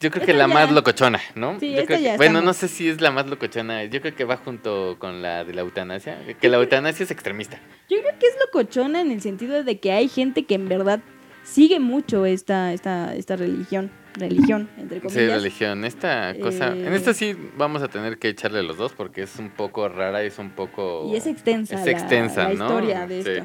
yo 0.00 0.10
creo 0.10 0.24
que 0.26 0.34
la 0.34 0.46
más 0.46 0.70
locochona, 0.72 1.20
¿no? 1.34 1.58
Sí, 1.60 1.74
Yo 1.74 1.84
creo 1.86 1.98
que- 1.98 2.16
bueno, 2.16 2.40
no 2.42 2.52
sé 2.52 2.68
si 2.68 2.88
es 2.88 3.00
la 3.00 3.10
más 3.10 3.26
locochona. 3.26 3.84
Yo 3.84 4.00
creo 4.00 4.14
que 4.14 4.24
va 4.24 4.36
junto 4.36 4.96
con 4.98 5.22
la 5.22 5.44
de 5.44 5.54
la 5.54 5.62
eutanasia. 5.62 6.18
Que 6.40 6.48
la 6.48 6.58
eutanasia 6.58 7.04
es 7.04 7.10
extremista. 7.10 7.58
Yo 7.88 7.98
creo 8.00 8.12
que 8.18 8.26
es 8.26 8.34
locochona 8.44 9.00
en 9.00 9.10
el 9.10 9.20
sentido 9.20 9.62
de 9.64 9.78
que 9.80 9.92
hay 9.92 10.08
gente 10.08 10.44
que 10.44 10.54
en 10.56 10.68
verdad 10.68 11.00
sigue 11.44 11.78
mucho 11.80 12.26
esta, 12.26 12.72
esta, 12.72 13.14
esta 13.14 13.36
religión. 13.36 13.90
Religión, 14.18 14.70
entre 14.78 14.98
Sí, 15.00 15.06
comillas. 15.06 15.42
religión. 15.42 15.84
Esta 15.84 16.34
cosa. 16.40 16.68
En 16.68 16.86
Eh, 16.90 16.96
esta 16.96 17.12
sí 17.12 17.36
vamos 17.58 17.82
a 17.82 17.88
tener 17.88 18.18
que 18.18 18.28
echarle 18.30 18.62
los 18.62 18.78
dos 18.78 18.92
porque 18.94 19.22
es 19.22 19.36
un 19.38 19.50
poco 19.50 19.90
rara 19.90 20.24
y 20.24 20.28
es 20.28 20.38
un 20.38 20.50
poco. 20.50 21.06
Y 21.12 21.16
es 21.16 21.26
extensa, 21.26 21.78
Es 21.78 21.84
la- 21.84 21.90
extensa, 21.92 22.44
la, 22.48 22.54
¿no? 22.54 22.64
historia 22.64 23.06
de 23.06 23.22
Sí. 23.22 23.28
esto. 23.30 23.44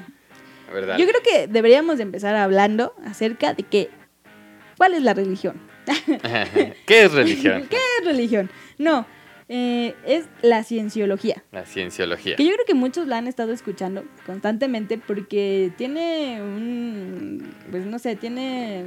A 0.69 0.73
ver, 0.73 0.85
dale. 0.85 1.03
Yo 1.03 1.09
creo 1.09 1.21
que 1.21 1.47
deberíamos 1.47 1.97
de 1.97 2.03
empezar 2.03 2.35
hablando 2.35 2.93
acerca 3.05 3.53
de 3.53 3.63
que, 3.63 3.89
¿cuál 4.77 4.93
es 4.93 5.03
la 5.03 5.13
religión? 5.13 5.59
¿Qué 6.85 7.03
es 7.03 7.11
religión? 7.11 7.67
¿Qué 7.69 7.77
es 7.99 8.05
religión? 8.05 8.49
No, 8.77 9.05
Eh, 9.53 9.95
es 10.07 10.25
la 10.41 10.63
cienciología. 10.63 11.43
La 11.51 11.65
cienciología. 11.65 12.37
Que 12.37 12.45
yo 12.45 12.53
creo 12.53 12.65
que 12.65 12.73
muchos 12.73 13.07
la 13.07 13.17
han 13.17 13.27
estado 13.27 13.51
escuchando 13.51 14.05
constantemente 14.25 14.97
porque 14.97 15.73
tiene 15.77 16.41
un. 16.41 17.53
Pues 17.69 17.85
no 17.85 17.99
sé, 17.99 18.15
tiene. 18.15 18.85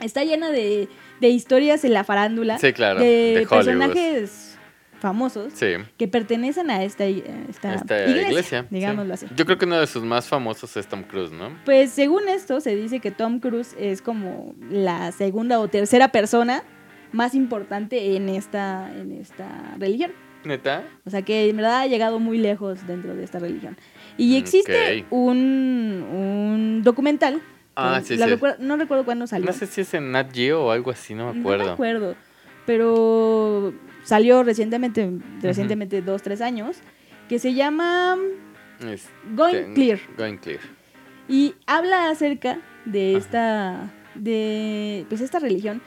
Está 0.00 0.24
llena 0.24 0.50
de, 0.50 0.88
de 1.20 1.28
historias 1.28 1.84
en 1.84 1.94
la 1.94 2.04
farándula. 2.04 2.58
Sí, 2.58 2.74
claro. 2.74 3.00
De, 3.00 3.46
personajes 3.48 4.51
famosos 5.02 5.52
Sí. 5.54 5.74
que 5.98 6.08
pertenecen 6.08 6.70
a 6.70 6.82
esta, 6.82 7.04
esta, 7.04 7.74
Esta 7.74 8.00
iglesia, 8.06 8.28
iglesia. 8.30 8.66
digámoslo 8.70 9.14
sí. 9.18 9.26
así. 9.26 9.34
Yo 9.36 9.44
creo 9.44 9.58
que 9.58 9.66
uno 9.66 9.78
de 9.78 9.86
sus 9.86 10.02
más 10.02 10.26
famosos 10.28 10.74
es 10.78 10.86
Tom 10.86 11.02
Cruise, 11.02 11.30
¿no? 11.32 11.50
Pues 11.66 11.90
según 11.90 12.28
esto, 12.28 12.60
se 12.60 12.74
dice 12.74 13.00
que 13.00 13.10
Tom 13.10 13.40
Cruise 13.40 13.76
es 13.78 14.00
como 14.00 14.54
la 14.70 15.12
segunda 15.12 15.60
o 15.60 15.68
tercera 15.68 16.08
persona 16.08 16.62
más 17.12 17.34
importante 17.34 18.16
en 18.16 18.30
esta, 18.30 18.90
en 18.96 19.12
esta 19.12 19.74
religión. 19.78 20.12
¿Neta? 20.44 20.82
O 21.04 21.10
sea 21.10 21.22
que 21.22 21.48
en 21.50 21.56
verdad 21.56 21.80
ha 21.82 21.86
llegado 21.86 22.18
muy 22.18 22.38
lejos 22.38 22.86
dentro 22.86 23.14
de 23.14 23.22
esta 23.22 23.38
religión. 23.38 23.76
Y 24.16 24.36
existe 24.36 25.00
Ok. 25.02 25.06
un, 25.10 26.04
un 26.12 26.80
documental. 26.82 27.40
Ah, 27.76 28.00
sí, 28.04 28.16
sí. 28.16 28.22
recuerdo- 28.24 28.56
no 28.60 28.76
recuerdo 28.76 29.04
cuándo 29.04 29.26
salió. 29.26 29.46
No 29.46 29.52
sé 29.52 29.66
si 29.66 29.82
es 29.82 29.94
en 29.94 30.10
Nat 30.12 30.32
Geo 30.34 30.64
o 30.66 30.70
algo 30.72 30.90
así, 30.90 31.14
no 31.14 31.32
me 31.32 31.40
acuerdo. 31.40 31.58
No 31.64 31.68
me 31.70 31.72
acuerdo. 31.74 32.16
Pero 32.66 33.72
salió 34.04 34.42
recientemente, 34.42 35.10
recientemente 35.40 36.02
dos, 36.02 36.22
tres 36.22 36.40
años, 36.40 36.76
que 37.28 37.38
se 37.38 37.54
llama 37.54 38.16
Going 39.34 39.74
Clear. 39.74 39.98
Going 40.16 40.36
Clear. 40.38 40.60
Y 41.28 41.54
habla 41.66 42.10
acerca 42.10 42.58
de 42.84 43.10
Ajá. 43.10 43.18
esta, 43.18 43.90
de, 44.14 45.06
pues 45.08 45.20
esta 45.20 45.38
religión. 45.38 45.80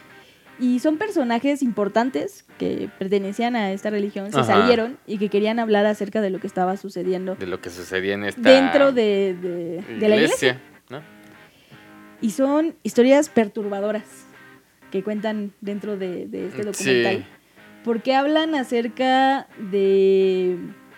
Y 0.58 0.80
son 0.80 0.98
personajes 0.98 1.62
importantes 1.62 2.46
que 2.58 2.90
pertenecían 2.98 3.58
a 3.58 3.74
esta 3.74 3.90
religión, 3.90 4.32
se 4.32 4.40
Ajá. 4.40 4.46
salieron 4.62 4.98
y 5.06 5.18
que 5.18 5.28
querían 5.30 5.60
hablar 5.60 5.86
acerca 5.86 6.22
de 6.22 6.30
lo 6.30 6.40
que 6.40 6.48
estaba 6.48 6.78
sucediendo 6.78 7.36
De 7.36 7.46
lo 7.46 7.60
que 7.60 7.70
sucedía 7.70 8.14
en 8.14 8.24
esta 8.24 8.40
dentro 8.42 8.94
de, 8.94 9.36
de- 9.42 9.98
de 10.00 10.08
la 10.10 10.16
iglesia. 10.16 10.62
¿no? 10.90 11.02
Y 12.22 12.30
son 12.30 12.76
historias 12.84 13.28
perturbadoras 13.28 14.04
que 14.92 15.04
cuentan 15.04 15.52
dentro 15.60 15.98
de, 15.98 16.26
de 16.28 16.48
este 16.48 16.74
Sí. 16.74 17.26
Porque 17.86 18.16
hablan 18.16 18.56
acerca 18.56 19.48
de 19.58 20.58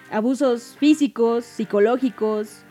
abusos 0.10 0.78
físicos, 0.80 1.44
psicológicos 1.44 2.64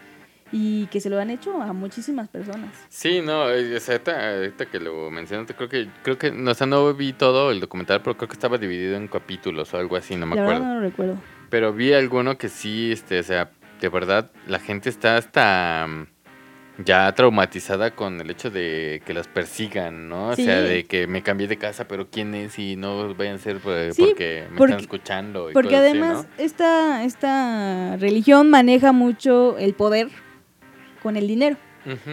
y 0.51 0.87
que 0.87 1.01
se 1.01 1.11
lo 1.11 1.21
han 1.21 1.29
hecho 1.29 1.61
a 1.61 1.75
muchísimas 1.75 2.29
personas. 2.29 2.71
Sí, 2.89 3.21
no, 3.21 3.43
ahorita, 3.43 4.37
ahorita 4.37 4.67
que 4.67 4.81
lo 4.81 5.11
mencionaste, 5.11 5.55
creo 5.55 5.69
que, 5.69 5.89
creo 6.03 6.17
que, 6.17 6.33
no, 6.33 6.53
o 6.53 6.55
sea, 6.55 6.67
no 6.67 6.95
vi 6.95 7.13
todo 7.13 7.51
el 7.51 7.61
documental, 7.61 8.01
pero 8.03 8.17
creo 8.17 8.29
que 8.29 8.35
estaba 8.35 8.57
dividido 8.57 8.97
en 8.97 9.07
capítulos 9.07 9.75
o 9.75 9.79
algo 9.79 9.97
así, 9.97 10.17
no 10.17 10.25
me 10.25 10.37
la 10.37 10.43
acuerdo. 10.43 10.61
verdad 10.61 10.75
no 10.75 10.81
lo 10.81 10.87
recuerdo. 10.89 11.19
Pero 11.51 11.75
vi 11.75 11.93
alguno 11.93 12.39
que 12.39 12.49
sí, 12.49 12.93
este, 12.93 13.19
o 13.19 13.23
sea, 13.23 13.51
de 13.83 13.89
verdad, 13.91 14.31
la 14.47 14.61
gente 14.61 14.89
está 14.89 15.19
hasta 15.19 15.87
ya 16.85 17.11
traumatizada 17.15 17.93
con 17.93 18.21
el 18.21 18.31
hecho 18.31 18.51
de 18.51 19.03
que 19.07 19.15
las 19.15 19.29
persigan, 19.29 20.09
¿no? 20.09 20.29
O 20.29 20.37
sea, 20.37 20.61
de 20.61 20.85
que 20.85 21.07
me 21.07 21.23
cambié 21.23 21.49
de 21.49 21.57
casa, 21.57 21.89
pero 21.89 22.09
¿quién 22.11 22.35
es? 22.35 22.59
Y 22.59 22.77
no 22.77 23.15
vayan 23.15 23.37
a 23.37 23.39
ser 23.39 23.59
pues, 23.59 23.97
Sí, 23.97 24.03
porque 24.03 24.45
me 24.51 24.57
porque- 24.59 24.73
están 24.73 24.81
escuchando. 24.85 25.51
Y 25.51 25.53
Porque 25.55 25.71
cosas 25.71 25.83
así, 25.89 25.99
además 25.99 26.25
¿no? 26.39 26.45
esta, 26.45 27.05
esta 27.05 27.97
religión 27.97 28.51
maneja 28.51 28.93
mucho 28.93 29.57
el 29.59 29.75
poder 29.75 30.09
con 31.03 31.17
el 31.17 31.27
dinero. 31.27 31.57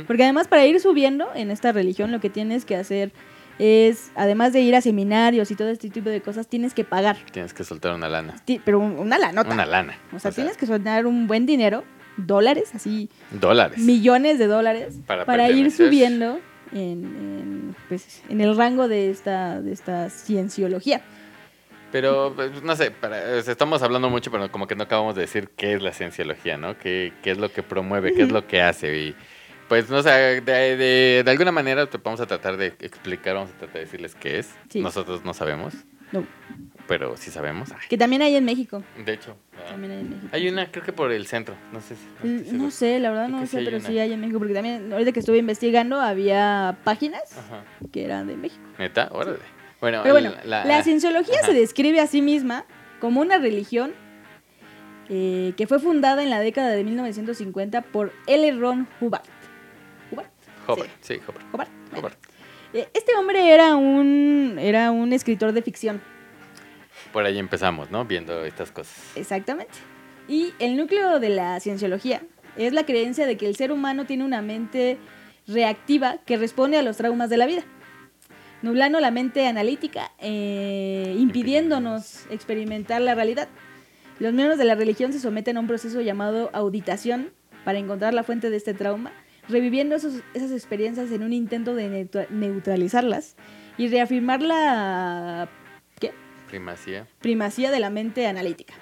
Porque 0.05 0.23
además 0.23 0.47
para 0.47 0.65
ir 0.67 0.79
subiendo 0.79 1.29
en 1.33 1.49
esta 1.49 1.71
religión 1.71 2.11
lo 2.11 2.19
que 2.19 2.29
tienes 2.29 2.63
que 2.63 2.75
hacer 2.75 3.11
es, 3.57 4.11
además 4.15 4.53
de 4.53 4.61
ir 4.61 4.75
a 4.75 4.81
seminarios 4.81 5.49
y 5.49 5.55
todo 5.55 5.69
este 5.69 5.89
tipo 5.89 6.09
de 6.09 6.21
cosas, 6.21 6.47
tienes 6.47 6.75
que 6.75 6.83
pagar. 6.83 7.17
Tienes 7.31 7.53
que 7.55 7.63
soltar 7.63 7.93
una 7.95 8.07
lana. 8.07 8.35
Pero 8.63 8.79
un- 8.79 8.99
una 8.99 9.17
lanota. 9.17 9.49
Una 9.51 9.65
lana. 9.65 9.97
O 10.15 10.19
sea, 10.19 10.31
tienes 10.31 10.57
que 10.57 10.67
soltar 10.67 11.07
un 11.07 11.25
buen 11.27 11.47
dinero, 11.47 11.83
dólares, 12.17 12.71
así, 12.73 13.09
Dólares. 13.31 13.79
millones 13.79 14.39
de 14.39 14.47
dólares, 14.47 14.95
Para 15.07 15.25
para, 15.25 15.49
ir 15.49 15.71
subiendo 15.71 16.39
en, 16.71 16.79
en, 16.79 17.75
pues, 17.87 18.21
en 18.29 18.41
el 18.41 18.55
rango 18.55 18.87
de 18.87 19.09
esta, 19.09 19.61
de 19.61 19.71
esta 19.71 20.09
cienciología. 20.09 21.01
Pero, 21.91 22.33
pues, 22.35 22.63
no 22.63 22.75
sé, 22.75 22.89
para, 22.89 23.37
estamos 23.37 23.83
hablando 23.83 24.09
mucho, 24.09 24.31
pero 24.31 24.51
como 24.51 24.65
que 24.65 24.75
no 24.75 24.83
acabamos 24.83 25.13
de 25.15 25.21
decir 25.21 25.49
qué 25.55 25.73
es 25.73 25.83
la 25.83 25.91
cienciología, 25.93 26.57
¿no? 26.57 26.77
¿Qué, 26.77 27.13
qué 27.21 27.31
es 27.31 27.37
lo 27.37 27.51
que 27.51 27.61
promueve? 27.61 28.13
¿Qué 28.15 28.23
es 28.23 28.31
lo 28.31 28.47
que 28.47 28.61
hace? 28.61 28.97
Y, 28.97 29.15
pues, 29.69 29.89
no 29.91 30.01
sé, 30.01 30.09
de, 30.09 30.41
de, 30.41 31.21
de 31.23 31.31
alguna 31.31 31.51
manera 31.51 31.85
te 31.85 31.99
vamos 31.99 32.19
a 32.19 32.25
tratar 32.25 32.57
de 32.57 32.67
explicar, 32.79 33.35
vamos 33.35 33.51
a 33.51 33.57
tratar 33.59 33.75
de 33.75 33.79
decirles 33.81 34.15
qué 34.15 34.39
es. 34.39 34.49
Sí. 34.69 34.81
Nosotros 34.81 35.23
no 35.23 35.35
sabemos, 35.35 35.75
No, 36.13 36.25
pero 36.87 37.17
sí 37.17 37.31
sabemos. 37.31 37.71
Ay, 37.71 37.87
que 37.89 37.97
también 37.97 38.21
hay 38.21 38.35
en 38.35 38.45
México. 38.45 38.83
de 39.05 39.13
hecho, 39.13 39.35
ah, 39.57 39.71
También 39.71 39.91
hay 39.93 39.99
en 39.99 40.09
México. 40.11 40.27
hay 40.31 40.47
una, 40.47 40.71
creo 40.71 40.85
que 40.85 40.93
por 40.93 41.11
el 41.11 41.25
centro, 41.27 41.55
no 41.73 41.81
sé 41.81 41.95
si... 41.95 42.27
no 42.27 42.53
Mm. 42.53 42.57
No 42.57 42.71
sé, 42.71 42.99
la 42.99 43.09
verdad 43.09 43.25
Creo 43.25 43.39
no 43.39 43.45
sé, 43.47 43.57
sí 43.59 43.65
pero 43.65 43.77
una. 43.77 43.87
sí 43.87 43.99
hay 43.99 44.13
en 44.13 44.21
México, 44.21 44.39
porque 44.39 44.53
también 44.53 44.93
ahorita 44.93 45.11
que 45.11 45.19
estuve 45.19 45.37
investigando 45.39 45.99
había 45.99 46.77
páginas 46.85 47.23
Ajá. 47.37 47.63
que 47.91 48.05
eran 48.05 48.27
de 48.27 48.37
México. 48.37 48.63
¿Neta? 48.77 49.09
Órale. 49.11 49.39
Bueno, 49.81 49.99
Pero 50.03 50.13
bueno, 50.13 50.31
la, 50.45 50.63
la, 50.63 50.81
cienciología 50.83 51.39
ajá. 51.39 51.47
se 51.47 51.53
describe 51.53 51.99
a 51.99 52.07
sí 52.07 52.21
misma 52.21 52.65
como 53.01 53.19
una 53.19 53.37
religión 53.37 53.91
eh, 55.09 55.53
que 55.57 55.67
fue 55.67 55.79
fundada 55.79 56.23
en 56.23 56.29
la 56.29 56.39
década 56.39 56.69
de 56.69 56.83
1950 56.85 57.81
por 57.81 58.13
L. 58.27 58.51
Ron 58.53 58.87
Hubbard. 59.01 59.23
¿Hubbard? 60.11 60.27
Hobart, 60.67 60.89
sí, 61.01 61.19
Hobart. 61.27 61.45
Hubbard. 61.53 61.67
Hobart. 61.97 62.17
Este 62.73 63.15
hombre 63.17 63.53
era 63.53 63.75
un, 63.75 64.57
era 64.59 64.91
un 64.91 65.13
escritor 65.13 65.51
de 65.51 65.61
ficción, 65.61 66.01
Por 67.11 67.23
ahí 67.25 67.37
empezamos, 67.37 67.91
¿no? 67.91 68.05
Viendo 68.05 68.43
estas 68.45 68.71
cosas. 68.71 68.95
exactamente. 69.15 69.73
Y 70.27 70.53
el 70.59 70.77
núcleo 70.77 71.19
de 71.19 71.29
la 71.29 71.59
cienciología 71.59 72.21
es 72.57 72.73
la 72.73 72.85
creencia 72.85 73.25
de 73.27 73.37
que 73.37 73.47
el 73.47 73.55
ser 73.55 73.71
humano 73.71 74.05
tiene 74.05 74.23
una 74.23 74.41
mente 74.41 74.97
reactiva 75.47 76.17
que 76.25 76.37
responde 76.37 76.77
a 76.77 76.81
los 76.81 76.97
traumas 76.97 77.29
de 77.29 77.37
la 77.37 77.45
vida, 77.45 77.63
nublando 78.61 78.99
la 79.01 79.11
mente 79.11 79.45
analítica, 79.45 80.11
eh, 80.19 81.15
impidiéndonos 81.19 82.25
experimentar 82.31 83.01
la 83.01 83.13
realidad. 83.15 83.49
Los 84.19 84.33
miembros 84.33 84.57
de 84.57 84.65
la 84.65 84.75
religión 84.75 85.11
se 85.11 85.19
someten 85.19 85.57
a 85.57 85.59
un 85.59 85.67
proceso 85.67 85.99
llamado 86.01 86.49
auditación 86.53 87.31
para 87.65 87.77
encontrar 87.79 88.13
la 88.13 88.23
fuente 88.23 88.49
de 88.49 88.57
este 88.57 88.73
trauma, 88.73 89.11
reviviendo 89.49 89.95
esos- 89.95 90.21
esas 90.33 90.51
experiencias 90.51 91.11
en 91.11 91.23
un 91.23 91.33
intento 91.33 91.75
de 91.75 91.89
neutra- 91.89 92.27
neutralizarlas 92.29 93.35
y 93.77 93.87
reafirmar 93.89 94.41
la 94.41 95.49
¿qué? 95.99 96.11
Primacía. 96.49 97.07
primacía 97.19 97.71
de 97.71 97.79
la 97.79 97.89
mente 97.89 98.25
analítica, 98.27 98.73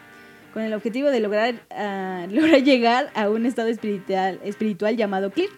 con 0.54 0.64
el 0.64 0.74
objetivo 0.74 1.10
de 1.10 1.20
lograr, 1.20 1.56
ah, 1.72 2.26
lograr 2.32 2.62
llegar 2.64 3.10
a 3.16 3.30
un 3.30 3.46
estado 3.46 3.70
espiritual, 3.70 4.40
espiritual 4.44 4.96
llamado 4.98 5.32
clear. 5.32 5.50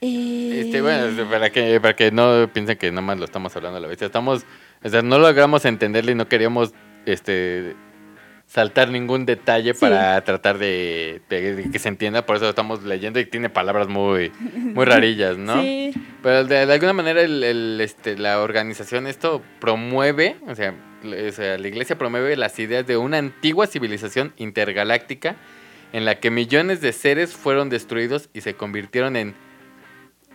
Eh, 0.00 0.60
Este, 0.66 0.82
bueno, 0.82 1.28
para 1.30 1.50
que, 1.50 1.80
para 1.80 1.96
que 1.96 2.10
no 2.10 2.50
piensen 2.52 2.76
que 2.76 2.92
nomás 2.92 3.18
lo 3.18 3.24
estamos 3.24 3.54
hablando 3.56 3.78
a 3.78 3.80
la 3.80 3.88
vez. 3.88 4.00
Estamos, 4.02 4.44
o 4.82 4.88
sea, 4.88 5.02
no 5.02 5.18
logramos 5.18 5.64
entenderle 5.64 6.12
y 6.12 6.14
no 6.14 6.28
queríamos 6.28 6.72
este 7.06 7.74
saltar 8.46 8.90
ningún 8.90 9.26
detalle 9.26 9.74
Sí. 9.74 9.80
para 9.80 10.20
tratar 10.22 10.58
de, 10.58 11.22
de- 11.28 11.54
de 11.56 11.70
que 11.70 11.78
se 11.78 11.88
entienda, 11.88 12.24
por 12.26 12.36
eso 12.36 12.48
estamos 12.48 12.82
leyendo 12.84 13.18
y 13.18 13.26
tiene 13.26 13.48
palabras 13.50 13.88
muy, 13.88 14.30
muy 14.54 14.84
rarillas, 14.84 15.36
¿no? 15.38 15.60
Sí, 15.60 15.92
Pero 16.22 16.44
de, 16.44 16.66
de 16.66 16.72
alguna 16.72 16.92
manera 16.92 17.20
el, 17.22 17.42
el, 17.42 17.80
este, 17.80 18.16
la 18.16 18.40
organización 18.40 19.06
esto 19.06 19.42
promueve, 19.60 20.36
o 20.46 20.54
sea, 20.54 20.74
o 21.04 21.32
sea, 21.32 21.58
la 21.58 21.68
iglesia 21.68 21.98
promueve 21.98 22.36
las 22.36 22.58
ideas 22.58 22.86
de 22.86 22.96
una 22.96 23.18
antigua 23.18 23.66
civilización 23.66 24.32
intergaláctica 24.36 25.36
en 25.92 26.04
la 26.04 26.20
que 26.20 26.30
millones 26.30 26.80
de 26.80 26.92
seres 26.92 27.34
fueron 27.34 27.68
destruidos 27.70 28.28
y 28.34 28.40
se 28.42 28.54
convirtieron 28.54 29.16
en 29.16 29.34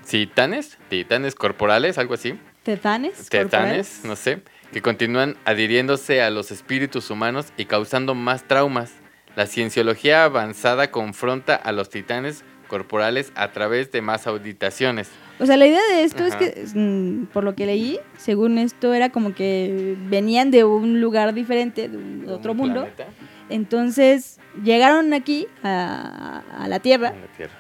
titanes, 0.10 0.78
titanes 0.90 1.36
corporales, 1.36 1.98
algo 1.98 2.14
así, 2.16 2.38
tetanes. 2.64 3.30
corporales. 3.30 4.02
no 4.04 4.16
sé, 4.16 4.42
que 4.72 4.82
continúan 4.82 5.36
adhiriéndose 5.46 6.22
a 6.22 6.30
los 6.30 6.52
espíritus 6.52 7.10
humanos 7.10 7.54
y 7.58 7.66
causando 7.66 8.16
más 8.16 8.44
traumas. 8.48 8.92
La 9.36 9.46
cienciología 9.48 10.24
avanzada 10.26 10.92
confronta 10.92 11.56
a 11.56 11.72
los 11.72 11.90
titanes 11.90 12.44
corporales 12.68 13.32
a 13.36 13.52
través 13.52 13.92
de 13.92 14.02
más 14.02 14.28
auditaciones. 14.28 15.10
O 15.40 15.46
sea, 15.46 15.58
la 15.58 15.66
idea 15.66 15.82
de 15.92 16.04
esto 16.04 16.24
Ajá. 16.24 16.38
es 16.40 16.72
que, 16.74 16.80
mm, 16.80 17.26
por 17.28 17.44
lo 17.44 17.56
que 17.56 17.66
leí, 17.66 18.00
según 18.18 18.58
esto, 18.60 18.94
era 18.94 19.10
como 19.10 19.34
que 19.34 19.96
venían 20.08 20.52
de 20.52 20.66
un 20.66 21.02
lugar 21.02 21.34
diferente, 21.34 21.88
de, 21.90 21.98
un- 21.98 22.26
de 22.28 22.34
otro 22.34 22.52
un 22.52 22.58
mundo. 22.58 22.82
planeta 22.82 23.06
Entonces 23.50 24.40
llegaron 24.64 25.14
aquí 25.14 25.48
a, 25.64 26.44
a 26.60 26.68
la 26.68 26.80
Tierra 26.80 27.12
la 27.20 27.28
Tierra. 27.36 27.54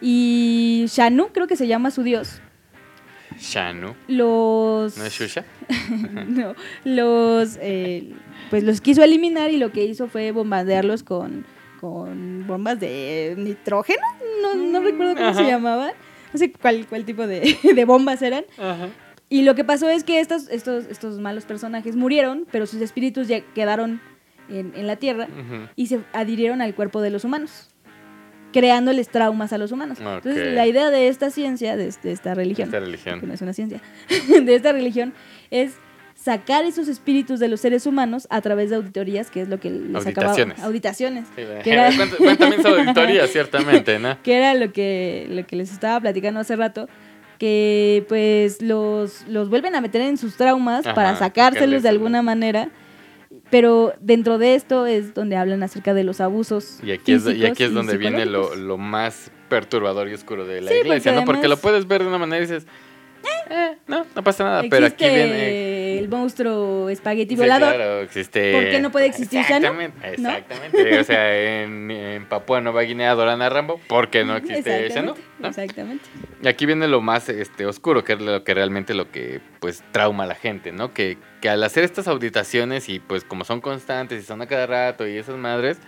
y 0.00 0.84
Shanu, 0.88 1.28
creo 1.32 1.46
que 1.46 1.56
se 1.56 1.66
llama 1.66 1.90
su 1.90 2.02
dios, 2.04 2.40
Shanu. 3.38 3.94
los... 4.08 4.96
¿No 4.96 5.04
es 5.04 5.12
Shusha? 5.12 5.44
no, 6.28 6.54
los, 6.84 7.58
eh, 7.60 8.12
pues 8.50 8.64
los 8.64 8.80
quiso 8.80 9.02
eliminar 9.02 9.50
y 9.50 9.56
lo 9.56 9.72
que 9.72 9.84
hizo 9.84 10.08
fue 10.08 10.30
bombardearlos 10.32 11.02
con, 11.02 11.46
con 11.80 12.46
bombas 12.46 12.80
de 12.80 13.34
nitrógeno, 13.36 14.02
no, 14.42 14.54
no 14.54 14.80
recuerdo 14.80 15.14
cómo 15.16 15.34
se 15.34 15.44
llamaban, 15.44 15.92
no 16.32 16.38
sé 16.38 16.52
cuál, 16.52 16.86
cuál 16.86 17.04
tipo 17.04 17.26
de, 17.26 17.58
de 17.74 17.84
bombas 17.84 18.22
eran, 18.22 18.44
Ajá. 18.58 18.88
Y 19.28 19.42
lo 19.42 19.54
que 19.54 19.64
pasó 19.64 19.88
es 19.88 20.04
que 20.04 20.20
estos, 20.20 20.48
estos, 20.50 20.86
estos 20.86 21.18
malos 21.18 21.44
personajes 21.44 21.96
murieron, 21.96 22.46
pero 22.52 22.66
sus 22.66 22.80
espíritus 22.80 23.26
ya 23.26 23.40
quedaron 23.40 24.00
en, 24.48 24.72
en 24.76 24.86
la 24.86 24.96
tierra 24.96 25.28
y 25.74 25.88
se 25.88 26.00
adhirieron 26.12 26.62
al 26.62 26.74
cuerpo 26.74 27.00
de 27.00 27.10
los 27.10 27.24
humanos, 27.24 27.70
creándoles 28.60 29.08
traumas 29.08 29.52
a 29.52 29.58
los 29.58 29.70
humanos. 29.70 29.98
Entonces, 30.00 30.54
la 30.54 30.66
idea 30.66 30.90
de 30.90 31.08
esta 31.08 31.30
ciencia, 31.30 31.76
de, 31.76 31.92
de 32.02 32.12
esta 32.12 32.32
religión, 32.34 32.68
Esta 32.72 32.80
que 33.20 33.26
no 33.26 33.34
es 33.34 33.42
una 33.42 33.52
ciencia, 33.52 33.82
de 34.42 34.54
esta 34.54 34.72
religión, 34.72 35.12
es 35.50 35.74
sacar 36.14 36.64
esos 36.64 36.88
espíritus 36.88 37.38
de 37.38 37.48
los 37.48 37.60
seres 37.60 37.86
humanos 37.86 38.26
a 38.30 38.40
través 38.40 38.70
de 38.70 38.76
auditorías, 38.76 39.30
que 39.30 39.42
es 39.42 39.48
lo 39.48 39.60
que 39.60 39.68
les 39.70 40.06
acababa... 40.06 40.32
Auditaciones. 40.32 40.62
Auditaciones. 40.64 41.24
Sí, 41.36 41.42
que 41.62 41.72
era- 41.72 41.90
también 42.38 42.62
su 42.62 42.68
auditoría, 42.68 43.26
ciertamente, 43.26 43.98
¿no? 43.98 44.16
que 44.22 44.34
era 44.36 44.54
lo 44.54 44.72
que, 44.72 45.26
lo 45.30 45.46
que 45.46 45.56
les 45.56 45.70
estaba 45.70 46.00
platicando 46.00 46.40
hace 46.40 46.56
rato, 46.56 46.88
que 47.38 48.06
pues 48.08 48.62
los, 48.62 49.26
los 49.28 49.50
vuelven 49.50 49.74
a 49.74 49.82
meter 49.82 50.00
en 50.00 50.16
sus 50.16 50.36
traumas 50.36 50.86
Ajá, 50.86 50.94
para 50.94 51.14
sacárselos 51.16 51.82
de 51.82 51.90
alguna 51.90 52.22
manera, 52.22 52.70
pero 53.50 53.94
dentro 54.00 54.38
de 54.38 54.54
esto 54.54 54.86
es 54.86 55.14
donde 55.14 55.36
hablan 55.36 55.62
acerca 55.62 55.94
de 55.94 56.04
los 56.04 56.20
abusos. 56.20 56.78
Y 56.82 56.92
aquí 56.92 57.12
es, 57.12 57.26
y 57.26 57.44
aquí 57.46 57.64
es 57.64 57.72
donde 57.72 57.96
viene 57.96 58.26
lo, 58.26 58.54
lo 58.54 58.78
más 58.78 59.30
perturbador 59.48 60.08
y 60.08 60.14
oscuro 60.14 60.44
de 60.44 60.60
la 60.60 60.70
Sí, 60.70 60.78
iglesia, 60.78 61.12
porque 61.12 61.20
¿no? 61.20 61.26
Porque 61.26 61.48
lo 61.48 61.56
puedes 61.56 61.86
ver 61.86 62.02
de 62.02 62.08
una 62.08 62.18
manera 62.18 62.38
y 62.38 62.46
dices, 62.46 62.66
eh, 63.50 63.76
no, 63.86 64.04
no 64.14 64.22
pasa 64.24 64.44
nada, 64.44 64.64
pero 64.68 64.86
aquí 64.86 65.04
viene... 65.04 65.75
el 66.06 66.10
monstruo 66.10 66.88
espagueti 66.88 67.34
Sí, 67.34 67.40
volador. 67.40 67.74
claro, 67.74 68.00
existe... 68.00 68.52
¿Por 68.52 68.70
qué 68.70 68.80
no 68.80 68.90
puede 68.90 69.06
existir? 69.06 69.40
Exactamente, 69.40 69.98
¿No? 70.18 70.30
exactamente. 70.30 70.98
O 71.00 71.04
sea, 71.04 71.62
en, 71.62 71.90
en 71.90 72.24
Papúa 72.26 72.60
Nueva 72.60 72.82
Guinea 72.82 73.10
adoran 73.10 73.42
a 73.42 73.48
Rambo, 73.48 73.80
¿por 73.88 74.08
qué 74.08 74.24
no 74.24 74.36
existe 74.36 74.86
Exactamente? 74.86 75.20
¿No? 75.38 75.48
Exactamente. 75.48 76.04
Y 76.42 76.48
aquí 76.48 76.66
viene 76.66 76.86
lo 76.88 77.00
más 77.00 77.28
este, 77.28 77.66
oscuro, 77.66 78.04
que 78.04 78.14
es 78.14 78.20
lo 78.20 78.44
que 78.44 78.54
realmente 78.54 78.94
lo 78.94 79.10
que 79.10 79.40
pues 79.60 79.82
trauma 79.92 80.24
a 80.24 80.26
la 80.26 80.34
gente, 80.34 80.72
¿no? 80.72 80.92
Que, 80.94 81.18
que 81.40 81.48
al 81.48 81.62
hacer 81.64 81.84
estas 81.84 82.08
auditaciones 82.08 82.88
y 82.88 83.00
pues 83.00 83.24
como 83.24 83.44
son 83.44 83.60
constantes 83.60 84.22
y 84.22 84.26
son 84.26 84.42
a 84.42 84.46
cada 84.46 84.66
rato 84.66 85.06
y 85.08 85.16
esas 85.16 85.36
madres, 85.36 85.78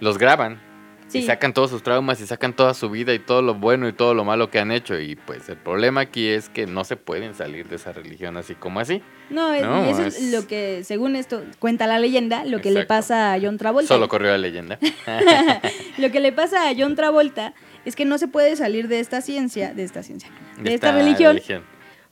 los 0.00 0.18
graban. 0.18 0.60
Sí. 1.08 1.18
Y 1.18 1.22
sacan 1.22 1.54
todos 1.54 1.70
sus 1.70 1.82
traumas 1.82 2.20
y 2.20 2.26
sacan 2.26 2.52
toda 2.54 2.74
su 2.74 2.90
vida 2.90 3.14
y 3.14 3.18
todo 3.18 3.40
lo 3.42 3.54
bueno 3.54 3.88
y 3.88 3.92
todo 3.94 4.12
lo 4.14 4.24
malo 4.24 4.50
que 4.50 4.58
han 4.58 4.70
hecho. 4.70 4.98
Y 5.00 5.16
pues 5.16 5.48
el 5.48 5.56
problema 5.56 6.02
aquí 6.02 6.28
es 6.28 6.48
que 6.50 6.66
no 6.66 6.84
se 6.84 6.96
pueden 6.96 7.34
salir 7.34 7.66
de 7.68 7.76
esa 7.76 7.92
religión 7.92 8.36
así 8.36 8.54
como 8.54 8.78
así. 8.80 9.00
No, 9.30 9.58
No, 9.60 9.84
eso 9.86 10.04
es- 10.04 10.18
es 10.20 10.32
lo 10.32 10.46
que, 10.46 10.84
según 10.84 11.16
esto, 11.16 11.42
cuenta 11.58 11.86
la 11.86 11.98
leyenda, 11.98 12.44
lo 12.44 12.60
que 12.60 12.70
le 12.70 12.84
pasa 12.84 13.32
a 13.32 13.40
John 13.40 13.56
Travolta. 13.58 13.88
Solo 13.88 14.08
corrió 14.08 14.30
la 14.30 14.38
leyenda. 14.38 14.78
Lo 15.98 16.10
que 16.12 16.20
le 16.20 16.30
pasa 16.32 16.68
a 16.68 16.74
John 16.76 16.94
Travolta 16.94 17.54
es 17.84 17.96
que 17.96 18.04
no 18.04 18.18
se 18.18 18.28
puede 18.28 18.54
salir 18.56 18.86
de 18.88 19.00
esta 19.00 19.20
ciencia, 19.20 19.72
de 19.74 19.84
esta 19.84 20.02
ciencia, 20.02 20.28
de, 20.62 20.74
esta, 20.74 20.92
religión, 20.92 21.40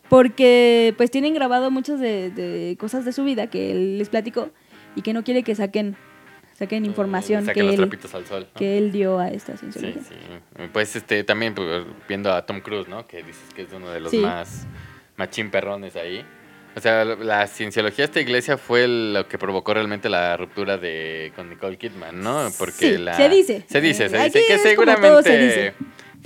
porque 0.09 0.95
pues 0.97 1.11
tienen 1.11 1.35
grabado 1.35 1.71
muchas 1.71 2.01
de, 2.01 2.31
de 2.31 2.77
cosas 2.79 3.05
de 3.05 3.13
su 3.13 3.25
vida 3.25 3.49
que 3.49 3.73
él 3.73 3.99
les 3.99 4.09
platicó 4.09 4.51
y 4.95 5.03
que 5.03 5.13
no 5.13 5.25
quiere 5.25 5.43
que 5.43 5.55
saquen, 5.55 5.97
saquen 6.59 6.85
información 6.85 7.45
Saquen 7.45 7.67
que 7.67 7.71
él, 7.75 7.77
trapitos 7.77 8.15
al 8.15 8.27
sol. 8.27 8.47
¿no? 8.53 8.59
que 8.59 8.79
él 8.79 8.93
dio 8.93 9.19
a 9.19 9.29
esta 9.29 9.53
Sí, 9.53 9.59
cienciología. 9.71 10.03
sí. 10.03 10.15
Pues 10.73 10.97
este, 10.97 11.23
también 11.25 11.55
pues, 11.55 11.85
viendo 12.09 12.33
a 12.33 12.45
Tom 12.47 12.61
Cruise, 12.61 12.89
¿no? 12.89 13.07
Que 13.07 13.19
dices 13.23 13.53
que 13.55 13.63
es 13.63 13.69
uno 13.73 13.91
de 13.91 14.01
los 14.01 14.11
Sí. 14.11 14.19
más 14.19 14.67
machín 15.17 15.51
perrones 15.51 15.97
ahí. 15.97 16.25
O 16.75 16.81
sea, 16.81 17.05
la 17.07 17.47
cienciología 17.47 18.05
de 18.05 18.05
esta 18.05 18.21
iglesia 18.21 18.59
fue 18.59 18.87
lo 18.87 19.27
que 19.29 19.39
provocó 19.39 19.73
realmente 19.73 20.11
la 20.11 20.37
ruptura 20.37 20.77
de 20.77 21.33
con 21.35 21.49
Nicole 21.49 21.79
Kidman, 21.79 22.21
¿no? 22.23 22.49
Porque 22.59 22.73
Sí, 22.97 22.99
la 22.99 23.15
se 23.15 23.29
dice. 23.31 23.65
Se 23.67 23.81
dice, 23.81 24.09
se 24.11 24.17
Eh, 24.19 24.25
dice 24.25 24.43
que 24.47 24.59
seguramente 24.59 25.09
todo 25.09 25.23
se 25.23 25.39
dice. 25.39 25.75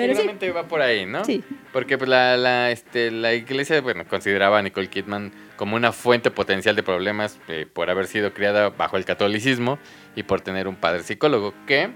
Pero 0.01 0.13
sí. 0.15 0.17
seguramente 0.17 0.51
va 0.53 0.69
por 0.69 0.81
ahí, 0.83 1.07
¿no? 1.07 1.25
Sí. 1.25 1.43
Porque 1.73 1.99
pues, 1.99 2.09
la, 2.09 2.37
la, 2.37 2.71
este, 2.71 3.11
la 3.11 3.35
iglesia, 3.35 3.81
bueno, 3.81 4.05
consideraba 4.07 4.59
a 4.59 4.63
Nicole 4.63 4.89
Kidman 4.89 5.33
como 5.57 5.77
una 5.77 5.93
fuente 5.93 6.31
potencial 6.31 6.75
de 6.77 6.83
problemas 6.83 7.39
eh, 7.49 7.67
por 7.73 7.91
haber 7.91 8.07
sido 8.07 8.33
criada 8.33 8.71
bajo 8.71 8.97
el 8.97 9.05
catolicismo 9.05 9.79
y 10.17 10.23
por 10.23 10.41
tener 10.41 10.67
un 10.69 10.77
padre 10.77 11.03
psicólogo, 11.03 11.55
que 11.67 11.91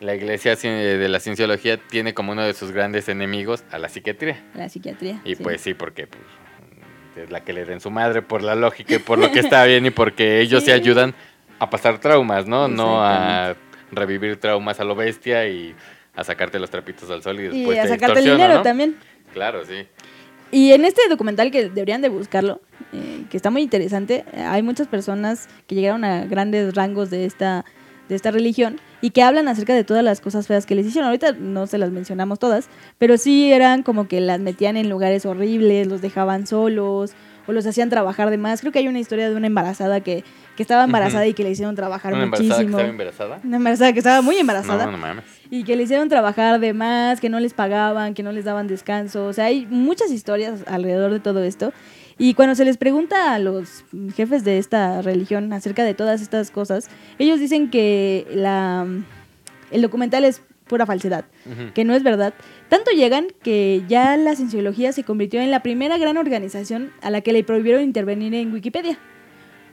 la 0.00 0.14
iglesia 0.14 0.56
de 0.56 1.08
la 1.08 1.20
cienciología 1.20 1.78
tiene 1.78 2.12
como 2.14 2.32
uno 2.32 2.42
de 2.42 2.52
sus 2.54 2.70
grandes 2.72 3.08
enemigos 3.08 3.64
a 3.70 3.78
la 3.78 3.88
psiquiatría. 3.88 4.44
La 4.54 4.68
psiquiatría. 4.68 5.20
Y 5.24 5.36
sí. 5.36 5.42
pues 5.42 5.60
sí, 5.60 5.74
porque 5.74 6.06
pues, 6.06 6.22
es 7.16 7.30
la 7.30 7.40
que 7.44 7.52
le 7.54 7.64
den 7.64 7.80
su 7.80 7.90
madre 7.90 8.20
por 8.22 8.42
la 8.42 8.54
lógica 8.54 8.94
y 8.94 8.98
por 8.98 9.18
lo 9.18 9.32
que 9.32 9.40
está 9.40 9.64
bien 9.64 9.86
y 9.86 9.90
porque 9.90 10.40
ellos 10.40 10.60
Sí. 10.64 10.66
se 10.66 10.72
ayudan 10.74 11.14
a 11.58 11.70
pasar 11.70 11.98
traumas, 11.98 12.46
¿no? 12.46 12.68
No 12.68 13.02
a 13.02 13.54
revivir 13.90 14.36
traumas 14.38 14.80
a 14.80 14.84
lo 14.84 14.94
bestia 14.94 15.48
y 15.48 15.74
a 16.16 16.24
sacarte 16.24 16.58
los 16.58 16.70
trapitos 16.70 17.10
al 17.10 17.22
sol 17.22 17.38
y 17.38 17.44
Y 17.44 17.48
después 17.48 17.78
a 17.78 17.82
te 17.82 17.88
sacarte 17.88 18.18
el 18.20 18.24
dinero 18.24 18.54
¿no? 18.54 18.62
también. 18.62 18.96
Claro, 19.32 19.64
sí. 19.64 19.86
Y 20.50 20.72
en 20.72 20.84
este 20.84 21.02
documental 21.08 21.50
que 21.50 21.68
deberían 21.68 22.00
de 22.02 22.08
buscarlo, 22.08 22.60
eh, 22.92 23.24
que 23.30 23.36
está 23.36 23.50
muy 23.50 23.62
interesante, 23.62 24.24
hay 24.34 24.62
muchas 24.62 24.88
personas 24.88 25.48
que 25.66 25.74
llegaron 25.74 26.04
a 26.04 26.24
grandes 26.24 26.74
rangos 26.74 27.10
de 27.10 27.26
esta, 27.26 27.64
de 28.08 28.14
esta 28.14 28.30
religión 28.30 28.80
y 29.00 29.10
que 29.10 29.22
hablan 29.22 29.48
acerca 29.48 29.74
de 29.74 29.84
todas 29.84 30.04
las 30.04 30.20
cosas 30.20 30.46
feas 30.46 30.64
que 30.64 30.74
les 30.74 30.86
hicieron. 30.86 31.08
Ahorita 31.08 31.32
no 31.32 31.66
se 31.66 31.78
las 31.78 31.90
mencionamos 31.90 32.38
todas, 32.38 32.68
pero 32.98 33.18
sí 33.18 33.52
eran 33.52 33.82
como 33.82 34.08
que 34.08 34.20
las 34.20 34.40
metían 34.40 34.76
en 34.76 34.88
lugares 34.88 35.26
horribles, 35.26 35.88
los 35.88 36.00
dejaban 36.00 36.46
solos 36.46 37.12
o 37.46 37.52
los 37.52 37.66
hacían 37.66 37.90
trabajar 37.90 38.30
de 38.30 38.38
más. 38.38 38.60
Creo 38.60 38.72
que 38.72 38.78
hay 38.78 38.88
una 38.88 39.00
historia 39.00 39.28
de 39.28 39.34
una 39.34 39.48
embarazada 39.48 40.00
que, 40.00 40.24
que 40.56 40.62
estaba 40.62 40.84
embarazada 40.84 41.26
y 41.26 41.34
que 41.34 41.42
le 41.44 41.50
hicieron 41.50 41.74
trabajar 41.76 42.12
Una 42.14 42.24
embarazada 42.24 42.48
que 42.60 42.64
muchísimo. 42.64 42.78
estaba 42.78 42.90
embarazada. 42.90 43.40
Una 43.44 43.56
embarazada 43.58 43.92
que 43.92 43.98
estaba 43.98 44.22
muy 44.22 44.36
embarazada 44.36 44.86
No, 44.86 44.92
no 44.92 44.98
mames. 44.98 45.24
y 45.50 45.62
que 45.64 45.76
le 45.76 45.82
hicieron 45.84 46.08
trabajar 46.08 46.58
de 46.58 46.72
más, 46.72 47.20
que 47.20 47.28
no 47.28 47.38
les 47.40 47.54
pagaban, 47.54 48.14
que 48.14 48.22
no 48.22 48.32
les 48.32 48.44
daban 48.44 48.66
descanso. 48.66 49.26
O 49.26 49.32
sea, 49.32 49.44
hay 49.46 49.66
muchas 49.66 50.10
historias 50.10 50.60
alrededor 50.66 51.12
de 51.12 51.20
todo 51.20 51.44
esto. 51.44 51.72
Y 52.18 52.32
cuando 52.34 52.54
se 52.54 52.64
les 52.64 52.78
pregunta 52.78 53.34
a 53.34 53.38
los 53.38 53.84
jefes 54.16 54.42
de 54.42 54.56
esta 54.58 55.02
religión 55.02 55.52
acerca 55.52 55.84
de 55.84 55.92
todas 55.92 56.22
estas 56.22 56.50
cosas, 56.50 56.88
ellos 57.18 57.38
dicen 57.38 57.68
que 57.70 58.26
la, 58.34 58.86
el 59.70 59.82
documental 59.82 60.24
es 60.24 60.40
pura 60.66 60.86
falsedad, 60.86 61.26
que 61.74 61.84
no 61.84 61.94
es 61.94 62.02
verdad. 62.02 62.32
Tanto 62.70 62.90
llegan 62.90 63.26
que 63.42 63.82
ya 63.86 64.16
la 64.16 64.34
cienciología 64.34 64.92
se 64.92 65.04
convirtió 65.04 65.40
en 65.42 65.50
la 65.52 65.60
primera 65.62 65.96
gran 65.98 66.16
organización 66.16 66.90
a 67.02 67.10
la 67.10 67.20
que 67.20 67.32
le 67.32 67.44
prohibieron 67.44 67.82
intervenir 67.82 68.34
en 68.34 68.52
Wikipedia. 68.52 68.98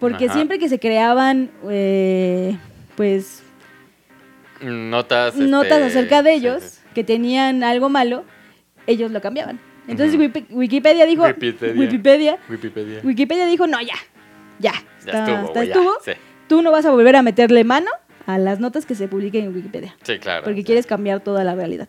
Porque 0.04 0.26
Ajá. 0.26 0.34
siempre 0.34 0.60
que 0.60 0.68
se 0.68 0.80
creaban, 0.80 1.50
eh, 1.70 2.58
pues, 2.98 3.42
Notas. 4.60 5.36
notas 5.38 5.72
este, 5.80 5.86
acerca 6.00 6.22
de 6.24 6.34
ellos 6.34 6.62
sí. 6.62 6.80
que 6.94 7.06
tenían 7.06 7.64
algo 7.64 7.88
malo, 7.88 8.26
ellos 8.86 9.12
lo 9.12 9.22
cambiaban. 9.22 9.62
Entonces 9.88 10.20
Wikipedia 10.50 11.06
dijo, 11.06 11.24
Wikipedia. 11.24 11.74
Wikipedia, 11.82 12.38
Wikipedia. 12.50 13.00
Wikipedia 13.02 13.46
dijo, 13.46 13.66
no, 13.66 13.80
ya, 13.80 13.96
ya, 14.60 14.74
Ya 14.74 14.80
está- 15.00 15.20
estuvo, 15.26 15.48
está- 15.48 15.64
ya, 15.64 15.72
estuvo. 15.74 15.94
Sí. 16.04 16.12
Tú 16.50 16.62
no 16.62 16.72
vas 16.72 16.86
a 16.86 16.92
volver 16.92 17.16
a 17.16 17.22
meterle 17.22 17.64
mano 17.64 17.90
a 18.26 18.38
las 18.38 18.60
notas 18.60 18.86
que 18.86 18.96
se 18.96 19.08
publiquen 19.08 19.46
en 19.46 19.56
Wikipedia, 19.56 19.96
Sí, 20.04 20.20
claro. 20.20 20.44
porque 20.44 20.66
quieres 20.66 20.86
cambiar 20.86 21.22
toda 21.22 21.46
la 21.46 21.56
realidad. 21.56 21.88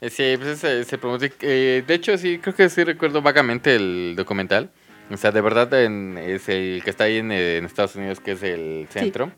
Eh, 0.00 0.08
Sí, 0.08 0.32
pues 0.38 0.48
ese, 0.48 0.80
ese 0.80 0.98
promo- 0.98 1.18
eh, 1.42 1.84
de 1.86 1.94
hecho, 1.94 2.16
sí, 2.16 2.38
creo 2.38 2.54
que 2.54 2.70
sí 2.70 2.84
recuerdo 2.84 3.20
vagamente 3.20 3.74
el 3.76 4.14
documental. 4.16 4.70
O 5.10 5.16
sea, 5.16 5.32
de 5.32 5.40
verdad 5.40 5.72
en- 5.82 6.16
es 6.18 6.48
el 6.48 6.82
que 6.84 6.90
está 6.90 7.04
ahí 7.04 7.18
en, 7.18 7.32
en 7.32 7.64
Estados 7.64 7.96
Unidos, 7.96 8.20
que 8.20 8.32
es 8.32 8.42
el 8.42 8.86
centro. 8.90 9.32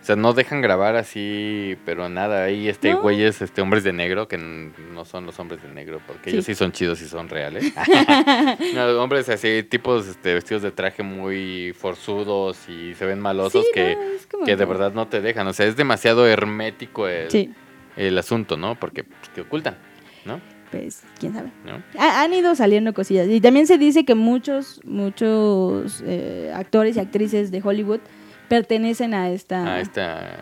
O 0.00 0.04
sea, 0.04 0.16
no 0.16 0.32
dejan 0.32 0.60
grabar 0.62 0.96
así, 0.96 1.76
pero 1.84 2.08
nada. 2.08 2.44
Hay 2.44 2.68
este 2.68 2.90
No. 2.90 3.02
güeyes, 3.02 3.40
este 3.40 3.62
hombres 3.62 3.84
de 3.84 3.92
negro, 3.92 4.26
que 4.26 4.36
no 4.36 5.04
son 5.04 5.26
los 5.26 5.38
hombres 5.38 5.62
de 5.62 5.68
negro, 5.68 6.00
porque 6.08 6.30
Sí. 6.30 6.36
ellos 6.36 6.44
sí 6.44 6.56
son 6.56 6.72
chidos 6.72 7.00
y 7.02 7.06
son 7.06 7.28
reales. 7.28 7.72
no, 8.74 9.00
hombres 9.02 9.28
así, 9.28 9.62
tipos 9.62 10.08
este, 10.08 10.34
vestidos 10.34 10.62
de 10.62 10.72
traje 10.72 11.04
muy 11.04 11.72
forzudos 11.78 12.68
y 12.68 12.94
se 12.94 13.06
ven 13.06 13.20
malosos 13.20 13.64
Sí, 13.64 13.70
que, 13.72 13.94
no, 13.94 14.02
es 14.16 14.26
como 14.26 14.44
que 14.44 14.56
de 14.56 14.64
verdad 14.64 14.92
no 14.92 15.06
te 15.06 15.20
dejan. 15.20 15.46
O 15.46 15.52
sea, 15.52 15.66
es 15.66 15.76
demasiado 15.76 16.26
hermético 16.26 17.06
el, 17.06 17.30
Sí, 17.30 17.54
el 17.96 18.18
asunto, 18.18 18.56
¿no? 18.56 18.74
Porque 18.74 19.04
pues, 19.04 19.30
te 19.32 19.42
ocultan, 19.42 19.76
¿no? 20.24 20.40
Pues, 20.72 21.02
quién 21.20 21.32
sabe. 21.34 21.52
¿No? 21.64 21.80
Ha- 22.00 22.22
han 22.22 22.32
ido 22.34 22.56
saliendo 22.56 22.92
cosillas. 22.92 23.28
Y 23.28 23.40
también 23.40 23.68
se 23.68 23.78
dice 23.78 24.04
que 24.04 24.16
muchos, 24.16 24.80
muchos 24.84 26.02
eh, 26.04 26.50
actores 26.54 26.96
y 26.96 27.00
actrices 27.00 27.52
de 27.52 27.60
Hollywood 27.62 28.00
pertenecen 28.48 29.14
a 29.14 29.30
esta, 29.30 29.74
a 29.74 29.80
esta, 29.80 30.36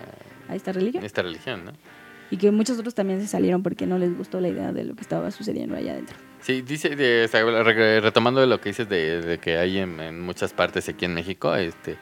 a 0.49 0.55
esta 0.55 0.73
religión. 0.73 1.05
esta 1.05 1.21
religión, 1.23 1.65
¿no? 1.67 1.73
Y 2.31 2.37
que 2.37 2.51
muchos 2.53 2.79
otros 2.79 2.95
también 2.95 3.21
se 3.21 3.27
salieron 3.27 3.63
porque 3.63 3.87
no 3.87 3.99
les 3.99 4.17
gustó 4.17 4.41
la 4.41 4.49
idea 4.49 4.73
de 4.73 4.85
lo 4.85 4.95
que 4.95 5.03
estaba 5.03 5.31
sucediendo 5.33 5.77
allá 5.77 5.93
adentro. 5.93 6.17
Sí, 6.41 6.63
dice, 6.63 6.95
de- 6.97 7.29
retomando 8.01 8.41
de 8.41 8.47
lo 8.47 8.61
que 8.61 8.71
dices 8.71 8.89
de, 8.89 9.21
de 9.21 9.39
que 9.39 9.59
hay 9.59 9.79
en, 9.79 10.01
en 10.01 10.21
muchas 10.21 10.53
partes 10.53 10.89
aquí 10.89 11.05
en 11.05 11.15
México, 11.15 11.55
este, 11.55 11.97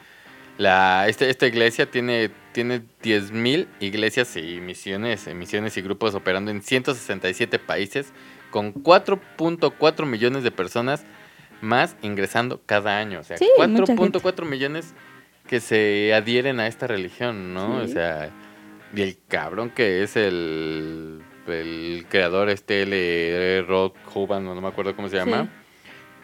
la, 0.59 1.07
este, 1.07 1.29
esta 1.29 1.47
iglesia 1.47 1.89
tiene, 1.89 2.31
tiene 2.51 2.81
10.000 3.01 3.65
iglesias 3.79 4.35
y 4.35 4.59
misiones, 4.59 5.25
eh, 5.25 5.33
misiones 5.33 5.77
y 5.77 5.81
grupos 5.81 6.15
operando 6.15 6.51
en 6.51 6.61
167 6.61 7.59
países 7.59 8.11
con 8.51 8.73
4.4 8.73 10.05
millones 10.05 10.43
de 10.43 10.51
personas 10.51 11.05
más 11.61 11.95
ingresando 12.01 12.61
cada 12.65 12.97
año. 12.97 13.21
O 13.21 13.23
sea, 13.23 13.37
Sí, 13.37 13.47
mucha 13.69 13.93
4.4 13.93 14.45
millones 14.45 14.93
que 15.47 15.61
se 15.61 16.13
adhieren 16.13 16.59
a 16.59 16.67
esta 16.67 16.87
religión, 16.87 17.53
¿no? 17.53 17.79
Sí. 17.85 17.91
O 17.91 17.93
sea, 17.93 18.29
y 18.93 19.01
el 19.01 19.17
cabrón 19.29 19.69
que 19.69 20.03
es 20.03 20.17
el, 20.17 21.21
el 21.47 22.05
creador, 22.09 22.49
este 22.49 22.81
L. 22.81 23.61
Rock 23.61 23.95
Huban, 24.13 24.43
no 24.43 24.59
me 24.59 24.67
acuerdo 24.67 24.93
cómo 24.93 25.07
se 25.07 25.15
llama. 25.15 25.49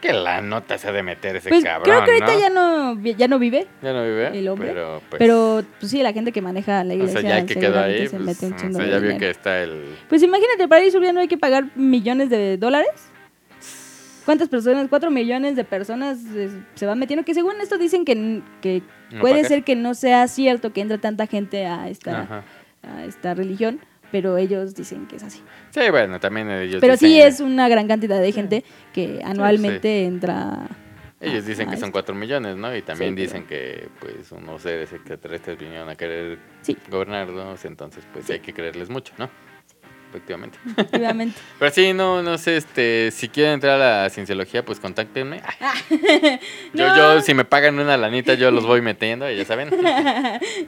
Que 0.01 0.13
la 0.13 0.41
nota 0.41 0.77
se 0.77 0.87
ha 0.87 0.91
de 0.91 1.01
meter 1.01 1.35
ese 1.37 1.49
Pues 1.49 1.63
cabrón, 1.63 1.83
creo 1.83 2.05
que 2.05 2.11
ahorita 2.11 2.33
¿no? 2.33 2.39
ya 2.39 2.49
no, 2.49 3.01
ya 3.17 3.27
no 3.27 3.39
vive, 3.39 3.67
Ya 3.81 3.93
no 3.93 4.03
vive. 4.03 4.37
el 4.37 4.47
hombre, 4.47 4.67
Pero, 4.69 5.01
pues, 5.09 5.19
pero 5.19 5.63
pues 5.79 5.91
sí, 5.91 6.03
la 6.03 6.13
gente 6.13 6.31
que 6.31 6.41
maneja 6.41 6.83
la 6.83 6.93
o 6.93 6.97
iglesia 6.97 7.21
sea, 7.21 7.39
ya 7.39 7.45
que 7.45 7.55
quedó 7.55 7.79
ahí, 7.79 8.07
se 8.07 8.17
pues, 8.17 8.41
mete 8.41 8.45
un 8.47 8.53
o 8.53 8.77
sea, 8.77 8.85
de 8.85 8.91
ya 8.91 8.99
vio 8.99 9.17
que 9.17 9.29
está 9.29 9.61
el... 9.63 9.95
Pues 10.09 10.21
imagínate, 10.21 10.67
para 10.67 10.83
ir 10.83 10.91
subiendo 10.91 11.21
hay 11.21 11.27
que 11.27 11.37
pagar 11.37 11.75
millones 11.75 12.29
de 12.29 12.57
dólares. 12.57 12.91
¿Cuántas 14.25 14.49
personas? 14.49 14.87
Cuatro 14.89 15.11
millones 15.11 15.55
de 15.55 15.63
personas 15.63 16.17
eh, 16.35 16.49
se 16.73 16.85
van 16.87 16.97
metiendo. 16.97 17.23
Que 17.23 17.35
según 17.35 17.61
esto 17.61 17.77
dicen 17.77 18.05
que, 18.05 18.41
que 18.59 18.81
No 19.11 19.21
puede 19.21 19.43
ser 19.45 19.63
que 19.63 19.75
no 19.75 19.93
sea 19.93 20.27
cierto 20.27 20.73
que 20.73 20.81
entra 20.81 20.97
tanta 20.97 21.27
gente 21.27 21.67
a 21.67 21.87
esta, 21.89 22.21
Ajá. 22.23 22.43
a 22.81 23.05
esta 23.05 23.35
religión, 23.35 23.79
pero 24.11 24.37
ellos 24.37 24.73
dicen 24.75 25.07
que 25.07 25.15
es 25.17 25.23
así. 25.23 25.41
Sí, 25.71 25.81
bueno, 25.91 26.19
también 26.19 26.49
ellos 26.49 26.81
pero 26.81 26.97
sí 26.97 27.19
es 27.21 27.39
una 27.39 27.67
gran 27.69 27.87
cantidad 27.87 28.19
de 28.21 28.31
gente 28.31 28.63
que 28.93 29.21
anualmente 29.23 30.05
entra. 30.05 30.67
Ellos 31.21 31.45
a- 31.45 31.47
dicen 31.47 31.67
a 31.69 31.71
que 31.71 31.77
son 31.77 31.87
esto. 31.87 31.93
4 31.93 32.13
millones, 32.15 32.57
¿no? 32.57 32.75
Y 32.75 32.81
también 32.81 33.11
Sí, 33.11 33.15
pero- 33.15 33.23
dicen 33.25 33.45
que, 33.47 33.87
pues, 33.99 34.31
unos 34.31 34.61
seres 34.61 34.91
extraterrestres 34.93 35.57
vinieron 35.57 35.87
a 35.89 35.95
querer 35.95 36.37
Sí. 36.61 36.77
gobernarnos, 36.89 37.63
entonces, 37.65 38.03
pues, 38.13 38.29
hay 38.29 38.39
que 38.39 38.53
creerles 38.53 38.89
mucho, 38.89 39.13
¿no? 39.17 39.29
Efectivamente. 40.15 40.57
Efectivamente. 40.65 41.37
Pero 41.59 41.71
sí, 41.71 41.93
no, 41.93 42.21
no 42.23 42.37
sé, 42.37 42.57
este, 42.57 43.11
si 43.11 43.29
quieren 43.29 43.53
entrar 43.53 43.81
a 43.81 44.03
la 44.03 44.09
cienciología, 44.09 44.63
pues 44.63 44.79
contáctenme. 44.79 45.41
Ay, 45.59 46.39
yo, 46.73 46.87
No. 46.87 46.95
yo, 46.97 47.21
si 47.21 47.33
me 47.33 47.45
pagan 47.45 47.77
una 47.79 47.97
lanita, 47.97 48.33
yo 48.35 48.51
los 48.51 48.65
voy 48.65 48.81
metiendo, 48.81 49.29
ya 49.29 49.45
saben. 49.45 49.69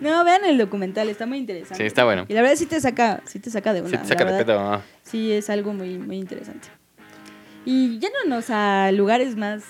no, 0.02 0.24
vean 0.24 0.46
el 0.46 0.58
documental, 0.58 1.10
está 1.10 1.26
muy 1.26 1.38
interesante. 1.38 1.78
Sí, 1.78 1.84
está 1.84 2.04
bueno. 2.04 2.26
Y 2.28 2.34
la 2.34 2.42
verdad 2.42 2.56
sí 2.56 2.66
te 2.66 2.80
saca, 2.82 3.22
sí 3.26 3.40
te 3.40 3.50
saca 3.50 3.74
de 3.74 3.82
una. 3.82 3.90
Sí, 3.90 3.98
te 3.98 4.06
saca 4.06 4.26
de 4.26 4.44
pedo. 4.44 4.72
¿no? 4.72 4.82
Sí, 5.04 5.32
es 5.32 5.50
algo 5.50 5.74
muy, 5.74 5.98
muy 5.98 6.18
interesante. 6.18 6.68
Y 7.66 8.00
yéndonos 8.00 8.50
a 8.50 8.92
lugares 8.92 9.36
más, 9.36 9.64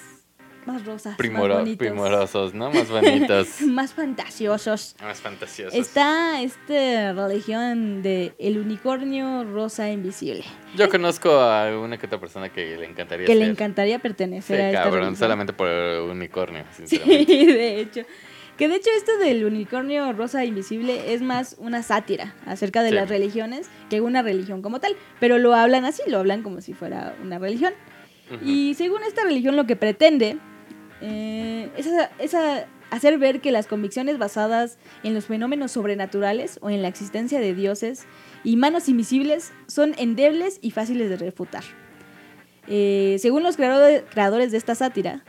más 0.68 0.86
rosas, 0.86 1.18
más 1.18 1.48
bonitos, 1.48 1.78
primorosos, 1.78 2.54
¿no? 2.54 2.70
Más 2.72 2.90
bonitos. 2.90 3.62
más 3.68 3.94
fantasiosos. 3.94 4.96
más 5.02 5.20
fantasiosos. 5.22 5.74
Está 5.74 6.42
esta 6.42 7.14
religión 7.14 8.04
de 8.04 8.34
el 8.38 8.58
unicornio 8.60 9.44
rosa 9.46 9.90
invisible, 9.90 10.44
Yo 10.76 10.90
conozco 10.90 11.32
a 11.32 11.76
una 11.80 11.98
que 11.98 12.06
otra 12.06 12.20
persona 12.20 12.50
que 12.50 12.78
le 12.78 12.86
encantaría 12.86 13.26
que 13.26 13.34
le 13.36 13.42
ser. 13.42 13.50
encantaría 13.52 13.96
Sí, 13.96 14.02
pertenecer 14.02 14.62
a 14.62 14.68
esta 14.70 14.84
cabrón, 14.84 15.00
religión. 15.00 15.16
solamente 15.16 15.54
por 15.54 15.68
el 15.70 16.02
unicornio, 16.02 16.64
Sí, 16.76 16.86
sinceramente. 16.88 17.34
de 17.48 17.80
hecho. 17.80 18.02
Que 18.58 18.68
de 18.68 18.76
hecho 18.78 18.90
esto 18.98 19.18
del 19.20 19.46
unicornio 19.46 20.12
rosa 20.14 20.44
invisible 20.44 21.14
es 21.14 21.22
más 21.22 21.56
una 21.60 21.84
sátira 21.84 22.34
acerca 22.48 22.82
de 22.82 22.90
Sí. 22.90 22.96
las 22.96 23.08
religiones 23.08 23.70
que 23.90 24.02
una 24.02 24.24
religión 24.24 24.64
como 24.64 24.80
tal. 24.80 24.96
Pero 25.20 25.38
lo 25.38 25.54
hablan 25.54 25.86
así, 25.86 26.02
lo 26.08 26.18
hablan 26.18 26.42
como 26.42 26.60
si 26.62 26.74
fuera 26.74 27.16
una 27.24 27.38
religión. 27.38 27.74
Y 28.44 28.74
según 28.74 29.04
esta 29.04 29.24
religión 29.24 29.56
lo 29.56 29.66
que 29.68 29.76
pretende 29.78 30.38
eh, 31.02 31.70
es, 31.78 32.36
hacer 32.90 33.18
ver 33.18 33.42
que 33.42 33.52
las 33.52 33.68
convicciones 33.68 34.18
basadas 34.18 34.78
en 35.04 35.14
los 35.14 35.26
fenómenos 35.26 35.72
sobrenaturales 35.72 36.60
o 36.62 36.70
en 36.70 36.82
la 36.82 36.88
existencia 36.88 37.40
de 37.40 37.54
dioses 37.54 38.06
y 38.44 38.56
manos 38.56 38.90
invisibles 38.90 39.52
son 39.68 39.94
endebles 39.98 40.60
y 40.62 40.72
fáciles 40.72 41.10
de 41.10 41.18
refutar. 41.18 41.64
Eh, 42.68 43.18
según 43.20 43.44
los 43.44 43.56
creadores, 43.56 44.04
creadores 44.10 44.52
de 44.52 44.58
esta 44.58 44.76
sátira, 44.76 45.24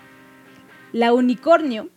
la 0.93 1.12
unicornio 1.12 1.89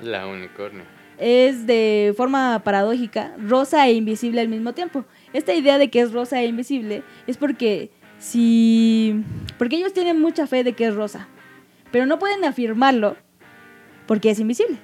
La 0.00 0.26
unicornio. 0.26 0.84
es 1.18 1.66
de 1.66 2.14
forma 2.16 2.62
paradójica 2.64 3.34
rosa 3.38 3.86
e 3.86 3.92
invisible 3.92 4.40
al 4.40 4.48
mismo 4.48 4.72
tiempo. 4.72 5.04
Esta 5.32 5.54
idea 5.54 5.78
de 5.78 5.90
que 5.90 6.00
es 6.00 6.12
rosa 6.12 6.40
e 6.40 6.46
invisible 6.46 7.02
es 7.26 7.36
porque 7.36 7.90
si 8.18 9.22
porque 9.58 9.76
ellos 9.76 9.92
tienen 9.92 10.20
mucha 10.20 10.46
fe 10.46 10.64
de 10.64 10.72
que 10.72 10.86
es 10.86 10.94
rosa, 10.94 11.28
pero 11.92 12.06
no 12.06 12.18
pueden 12.18 12.44
afirmarlo 12.44 13.16
porque 14.06 14.30
es 14.30 14.38
invisible. 14.40 14.78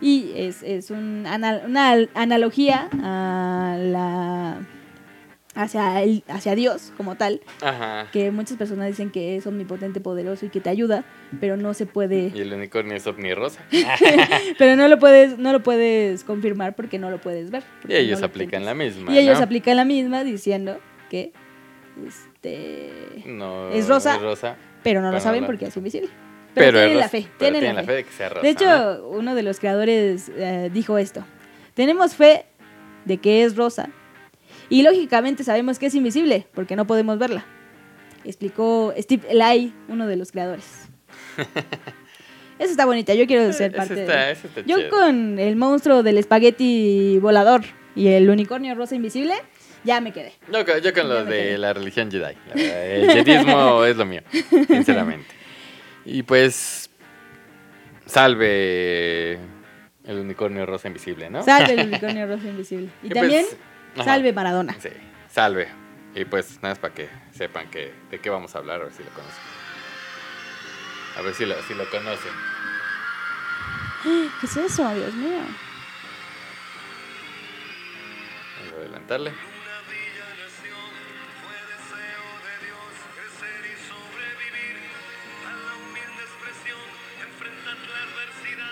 Y 0.00 0.32
es, 0.36 0.62
es 0.62 0.90
un 0.90 1.24
una 1.26 1.90
al- 1.90 2.10
analogía 2.14 2.88
a 3.02 3.76
la 3.78 4.58
hacia 5.54 6.02
el- 6.02 6.22
hacia 6.28 6.54
Dios 6.54 6.92
como 6.98 7.14
tal, 7.16 7.40
Ajá. 7.62 8.08
que 8.12 8.30
muchas 8.30 8.58
personas 8.58 8.88
dicen 8.88 9.10
que 9.10 9.36
es 9.36 9.46
omnipotente, 9.46 10.00
poderoso 10.02 10.44
y 10.44 10.50
que 10.50 10.60
te 10.60 10.68
ayuda, 10.68 11.04
pero 11.40 11.56
no 11.56 11.72
se 11.72 11.86
puede 11.86 12.30
Y 12.34 12.40
el 12.42 12.52
unicornio 12.52 12.94
es 12.94 13.06
ovni-rosa. 13.06 13.62
pero 14.58 14.76
no 14.76 14.86
lo 14.88 14.98
puedes, 14.98 15.38
no 15.38 15.52
lo 15.52 15.62
puedes 15.62 16.24
confirmar 16.24 16.76
porque 16.76 16.98
no 16.98 17.08
lo 17.10 17.22
puedes 17.22 17.50
ver. 17.50 17.62
Y 17.88 17.94
ellos 17.94 18.20
no 18.20 18.26
aplican 18.26 18.66
la 18.66 18.74
misma. 18.74 19.10
Y 19.14 19.18
ellos 19.18 19.40
aplican 19.40 19.76
la 19.78 19.86
misma 19.86 20.24
diciendo 20.24 20.78
que 21.08 21.32
este 22.06 23.22
No, 23.26 23.70
es 23.70 23.88
rosa, 23.88 24.18
pero 24.86 25.02
no 25.02 25.10
lo 25.10 25.18
saben 25.20 25.40
no 25.40 25.46
porque 25.48 25.66
es 25.66 25.76
invisible. 25.76 26.08
Pero, 26.54 26.68
Pero, 26.68 26.78
tienen 26.78 26.98
la 26.98 27.08
fe, 27.08 27.26
pero 27.38 27.58
tienen 27.58 27.76
la 27.76 27.82
fe. 27.82 27.92
de 27.92 28.04
que 28.04 28.12
sea 28.12 28.28
rosa. 28.28 28.40
De 28.40 28.48
hecho, 28.50 29.08
uno 29.10 29.34
de 29.34 29.42
los 29.42 29.58
creadores 29.58 30.30
eh, 30.36 30.70
dijo 30.72 30.96
esto. 30.96 31.24
Tenemos 31.74 32.14
fe 32.14 32.46
de 33.04 33.18
que 33.18 33.42
es 33.42 33.56
rosa 33.56 33.90
y 34.70 34.82
lógicamente 34.82 35.42
sabemos 35.42 35.78
que 35.80 35.86
es 35.86 35.94
invisible 35.96 36.46
porque 36.54 36.76
no 36.76 36.86
podemos 36.86 37.18
verla. 37.18 37.44
Explicó 38.24 38.94
Steve 38.96 39.34
Lai, 39.34 39.74
uno 39.88 40.06
de 40.06 40.16
los 40.16 40.30
creadores. 40.30 40.88
Esa 42.58 42.70
está 42.70 42.86
bonita, 42.86 43.12
yo 43.12 43.26
quiero 43.26 43.52
ser 43.52 43.74
parte 43.74 43.94
de 43.94 44.02
está, 44.32 44.62
Yo 44.66 44.78
chido. 44.78 44.90
con 44.90 45.38
el 45.38 45.56
monstruo 45.56 46.02
del 46.02 46.16
espagueti 46.16 47.18
volador 47.20 47.62
y 47.94 48.08
el 48.08 48.30
unicornio 48.30 48.74
rosa 48.74 48.94
invisible, 48.94 49.34
ya 49.86 50.00
me 50.00 50.12
quedé. 50.12 50.34
Yo, 50.52 50.66
con- 50.66 50.80
yo 50.80 50.92
con 50.92 51.08
lo 51.08 51.24
de 51.24 51.56
la 51.56 51.72
religión 51.72 52.10
Jedi. 52.10 52.36
El 52.54 53.10
jedismo 53.10 53.84
es 53.86 53.96
lo 53.96 54.04
mío, 54.04 54.22
sinceramente. 54.66 55.34
Y 56.04 56.22
pues, 56.22 56.90
salve 58.04 59.34
el 60.04 60.18
unicornio 60.18 60.66
rosa 60.66 60.88
invisible, 60.88 61.30
¿no? 61.30 61.42
Salve 61.42 61.72
el 61.74 61.88
unicornio 61.88 62.26
rosa 62.26 62.46
invisible. 62.48 62.88
Y, 63.02 63.06
Y 63.06 63.10
pues, 63.10 63.20
también, 63.20 63.46
ajá. 63.94 64.04
salve 64.04 64.32
Maradona. 64.32 64.76
Sí, 64.78 64.90
salve. 65.30 65.68
Y 66.14 66.24
pues 66.24 66.56
nada 66.62 66.70
más 66.70 66.78
para 66.78 66.94
que 66.94 67.08
sepan 67.32 67.68
que, 67.70 67.92
de 68.10 68.18
qué 68.20 68.30
vamos 68.30 68.54
a 68.54 68.58
hablar, 68.58 68.80
a 68.80 68.84
ver 68.84 68.92
si 68.92 69.02
lo 69.04 69.10
conocen. 69.10 69.42
A 71.18 71.22
ver 71.22 71.34
si 71.34 71.44
lo, 71.46 71.54
si 71.64 71.74
lo 71.74 71.88
conocen. 71.90 72.32
¿Qué 74.40 74.46
es 74.46 74.56
eso? 74.56 74.94
Dios 74.94 75.12
mío. 75.14 75.40
Vamos 78.58 78.72
a 78.72 78.76
adelantarle. 78.76 79.32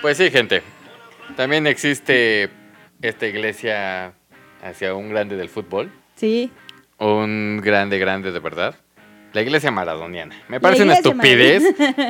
Pues 0.05 0.19
sí, 0.19 0.31
gente. 0.31 0.61
También 1.35 1.67
existe 1.67 2.51
esta 3.01 3.27
iglesia 3.27 4.13
hacia 4.63 4.95
un 4.95 5.09
grande 5.09 5.35
del 5.35 5.49
fútbol. 5.49 5.91
Sí. 6.15 6.53
Un 6.99 7.63
grande, 7.65 7.99
grande 7.99 8.31
de 8.31 8.39
verdad. 8.39 8.75
La 9.33 9.41
iglesia 9.41 9.71
maradoniana. 9.71 10.37
Me 10.49 10.61
parece 10.61 10.83
una 10.83 10.93
estupidez. 10.93 11.63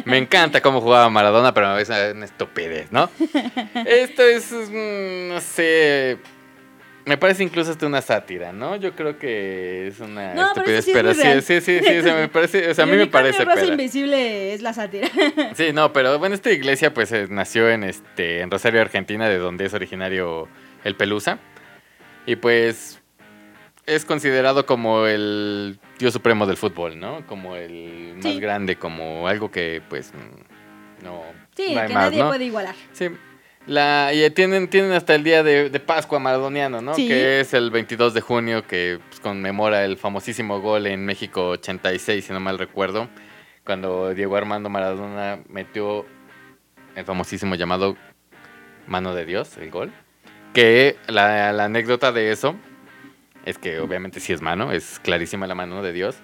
Me 0.07 0.19
encanta 0.19 0.61
cómo 0.61 0.81
jugaba 0.81 1.09
Maradona, 1.09 1.55
pero 1.55 1.79
es 1.79 1.89
una, 1.89 2.11
una 2.11 2.25
estupidez, 2.25 2.91
¿no? 2.91 3.09
Esto 3.87 4.25
es, 4.25 4.51
mm, 4.51 5.29
no 5.29 5.41
sé... 5.41 6.19
Me 7.07 7.19
parece 7.19 7.43
incluso 7.45 7.71
hasta 7.71 7.87
una 7.87 8.01
sátira, 8.01 8.53
¿no? 8.53 8.77
Yo 8.77 8.93
creo 8.95 9.19
que 9.19 9.89
es 9.89 10.01
una 10.01 10.33
No, 10.33 10.51
pero 10.55 10.79
estupidez, 10.79 10.79
eso 10.79 10.83
sí 10.85 10.91
es 10.91 10.97
pero 10.97 11.09
muy 11.35 11.43
sí, 11.43 11.61
sí, 11.61 11.61
sí, 11.61 11.85
sí, 11.87 11.99
o 11.99 12.03
sea, 12.03 12.15
me 12.15 12.29
parece, 12.29 12.71
o 12.71 12.75
sea, 12.75 12.85
a 12.85 12.87
mí 12.91 12.97
me 12.97 13.07
parece 13.07 13.45
rosa 13.45 13.67
invisible 13.67 14.55
es 14.55 14.63
la 14.63 14.73
sátira. 14.73 15.09
Sí, 15.55 15.73
no, 15.75 15.93
pero 15.93 16.19
bueno, 16.19 16.35
esta 16.35 16.51
iglesia 16.51 16.95
pues 16.95 17.13
eh, 17.13 17.27
nació 17.29 17.69
en 17.69 17.85
este 17.85 18.41
en 18.41 18.51
Rosario, 18.51 18.81
Argentina, 18.81 19.29
de 19.29 19.37
donde 19.39 19.67
es 19.67 19.75
originario 19.75 20.49
el 20.83 20.97
Pelusa. 20.97 21.39
Y 22.27 22.37
pues 22.37 23.01
es 23.85 24.07
considerado 24.07 24.65
como 24.65 25.07
el 25.07 25.79
dios 25.99 26.15
supremo 26.15 26.47
del 26.47 26.57
fútbol, 26.57 26.99
¿no? 26.99 27.27
Como 27.27 27.55
el 27.57 28.15
más 28.15 28.23
Sí. 28.33 28.41
grande, 28.41 28.77
como 28.77 29.29
algo 29.29 29.51
que 29.51 29.83
pues 29.91 30.11
mm, 30.15 31.05
no, 31.05 31.23
Sí, 31.55 31.75
no 31.75 31.81
hay 31.83 31.89
que 31.89 31.93
más, 31.93 32.05
nadie 32.05 32.23
¿no? 32.23 32.29
puede 32.31 32.45
igualar. 32.47 32.75
Sí. 32.93 33.11
La, 33.67 34.13
y 34.13 34.29
tienen, 34.31 34.69
tienen 34.69 34.93
hasta 34.93 35.15
el 35.15 35.25
día 35.25 35.43
de, 35.43 35.71
de 35.71 35.81
Pascua 35.81 36.19
maradoniano, 36.19 36.83
¿no? 36.83 36.95
Sí. 36.95 37.09
Que 37.09 37.41
es 37.41 37.55
el 37.55 37.71
22 37.71 38.13
de 38.13 38.21
junio, 38.21 38.67
que 38.67 39.01
pues, 39.09 39.21
conmemora 39.21 39.85
el 39.85 39.97
famosísimo 39.97 40.61
gol 40.61 40.87
en 40.87 41.05
México 41.05 41.49
86, 41.51 42.25
si 42.25 42.33
no 42.33 42.41
mal 42.41 42.59
recuerdo, 42.59 43.09
cuando 43.65 44.13
Diego 44.13 44.37
Armando 44.37 44.69
Maradona 44.69 45.41
metió 45.49 46.05
el 46.95 47.05
famosísimo 47.05 47.55
llamado 47.55 47.97
Mano 48.87 49.15
de 49.15 49.25
Dios, 49.25 49.57
el 49.57 49.71
gol. 49.71 49.93
Que 50.53 50.97
la, 51.09 51.53
la 51.53 51.65
anécdota 51.65 52.13
de 52.13 52.31
eso 52.31 52.55
es 53.47 53.59
que 53.59 53.81
obviamente 53.81 54.21
sí 54.21 54.33
es 54.33 54.43
mano, 54.43 54.73
es 54.73 55.01
clarísima 55.01 55.47
la 55.47 55.55
mano 55.55 55.83
de 55.83 55.93
Dios, 55.93 56.17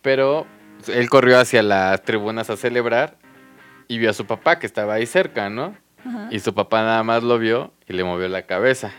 pero 0.00 0.46
él 0.88 1.08
corrió 1.08 1.38
hacia 1.38 1.62
las 1.62 2.02
tribunas 2.02 2.50
a 2.50 2.56
celebrar 2.56 3.16
y 3.88 3.98
vio 3.98 4.10
a 4.10 4.14
su 4.14 4.26
papá 4.26 4.58
que 4.58 4.66
estaba 4.66 4.94
ahí 4.94 5.06
cerca, 5.06 5.50
¿no? 5.50 5.76
Ajá. 6.06 6.28
Y 6.30 6.38
su 6.40 6.54
papá 6.54 6.82
nada 6.82 7.02
más 7.02 7.22
lo 7.22 7.38
vio 7.38 7.72
y 7.88 7.92
le 7.92 8.04
movió 8.04 8.28
la 8.28 8.42
cabeza, 8.42 8.92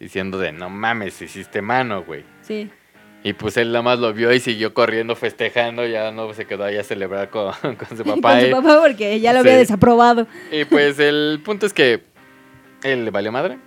diciendo 0.00 0.38
de 0.38 0.52
no 0.52 0.68
mames, 0.70 1.20
hiciste 1.22 1.62
mano, 1.62 2.02
güey. 2.04 2.24
Sí. 2.42 2.70
Y 3.24 3.34
pues 3.34 3.56
él 3.56 3.68
nada 3.68 3.82
más 3.82 3.98
lo 4.00 4.12
vio 4.12 4.32
y 4.32 4.40
siguió 4.40 4.74
corriendo, 4.74 5.14
festejando, 5.14 5.86
ya 5.86 6.10
no 6.10 6.32
se 6.34 6.44
quedó 6.46 6.64
ahí 6.64 6.76
a 6.76 6.82
celebrar 6.82 7.30
con, 7.30 7.52
con 7.76 7.96
su 7.96 8.04
papá. 8.04 8.32
Con 8.32 8.40
su 8.40 8.46
y- 8.48 8.50
papá 8.50 8.80
porque 8.80 9.20
ya 9.20 9.32
lo 9.32 9.40
había 9.40 9.52
Sí. 9.52 9.58
desaprobado. 9.58 10.26
Y 10.50 10.64
pues 10.64 10.98
el 10.98 11.40
punto 11.44 11.66
es 11.66 11.72
que 11.72 12.02
él 12.82 13.04
le 13.04 13.10
valió 13.12 13.30
madre. 13.30 13.58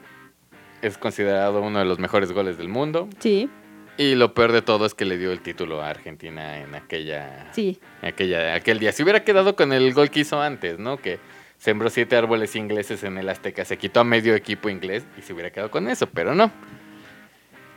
Es 0.82 0.98
considerado 0.98 1.62
uno 1.62 1.80
de 1.80 1.86
los 1.86 2.00
mejores 2.00 2.32
goles 2.34 2.58
del 2.58 2.68
mundo. 2.68 3.08
Sí, 3.20 3.50
Y 3.98 4.16
lo 4.16 4.34
peor 4.34 4.52
de 4.52 4.62
todo 4.62 4.86
es 4.86 4.94
que 4.94 5.06
le 5.06 5.18
dio 5.18 5.32
el 5.32 5.40
título 5.40 5.82
a 5.82 5.90
Argentina 5.90 6.60
en 6.60 6.76
aquella, 6.76 7.48
sí. 7.54 7.80
aquella, 8.02 8.54
aquel 8.56 8.78
día. 8.78 8.92
Si 8.92 9.02
hubiera 9.04 9.24
quedado 9.24 9.56
con 9.56 9.72
el 9.72 9.94
gol 9.94 10.10
que 10.12 10.20
hizo 10.20 10.42
antes, 10.42 10.78
¿no? 10.80 10.98
Que 10.98 11.18
sembró 11.58 11.90
siete 11.90 12.16
árboles 12.16 12.56
ingleses 12.56 13.04
en 13.04 13.18
el 13.18 13.28
Azteca, 13.30 13.66
se 13.66 13.78
quitó 13.78 14.02
a 14.02 14.04
medio 14.04 14.36
equipo 14.36 14.70
inglés 14.70 15.06
y 15.18 15.22
se 15.22 15.34
hubiera 15.34 15.52
quedado 15.52 15.72
con 15.72 15.88
eso, 15.88 16.08
pero 16.08 16.36
no. 16.36 16.52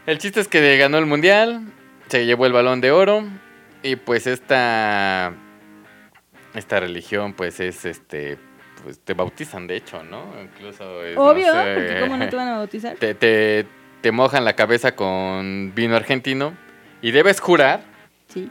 El 0.06 0.18
chiste 0.18 0.40
es 0.40 0.48
que 0.48 0.76
ganó 0.78 0.98
el 0.98 1.06
mundial, 1.06 1.62
se 2.08 2.24
llevó 2.26 2.46
el 2.46 2.52
balón 2.52 2.80
de 2.80 2.90
oro 2.90 3.24
y 3.82 3.96
pues 3.96 4.26
esta 4.26 5.32
esta 6.54 6.80
religión 6.80 7.34
pues 7.34 7.60
es 7.60 7.84
este 7.84 8.38
pues 8.82 9.00
te 9.00 9.12
bautizan 9.14 9.66
de 9.66 9.76
hecho, 9.76 10.02
¿no? 10.04 10.24
Incluso 10.40 11.04
es, 11.04 11.16
no 11.16 11.22
Obvio, 11.24 11.52
sé, 11.52 11.74
porque 11.74 12.00
¿cómo 12.00 12.16
no 12.16 12.28
te 12.28 12.36
van 12.36 12.48
a 12.48 12.56
bautizar? 12.58 12.96
te, 13.00 13.14
te, 13.14 13.66
te 14.00 14.12
mojan 14.12 14.44
la 14.44 14.54
cabeza 14.54 14.94
con 14.94 15.72
vino 15.74 15.96
argentino 15.96 16.54
y 17.02 17.10
debes 17.10 17.40
jurar 17.40 17.80
Sí. 18.28 18.50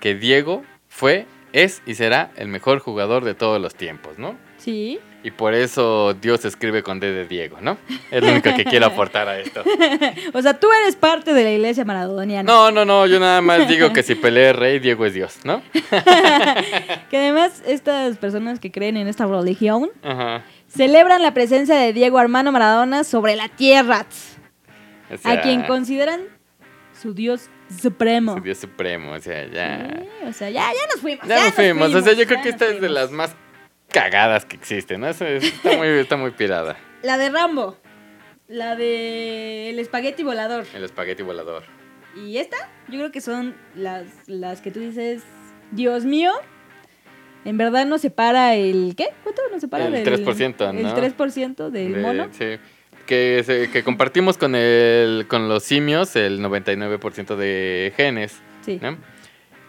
que 0.00 0.14
Diego 0.14 0.62
fue, 0.88 1.26
es 1.52 1.80
y 1.86 1.94
será 1.94 2.30
el 2.36 2.48
mejor 2.48 2.80
jugador 2.80 3.24
de 3.24 3.34
todos 3.34 3.60
los 3.60 3.74
tiempos, 3.74 4.18
¿no? 4.18 4.36
Sí. 4.66 4.98
Y 5.22 5.30
por 5.30 5.54
eso 5.54 6.12
Dios 6.14 6.44
escribe 6.44 6.82
con 6.82 6.98
D 6.98 7.12
de 7.12 7.24
Diego, 7.24 7.58
¿no? 7.60 7.78
Es 8.10 8.20
lo 8.20 8.30
único 8.32 8.52
que 8.52 8.64
quiero 8.64 8.86
aportar 8.86 9.28
a 9.28 9.38
esto. 9.38 9.62
O 10.32 10.42
sea, 10.42 10.58
tú 10.58 10.66
eres 10.82 10.96
parte 10.96 11.32
de 11.32 11.44
la 11.44 11.52
iglesia 11.52 11.84
maradoniana. 11.84 12.52
No, 12.52 12.72
no, 12.72 12.84
no, 12.84 13.06
yo 13.06 13.20
nada 13.20 13.40
más 13.42 13.68
digo 13.68 13.92
que 13.92 14.02
si 14.02 14.16
pelea 14.16 14.50
es 14.50 14.56
rey, 14.56 14.78
Diego 14.80 15.06
es 15.06 15.14
Dios, 15.14 15.38
¿no? 15.44 15.62
Que 17.10 17.16
además 17.16 17.62
estas 17.64 18.18
personas 18.18 18.58
que 18.58 18.72
creen 18.72 18.96
en 18.96 19.06
esta 19.06 19.24
religión 19.26 19.88
Ajá. 20.02 20.42
celebran 20.66 21.22
la 21.22 21.32
presencia 21.32 21.76
de 21.76 21.92
Diego 21.92 22.18
Armando 22.18 22.50
Maradona 22.50 23.04
sobre 23.04 23.36
la 23.36 23.48
tierra, 23.48 24.04
O 25.12 25.16
sea, 25.16 25.30
a 25.32 25.40
quien 25.42 25.62
consideran 25.62 26.22
su 27.00 27.14
Dios 27.14 27.48
supremo. 27.80 28.34
su 28.38 28.42
Dios 28.42 28.58
supremo, 28.58 29.12
o 29.12 29.20
sea, 29.20 29.46
ya... 29.46 29.88
Sí, 30.02 30.26
o 30.28 30.32
sea, 30.32 30.50
ya, 30.50 30.62
ya 30.72 30.86
nos 30.92 31.00
fuimos. 31.00 31.28
Ya 31.28 31.44
nos 31.44 31.54
fuimos, 31.54 31.94
o 31.94 32.00
sea, 32.02 32.14
yo 32.14 32.26
creo 32.26 32.42
que 32.42 32.48
esta 32.48 32.66
es 32.66 32.80
de 32.80 32.88
las 32.88 33.12
más 33.12 33.36
cagadas 33.90 34.44
que 34.44 34.56
existen, 34.56 35.00
¿no? 35.00 35.08
Eso 35.08 35.24
Está 35.26 35.76
muy, 35.76 35.88
está 35.88 36.16
muy 36.16 36.30
pirada, 36.32 36.76
La 37.02 37.18
de 37.18 37.30
Rambo. 37.30 37.76
La 38.48 38.76
de 38.76 39.70
el 39.70 39.78
espagueti 39.80 40.22
volador. 40.22 40.64
el 40.74 40.84
espagueti 40.84 41.22
volador. 41.24 41.64
Y 42.16 42.38
esta, 42.38 42.56
yo 42.88 42.98
creo 42.98 43.10
que 43.12 43.20
son 43.20 43.56
las, 43.74 44.04
las 44.28 44.60
que 44.60 44.70
tú 44.70 44.78
dices, 44.80 45.22
Dios 45.72 46.04
mío, 46.04 46.30
en 47.44 47.58
verdad 47.58 47.86
nos 47.86 48.00
separa 48.02 48.54
el, 48.54 48.94
¿qué? 48.96 49.08
¿Cuánto 49.24 49.42
nos 49.50 49.60
separa? 49.60 49.86
El 49.86 49.92
del- 50.04 50.24
3%, 50.24 50.70
El 50.70 50.82
¿no? 50.82 50.96
3% 50.96 51.70
del 51.70 51.92
De- 51.94 52.00
mono. 52.00 52.28
Sí. 52.32 52.56
Que, 53.06 53.68
que 53.72 53.84
compartimos 53.84 54.36
con, 54.38 54.54
el, 54.56 55.26
con 55.28 55.48
los 55.48 55.62
simios 55.62 56.16
el 56.16 56.40
99% 56.40 57.36
de 57.36 57.92
genes. 57.96 58.40
Sí. 58.64 58.78
¿no? 58.82 58.96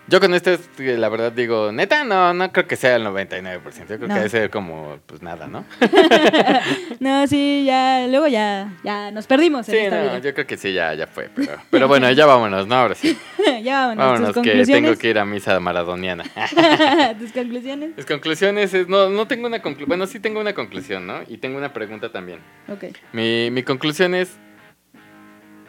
Yo 0.10 0.22
con 0.22 0.34
este, 0.34 0.58
la 0.98 1.10
verdad 1.10 1.34
digo, 1.34 1.72
neta, 1.74 2.06
no, 2.06 2.34
no 2.34 2.52
creo 2.54 2.66
que 2.66 2.78
sea 2.78 2.96
el 2.96 3.06
99%. 3.06 3.62
Yo 3.80 3.86
creo 3.86 4.00
No. 4.00 4.08
que 4.08 4.14
debe 4.14 4.30
ser 4.30 4.50
como, 4.50 5.00
pues 5.06 5.22
nada, 5.22 5.48
¿no? 5.48 5.66
No, 7.02 7.28
sí, 7.28 7.64
ya, 7.66 8.08
luego 8.08 8.28
ya, 8.28 8.72
ya 8.84 9.12
nos 9.12 9.28
perdimos 9.28 9.68
en 9.70 9.76
Sí, 9.76 9.82
esta 9.82 9.98
no, 9.98 10.04
vida. 10.04 10.20
yo 10.20 10.34
creo 10.34 10.48
que 10.48 10.58
sí, 10.58 10.72
ya, 10.74 10.94
ya 10.94 11.08
fue. 11.08 11.30
Pero, 11.36 11.58
pero 11.70 11.88
bueno, 11.88 12.10
ya 12.12 12.26
vámonos, 12.26 12.68
¿no? 12.68 12.76
Ahora 12.76 12.96
sí. 12.96 13.18
ya 13.64 13.88
vámonos, 13.88 13.98
Vámonos, 13.98 14.20
tus 14.34 14.44
que 14.44 14.50
conclusiones. 14.52 14.68
tengo 14.70 14.98
que 14.98 15.10
ir 15.10 15.20
a 15.20 15.26
misa 15.26 15.60
maradoniana. 15.60 16.24
tus 17.20 17.32
conclusiones. 17.34 17.92
Mis 17.98 18.06
conclusiones 18.06 18.74
es, 18.74 18.88
no, 18.88 19.10
no 19.10 19.28
tengo 19.28 19.48
una 19.48 19.62
conclusión, 19.62 19.88
bueno, 19.90 20.08
sí 20.08 20.20
tengo 20.22 20.40
una 20.40 20.54
conclusión, 20.54 21.06
¿no? 21.06 21.20
Y 21.28 21.38
tengo 21.38 21.58
una 21.58 21.74
pregunta 21.74 22.12
también. 22.12 22.40
Ok. 22.70 22.86
Mi, 23.12 23.52
mi 23.52 23.64
conclusión 23.64 24.16
es, 24.16 24.38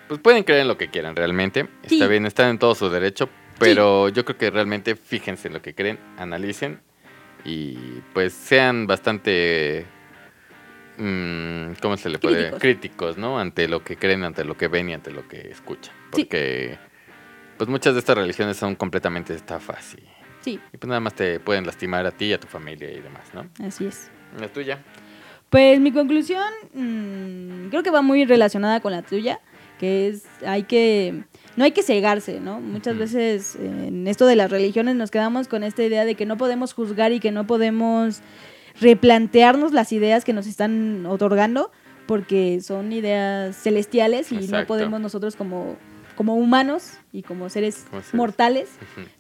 pues 0.07 0.21
pueden 0.21 0.45
creer 0.45 0.63
en 0.63 0.69
lo 0.69 0.79
que 0.79 0.89
quieran 0.89 1.15
realmente, 1.17 1.67
Sí. 1.87 1.97
está 1.97 2.07
bien, 2.07 2.25
están 2.25 2.51
en 2.51 2.59
todo 2.59 2.75
su 2.75 2.89
derecho, 2.89 3.29
pero 3.59 4.09
yo 4.09 4.25
creo 4.25 4.39
que 4.39 4.51
realmente 4.51 4.97
fíjense 4.97 5.49
en 5.49 5.55
lo 5.55 5.63
que 5.63 5.75
creen, 5.75 5.99
analicen 6.17 6.81
y 7.45 7.77
pues 8.13 8.33
sean 8.33 8.87
bastante, 8.87 9.87
mm, 10.99 11.73
¿cómo 11.81 11.97
se 11.97 12.09
le 12.09 12.19
puede? 12.19 12.37
Críticos. 12.37 12.61
Críticos, 12.61 13.19
¿no? 13.19 13.39
Ante 13.39 13.69
lo 13.69 13.83
que 13.83 13.97
creen, 13.97 14.25
ante 14.25 14.45
lo 14.45 14.57
que 14.57 14.69
ven 14.69 14.91
y 14.91 14.95
ante 14.95 15.11
lo 15.11 15.27
que 15.27 15.51
escuchan. 15.51 15.95
Sí. 16.15 16.25
Porque 16.25 16.79
pues 17.57 17.69
muchas 17.69 17.95
de 17.95 18.01
estas 18.01 18.17
religiones 18.17 18.57
son 18.57 18.75
completamente 18.77 19.35
estafas 19.35 19.95
y, 19.95 20.03
Sí, 20.41 20.61
y 20.73 20.77
pues 20.77 20.89
nada 20.89 21.01
más 21.01 21.15
te 21.15 21.41
pueden 21.41 21.67
lastimar 21.67 22.07
a 22.07 22.13
ti 22.13 22.27
y 22.27 22.33
a 22.33 22.41
tu 22.41 22.47
familia 22.47 22.91
y 22.91 23.01
demás, 23.01 23.25
¿no? 23.35 23.49
así 23.67 23.87
es. 23.87 24.11
La 24.39 24.49
tuya. 24.49 24.79
Pues 25.51 25.81
mi 25.81 25.91
conclusión 25.91 26.45
mm, 26.75 27.71
creo 27.71 27.83
que 27.83 27.91
va 27.91 28.03
muy 28.03 28.25
relacionada 28.25 28.81
con 28.81 28.93
la 28.93 29.03
tuya, 29.03 29.41
que 29.79 30.09
es 30.09 30.25
hay 30.47 30.65
que 30.65 31.25
no 31.59 31.65
hay 31.65 31.73
que 31.73 31.83
cegarse, 31.83 32.39
¿no? 32.39 32.61
Muchas 32.61 32.97
veces 32.97 33.57
eh, 33.57 33.89
en 33.89 34.07
esto 34.07 34.27
de 34.27 34.37
las 34.37 34.49
religiones 34.49 34.95
nos 34.95 35.11
quedamos 35.11 35.49
con 35.49 35.65
esta 35.65 35.83
idea 35.83 36.05
de 36.05 36.15
que 36.15 36.25
no 36.25 36.37
podemos 36.37 36.73
juzgar 36.73 37.11
y 37.13 37.19
que 37.19 37.33
no 37.33 37.49
podemos 37.49 38.21
replantearnos 38.81 39.73
las 39.73 39.93
ideas 39.93 40.25
que 40.25 40.33
nos 40.33 40.47
están 40.47 41.05
otorgando 41.07 41.73
porque 42.07 42.61
son 42.63 42.93
ideas 42.93 43.57
celestiales 43.57 44.31
y 44.31 44.47
no 44.47 44.67
podemos 44.67 45.01
nosotros 45.01 45.35
como 45.37 45.77
como 46.15 46.37
humanos 46.37 46.93
y 47.13 47.23
como 47.23 47.49
seres 47.49 47.87
Como 47.91 48.03
seres. 48.03 48.15
mortales 48.15 48.69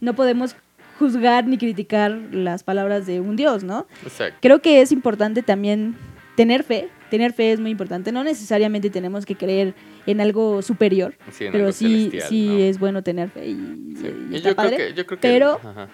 no 0.00 0.14
podemos 0.14 0.54
juzgar 0.98 1.46
ni 1.46 1.58
criticar 1.58 2.12
las 2.12 2.62
palabras 2.62 3.04
de 3.06 3.20
un 3.20 3.34
Dios, 3.36 3.62
¿no? 3.64 3.86
Exacto. 4.04 4.38
creo 4.40 4.60
que 4.62 4.80
es 4.80 4.90
importante 4.92 5.42
también 5.42 5.96
tener 6.36 6.62
fe. 6.62 6.88
Tener 7.10 7.32
fe 7.32 7.52
es 7.52 7.60
muy 7.60 7.70
importante. 7.70 8.12
No 8.12 8.22
necesariamente 8.22 8.90
tenemos 8.90 9.24
que 9.26 9.34
creer 9.34 9.74
en 10.10 10.20
algo 10.20 10.62
superior, 10.62 11.14
Sí, 11.30 11.44
en 11.46 11.52
pero 11.52 11.64
algo 11.66 11.72
sí, 11.72 12.10
sí 12.28 12.46
¿no? 12.48 12.58
es 12.58 12.78
bueno 12.78 13.02
tener 13.02 13.30
fe. 13.30 13.46
Y, 13.48 13.54
Sí. 13.96 14.10
y 14.30 14.36
está 14.36 14.50
yo 14.50 14.56
padre. 14.56 14.76
creo 14.76 14.88
que, 14.88 14.94
yo 14.94 15.06
creo 15.06 15.20
que 15.20 15.28
pero- 15.28 15.60
ajá. 15.62 15.88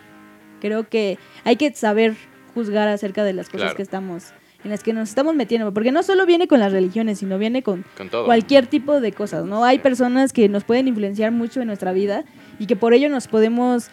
Creo 0.61 0.89
que 0.89 1.19
hay 1.45 1.57
que 1.57 1.75
saber 1.75 2.15
juzgar 2.55 2.89
acerca 2.89 3.23
de 3.25 3.33
las 3.35 3.47
cosas 3.49 3.63
Claro. 3.63 3.77
que 3.77 3.83
estamos, 3.83 4.33
en 4.65 4.71
las 4.71 4.83
que 4.83 4.93
nos 4.95 5.11
estamos 5.11 5.35
metiendo. 5.35 5.75
Porque 5.75 5.93
no 5.93 6.03
solo 6.03 6.25
viene 6.25 6.49
con 6.49 6.59
las 6.61 6.73
religiones, 6.73 7.19
sino 7.19 7.37
viene 7.39 7.63
con 7.63 7.85
con 7.99 8.09
cualquier 8.09 8.67
tipo 8.67 9.01
de 9.01 9.13
cosas, 9.13 9.45
¿no? 9.45 9.65
Hay 9.65 9.81
personas 9.81 10.33
que 10.33 10.49
nos 10.49 10.65
pueden 10.65 10.89
influenciar 10.89 11.33
mucho 11.33 11.61
en 11.61 11.67
nuestra 11.67 11.93
vida 11.93 12.25
y 12.59 12.67
que 12.67 12.77
por 12.77 12.95
ello 12.95 13.11
nos 13.11 13.29
podemos 13.29 13.89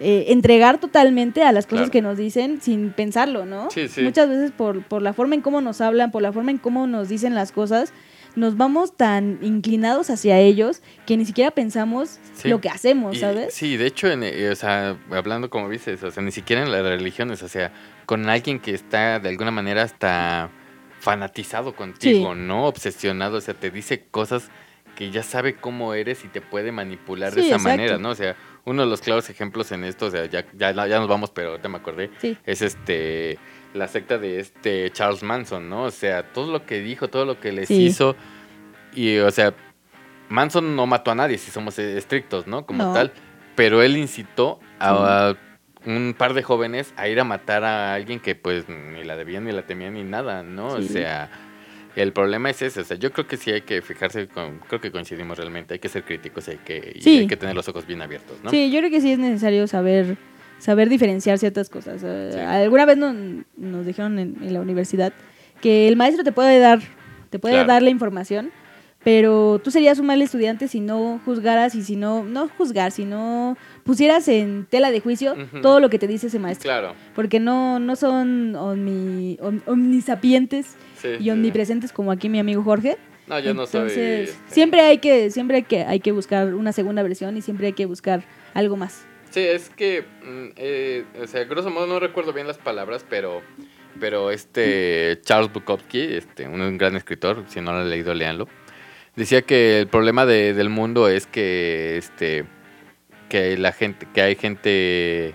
eh, 0.00 0.26
entregar 0.28 0.78
totalmente 0.78 1.42
a 1.42 1.50
las 1.50 1.66
cosas 1.66 1.86
Claro. 1.86 1.90
que 1.90 2.02
nos 2.02 2.16
dicen 2.16 2.60
sin 2.62 2.90
pensarlo, 2.92 3.44
¿no? 3.44 3.68
Sí, 3.70 3.88
sí. 3.88 4.02
Muchas 4.02 4.28
veces 4.28 4.52
por, 4.52 4.82
por 4.84 5.02
la 5.02 5.12
forma 5.12 5.34
en 5.34 5.40
cómo 5.40 5.60
nos 5.60 5.80
hablan, 5.80 6.12
por 6.12 6.22
la 6.22 6.32
forma 6.32 6.52
en 6.52 6.58
cómo 6.58 6.86
nos 6.86 7.08
dicen 7.08 7.34
las 7.34 7.50
cosas, 7.50 7.92
nos 8.38 8.56
vamos 8.56 8.96
tan 8.96 9.38
inclinados 9.42 10.10
hacia 10.10 10.38
ellos 10.38 10.80
que 11.06 11.16
ni 11.16 11.24
siquiera 11.26 11.50
pensamos 11.50 12.18
Sí. 12.34 12.48
lo 12.48 12.60
que 12.60 12.68
hacemos, 12.68 13.16
Y- 13.16 13.20
¿sabes? 13.20 13.52
Sí, 13.54 13.76
de 13.76 13.86
hecho, 13.86 14.08
en, 14.10 14.22
eh, 14.22 14.50
o 14.50 14.54
sea, 14.54 14.96
hablando 15.10 15.50
como 15.50 15.68
dices, 15.68 16.02
o 16.02 16.10
sea, 16.10 16.22
ni 16.22 16.30
siquiera 16.30 16.62
en 16.62 16.70
las 16.72 16.82
religiones, 16.82 17.42
o 17.42 17.48
sea, 17.48 17.72
con 18.06 18.28
alguien 18.28 18.60
que 18.60 18.72
está 18.74 19.18
de 19.20 19.28
alguna 19.28 19.50
manera 19.50 19.82
hasta 19.82 20.50
fanatizado 21.00 21.74
contigo, 21.76 22.34
¿no? 22.34 22.66
Obsesionado, 22.66 23.38
o 23.38 23.40
sea, 23.40 23.54
te 23.54 23.70
dice 23.70 24.06
cosas 24.10 24.50
que 24.96 25.10
ya 25.10 25.22
sabe 25.22 25.54
cómo 25.54 25.94
eres 25.94 26.24
y 26.24 26.28
te 26.28 26.40
puede 26.40 26.72
manipular 26.72 27.32
de 27.32 27.42
esa 27.42 27.56
exacto. 27.56 27.68
manera, 27.68 27.98
¿no? 27.98 28.10
O 28.10 28.14
sea, 28.16 28.34
uno 28.64 28.82
de 28.82 28.88
los 28.88 29.00
claros 29.00 29.30
ejemplos 29.30 29.70
en 29.72 29.84
esto, 29.84 30.06
o 30.06 30.10
sea, 30.10 30.26
ya, 30.26 30.44
ya, 30.54 30.72
ya 30.72 30.98
nos 30.98 31.08
vamos, 31.08 31.30
pero 31.30 31.50
ahorita 31.50 31.68
me 31.68 31.76
acordé, 31.78 32.10
Sí. 32.20 32.36
es 32.44 32.62
este 32.62 33.38
la 33.74 33.88
secta 33.88 34.18
de 34.18 34.40
este 34.40 34.90
Charles 34.90 35.22
Manson, 35.22 35.68
¿no? 35.68 35.84
O 35.84 35.90
sea, 35.90 36.22
todo 36.32 36.50
lo 36.52 36.64
que 36.66 36.80
dijo, 36.80 37.08
todo 37.08 37.24
lo 37.24 37.38
que 37.40 37.52
les 37.52 37.68
Sí. 37.68 37.84
hizo 37.86 38.16
y 38.94 39.18
o 39.18 39.30
sea, 39.30 39.52
Manson 40.28 40.76
no 40.76 40.86
mató 40.86 41.10
a 41.10 41.14
nadie, 41.14 41.38
si 41.38 41.50
somos 41.50 41.78
estrictos, 41.78 42.46
¿no? 42.46 42.66
Como 42.66 42.84
No. 42.84 42.92
tal, 42.92 43.12
pero 43.54 43.82
él 43.82 43.96
incitó 43.96 44.60
a, 44.78 45.30
a 45.30 45.36
un 45.86 46.14
par 46.16 46.34
de 46.34 46.42
jóvenes 46.42 46.92
a 46.96 47.08
ir 47.08 47.18
a 47.20 47.24
matar 47.24 47.64
a 47.64 47.94
alguien 47.94 48.20
que 48.20 48.34
pues 48.34 48.68
ni 48.68 49.04
la 49.04 49.16
debían 49.16 49.44
ni 49.44 49.52
la 49.52 49.62
temían 49.62 49.94
ni 49.94 50.02
nada, 50.04 50.42
¿no? 50.42 50.68
O 50.68 50.82
sea, 50.82 51.30
el 51.96 52.12
problema 52.12 52.50
es 52.50 52.60
ese, 52.62 52.80
o 52.80 52.84
sea, 52.84 52.96
yo 52.96 53.10
creo 53.12 53.26
que 53.26 53.36
sí 53.36 53.50
hay 53.50 53.62
que 53.62 53.80
fijarse, 53.82 54.28
con, 54.28 54.58
creo 54.60 54.80
que 54.80 54.90
coincidimos 54.92 55.36
realmente, 55.38 55.74
hay 55.74 55.80
que 55.80 55.88
ser 55.88 56.04
críticos, 56.04 56.46
hay 56.48 56.58
que, 56.58 56.92
y 56.94 57.08
hay 57.20 57.26
que 57.26 57.36
tener 57.36 57.54
los 57.56 57.68
ojos 57.68 57.86
bien 57.86 58.02
abiertos, 58.02 58.38
¿no? 58.42 58.50
Sí, 58.50 58.70
yo 58.70 58.78
creo 58.80 58.90
que 58.90 59.00
sí 59.00 59.12
es 59.12 59.18
necesario 59.18 59.66
saber 59.66 60.16
saber 60.58 60.88
diferenciar 60.88 61.38
ciertas 61.38 61.68
cosas. 61.68 62.02
Eh, 62.04 62.30
Sí. 62.34 62.38
Alguna 62.40 62.84
vez 62.86 62.96
nos, 62.98 63.14
nos 63.56 63.86
dijeron 63.86 64.18
en, 64.18 64.36
en 64.42 64.52
la 64.54 64.60
universidad 64.60 65.12
que 65.60 65.88
el 65.88 65.96
maestro 65.96 66.24
te 66.24 66.32
puede 66.32 66.58
dar, 66.58 66.80
te 67.30 67.38
puede 67.38 67.54
Claro. 67.54 67.68
dar 67.68 67.82
la 67.82 67.90
información, 67.90 68.50
pero 69.04 69.60
tú 69.62 69.70
serías 69.70 69.98
un 70.00 70.06
mal 70.06 70.20
estudiante 70.20 70.66
si 70.68 70.80
no 70.80 71.20
juzgaras 71.24 71.74
y 71.74 71.82
si 71.82 71.96
no, 71.96 72.24
no 72.24 72.48
juzgar, 72.58 72.90
si 72.92 73.04
no 73.04 73.56
pusieras 73.84 74.26
en 74.28 74.66
tela 74.68 74.90
de 74.90 75.00
juicio 75.00 75.34
todo 75.62 75.80
lo 75.80 75.88
que 75.88 75.98
te 75.98 76.06
dice 76.08 76.26
ese 76.26 76.38
maestro. 76.38 76.68
Claro. 76.68 76.94
Porque 77.14 77.38
no, 77.40 77.78
no 77.78 77.96
son 77.96 78.54
omni- 78.54 79.38
om- 79.40 79.60
omnisapientes 79.66 80.76
Sí, 81.00 81.08
y 81.20 81.22
sí. 81.24 81.30
omnipresentes 81.30 81.92
como 81.92 82.10
aquí 82.12 82.28
mi 82.28 82.38
amigo 82.40 82.62
Jorge. 82.62 82.96
No, 83.28 83.38
yo 83.38 83.54
no 83.54 83.66
soy. 83.66 83.80
Entonces, 83.82 84.30
este, 84.30 84.52
siempre 84.54 84.80
hay 84.80 84.98
que, 84.98 85.30
siempre 85.30 85.58
hay 85.58 85.62
que, 85.62 85.82
hay 85.84 86.00
que 86.00 86.12
buscar 86.12 86.54
una 86.54 86.72
segunda 86.72 87.02
versión 87.02 87.36
y 87.36 87.42
siempre 87.42 87.68
hay 87.68 87.72
que 87.74 87.86
buscar 87.86 88.22
algo 88.54 88.76
más. 88.76 89.04
Sí, 89.30 89.40
es 89.40 89.68
que, 89.70 90.02
mm, 90.22 90.46
eh, 90.56 91.04
o 91.22 91.26
sea, 91.26 91.44
grosso 91.44 91.70
modo 91.70 91.86
no 91.86 92.00
recuerdo 92.00 92.32
bien 92.32 92.46
las 92.46 92.58
palabras, 92.58 93.04
pero, 93.08 93.42
pero 94.00 94.30
este 94.30 95.18
Charles 95.22 95.52
Bukowski, 95.52 96.00
este, 96.14 96.48
un 96.48 96.78
gran 96.78 96.96
escritor, 96.96 97.44
si 97.48 97.60
no 97.60 97.72
lo 97.72 97.78
han 97.80 97.90
leído, 97.90 98.14
léanlo, 98.14 98.48
decía 99.16 99.42
que 99.42 99.80
el 99.80 99.88
problema 99.88 100.24
de- 100.24 100.54
del 100.54 100.70
mundo 100.70 101.08
es 101.08 101.26
que, 101.26 101.98
este, 101.98 102.44
que 103.28 103.56
la 103.58 103.72
gente, 103.72 104.06
que 104.14 104.22
hay 104.22 104.34
gente 104.34 105.34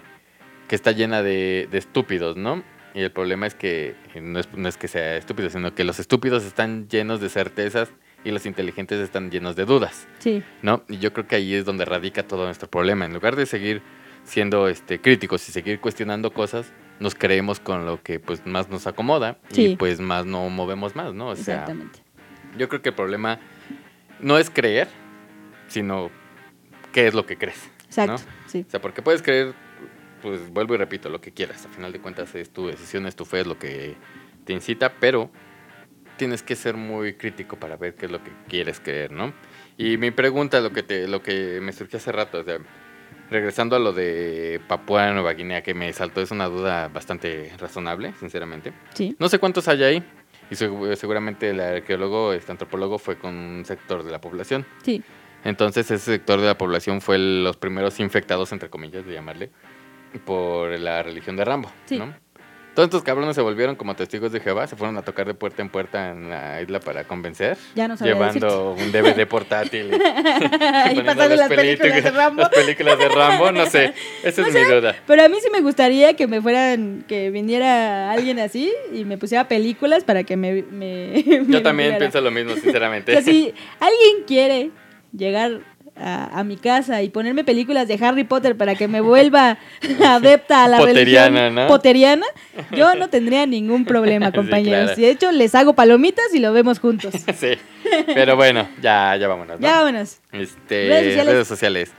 que 0.67 0.75
está 0.75 0.91
llena 0.91 1.21
de, 1.21 1.67
de 1.69 1.77
estúpidos, 1.77 2.35
¿no? 2.35 2.63
Y 2.95 3.01
el 3.01 3.11
problema 3.11 3.45
es 3.47 3.53
que 3.55 3.95
no 4.21 4.39
es, 4.39 4.51
no 4.53 4.67
es 4.69 4.77
que 4.77 4.87
sea 4.87 5.17
estúpido, 5.17 5.49
sino 5.49 5.73
que 5.75 5.83
los 5.83 5.99
estúpidos 5.99 6.43
están 6.45 6.87
llenos 6.87 7.21
de 7.21 7.29
certezas 7.29 7.91
y 8.23 8.31
los 8.31 8.45
inteligentes 8.45 8.99
están 8.99 9.29
llenos 9.31 9.55
de 9.55 9.65
dudas. 9.65 10.07
Sí, 10.19 10.43
¿no? 10.61 10.83
Y 10.87 10.97
yo 10.99 11.11
creo 11.13 11.27
que 11.27 11.35
ahí 11.35 11.53
es 11.53 11.65
donde 11.65 11.85
radica 11.85 12.23
todo 12.23 12.45
nuestro 12.45 12.69
problema. 12.69 13.05
En 13.05 13.13
lugar 13.13 13.35
de 13.35 13.45
seguir 13.45 13.81
siendo 14.23 14.67
este, 14.69 15.01
críticos 15.01 15.47
y 15.49 15.51
seguir 15.51 15.79
cuestionando 15.81 16.31
cosas, 16.31 16.71
nos 16.99 17.15
creemos 17.15 17.59
con 17.59 17.85
lo 17.85 18.01
que 18.01 18.19
pues 18.19 18.45
más 18.45 18.69
nos 18.69 18.87
acomoda 18.87 19.37
y 19.51 19.55
Sí. 19.55 19.75
pues 19.77 19.99
más 19.99 20.25
no 20.25 20.49
movemos 20.49 20.95
más, 20.95 21.13
¿no? 21.13 21.29
O 21.29 21.35
sea, 21.35 21.55
exactamente. 21.55 21.99
yo 22.57 22.69
creo 22.69 22.81
que 22.81 22.89
el 22.89 22.95
problema 22.95 23.39
no 24.19 24.37
es 24.37 24.49
creer, 24.49 24.87
sino 25.67 26.09
qué 26.93 27.07
es 27.07 27.13
lo 27.13 27.25
que 27.25 27.37
crees. 27.37 27.69
Exacto, 27.85 28.13
¿no? 28.13 28.19
sí. 28.47 28.63
O 28.65 28.69
sea, 28.71 28.79
porque 28.79 29.01
puedes 29.01 29.21
creer, 29.21 29.53
pues 30.21 30.49
vuelvo 30.51 30.75
y 30.75 30.77
repito, 30.77 31.09
lo 31.09 31.19
que 31.19 31.31
quieras. 31.31 31.65
Al 31.65 31.71
final 31.71 31.91
de 31.91 31.99
cuentas 31.99 32.33
es 32.35 32.49
tu 32.51 32.67
decisión, 32.67 33.05
es 33.07 33.15
tu 33.15 33.25
fe, 33.25 33.41
es 33.41 33.47
lo 33.47 33.59
que 33.59 33.95
te 34.45 34.53
incita, 34.53 34.93
pero 34.99 35.29
tienes 36.17 36.43
que 36.43 36.55
ser 36.55 36.75
muy 36.75 37.13
crítico 37.13 37.55
para 37.57 37.75
ver 37.77 37.95
qué 37.95 38.05
es 38.07 38.11
lo 38.11 38.23
que 38.23 38.31
quieres 38.47 38.79
creer, 38.79 39.11
¿no? 39.11 39.33
Y 39.77 39.97
mi 39.97 40.11
pregunta, 40.11 40.59
lo 40.61 40.71
que, 40.71 40.83
te, 40.83 41.07
lo 41.07 41.21
que 41.23 41.59
me 41.61 41.71
surgió 41.73 41.97
hace 41.97 42.11
rato, 42.11 42.39
o 42.39 42.43
sea, 42.43 42.57
regresando 43.29 43.75
a 43.75 43.79
lo 43.79 43.91
de 43.93 44.61
Papua 44.67 45.11
Nueva 45.13 45.33
Guinea, 45.33 45.63
que 45.63 45.73
me 45.73 45.91
saltó, 45.93 46.21
es 46.21 46.31
una 46.31 46.45
duda 46.47 46.87
bastante 46.89 47.51
razonable, 47.59 48.13
sinceramente. 48.19 48.73
Sí, 48.93 49.15
No 49.19 49.29
sé 49.29 49.39
cuántos 49.39 49.67
hay 49.67 49.83
ahí, 49.83 50.03
y 50.51 50.55
segu- 50.55 50.95
seguramente 50.95 51.49
el 51.49 51.59
arqueólogo, 51.59 52.33
este 52.33 52.51
antropólogo, 52.51 52.99
fue 52.99 53.17
con 53.17 53.33
un 53.35 53.65
sector 53.65 54.03
de 54.03 54.11
la 54.11 54.21
población. 54.21 54.65
sí, 54.83 55.01
Entonces 55.43 55.89
ese 55.91 56.11
sector 56.13 56.39
de 56.39 56.45
la 56.47 56.57
población 56.57 57.01
fue 57.01 57.17
los 57.17 57.57
primeros 57.57 57.99
infectados, 57.99 58.51
entre 58.51 58.69
comillas, 58.69 59.05
de 59.05 59.13
llamarle, 59.13 59.49
por 60.25 60.77
la 60.79 61.01
religión 61.01 61.35
de 61.35 61.43
Rambo, 61.45 61.71
Sí. 61.85 61.97
¿no? 61.97 62.13
Todos 62.73 62.87
estos 62.87 63.03
cabrones 63.03 63.35
se 63.35 63.41
volvieron 63.41 63.75
como 63.75 63.95
testigos 63.95 64.31
de 64.31 64.39
Jehová, 64.39 64.65
se 64.65 64.75
fueron 64.75 64.97
a 64.97 65.03
tocar 65.03 65.27
de 65.27 65.35
puerta 65.35 65.61
en 65.61 65.69
puerta 65.69 66.09
en 66.09 66.29
la 66.29 66.59
isla 66.59 66.79
para 66.79 67.03
convencer, 67.03 67.55
ya 67.75 67.87
no 67.87 67.95
llevando 67.95 68.71
un 68.73 68.91
DVD 68.91 69.27
portátil 69.27 69.91
y, 69.93 71.01
pasando 71.05 71.35
las 71.35 71.49
películas 71.49 72.03
de 72.03 72.09
Rambo. 72.11 72.41
Las 72.41 72.49
películas 72.49 72.97
de 72.97 73.09
Rambo, 73.09 73.51
no 73.51 73.65
sé, 73.67 73.93
esa 74.23 74.41
es 74.47 74.53
mi 74.53 74.61
duda. 74.61 74.95
Pero 75.05 75.23
a 75.23 75.29
mí 75.29 75.37
sí 75.41 75.49
me 75.51 75.61
gustaría 75.61 76.15
que 76.15 76.25
me 76.25 76.41
fueran, 76.41 77.05
que 77.07 77.29
viniera 77.29 78.11
alguien 78.11 78.39
así 78.39 78.73
y 78.91 79.05
me 79.05 79.17
pusiera 79.19 79.47
películas 79.47 80.03
para 80.03 80.23
que 80.23 80.35
me... 80.35 80.63
me- 80.63 81.23
me 81.27 81.45
Yo 81.53 81.61
también 81.61 81.97
pienso 81.99 82.21
lo 82.21 82.31
mismo, 82.31 82.55
sinceramente. 82.61 83.13
Que 83.13 83.21
si 83.21 83.53
alguien 83.79 84.23
quiere 84.25 84.71
llegar 85.15 85.59
a, 85.95 86.39
a 86.39 86.43
mi 86.43 86.57
casa 86.57 87.01
y 87.03 87.09
ponerme 87.09 87.43
películas 87.43 87.87
de 87.87 87.99
Harry 88.03 88.23
Potter 88.23 88.57
para 88.57 88.75
que 88.75 88.87
me 88.87 89.01
vuelva 89.01 89.57
adepta 90.05 90.63
a 90.63 90.67
la 90.67 90.77
Potteriana, 90.77 91.41
religión 91.41 91.55
¿no? 91.55 91.67
potteriana, 91.67 92.25
yo 92.71 92.95
no 92.95 93.09
tendría 93.09 93.45
ningún 93.45 93.85
problema, 93.85 94.27
Sí, 94.31 94.33
compañeros. 94.33 94.85
claro. 94.85 94.99
Y 95.01 95.03
de 95.03 95.09
hecho, 95.11 95.31
les 95.31 95.53
hago 95.55 95.73
palomitas 95.73 96.33
y 96.33 96.39
lo 96.39 96.51
vemos 96.53 96.79
juntos. 96.79 97.13
sí, 97.35 97.53
pero 98.13 98.35
bueno, 98.35 98.67
ya, 98.81 99.15
ya 99.17 99.27
vámonos, 99.27 99.59
¿no? 99.59 99.67
Ya 99.67 99.77
vámonos. 99.79 100.19
Este, 100.31 100.87
Redes 100.87 101.05
sociales. 101.05 101.33
redes 101.33 101.47
sociales. 101.47 101.91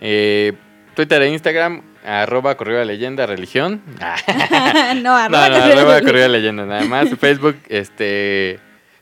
Eh, 0.00 0.52
Twitter 0.94 1.22
e 1.22 1.30
Instagram, 1.30 1.82
arroba 2.04 2.56
correo 2.56 2.78
de 2.80 2.84
leyenda 2.84 3.24
religión. 3.26 3.82
No, 5.02 5.16
arroba 5.16 5.48
no, 5.48 5.56
arroba 5.56 6.00
correo 6.00 6.22
de 6.22 6.28
leyenda, 6.28 6.64
nada 6.66 6.84
más. 6.84 7.08
Facebook, 7.20 7.56
este, 7.68 8.58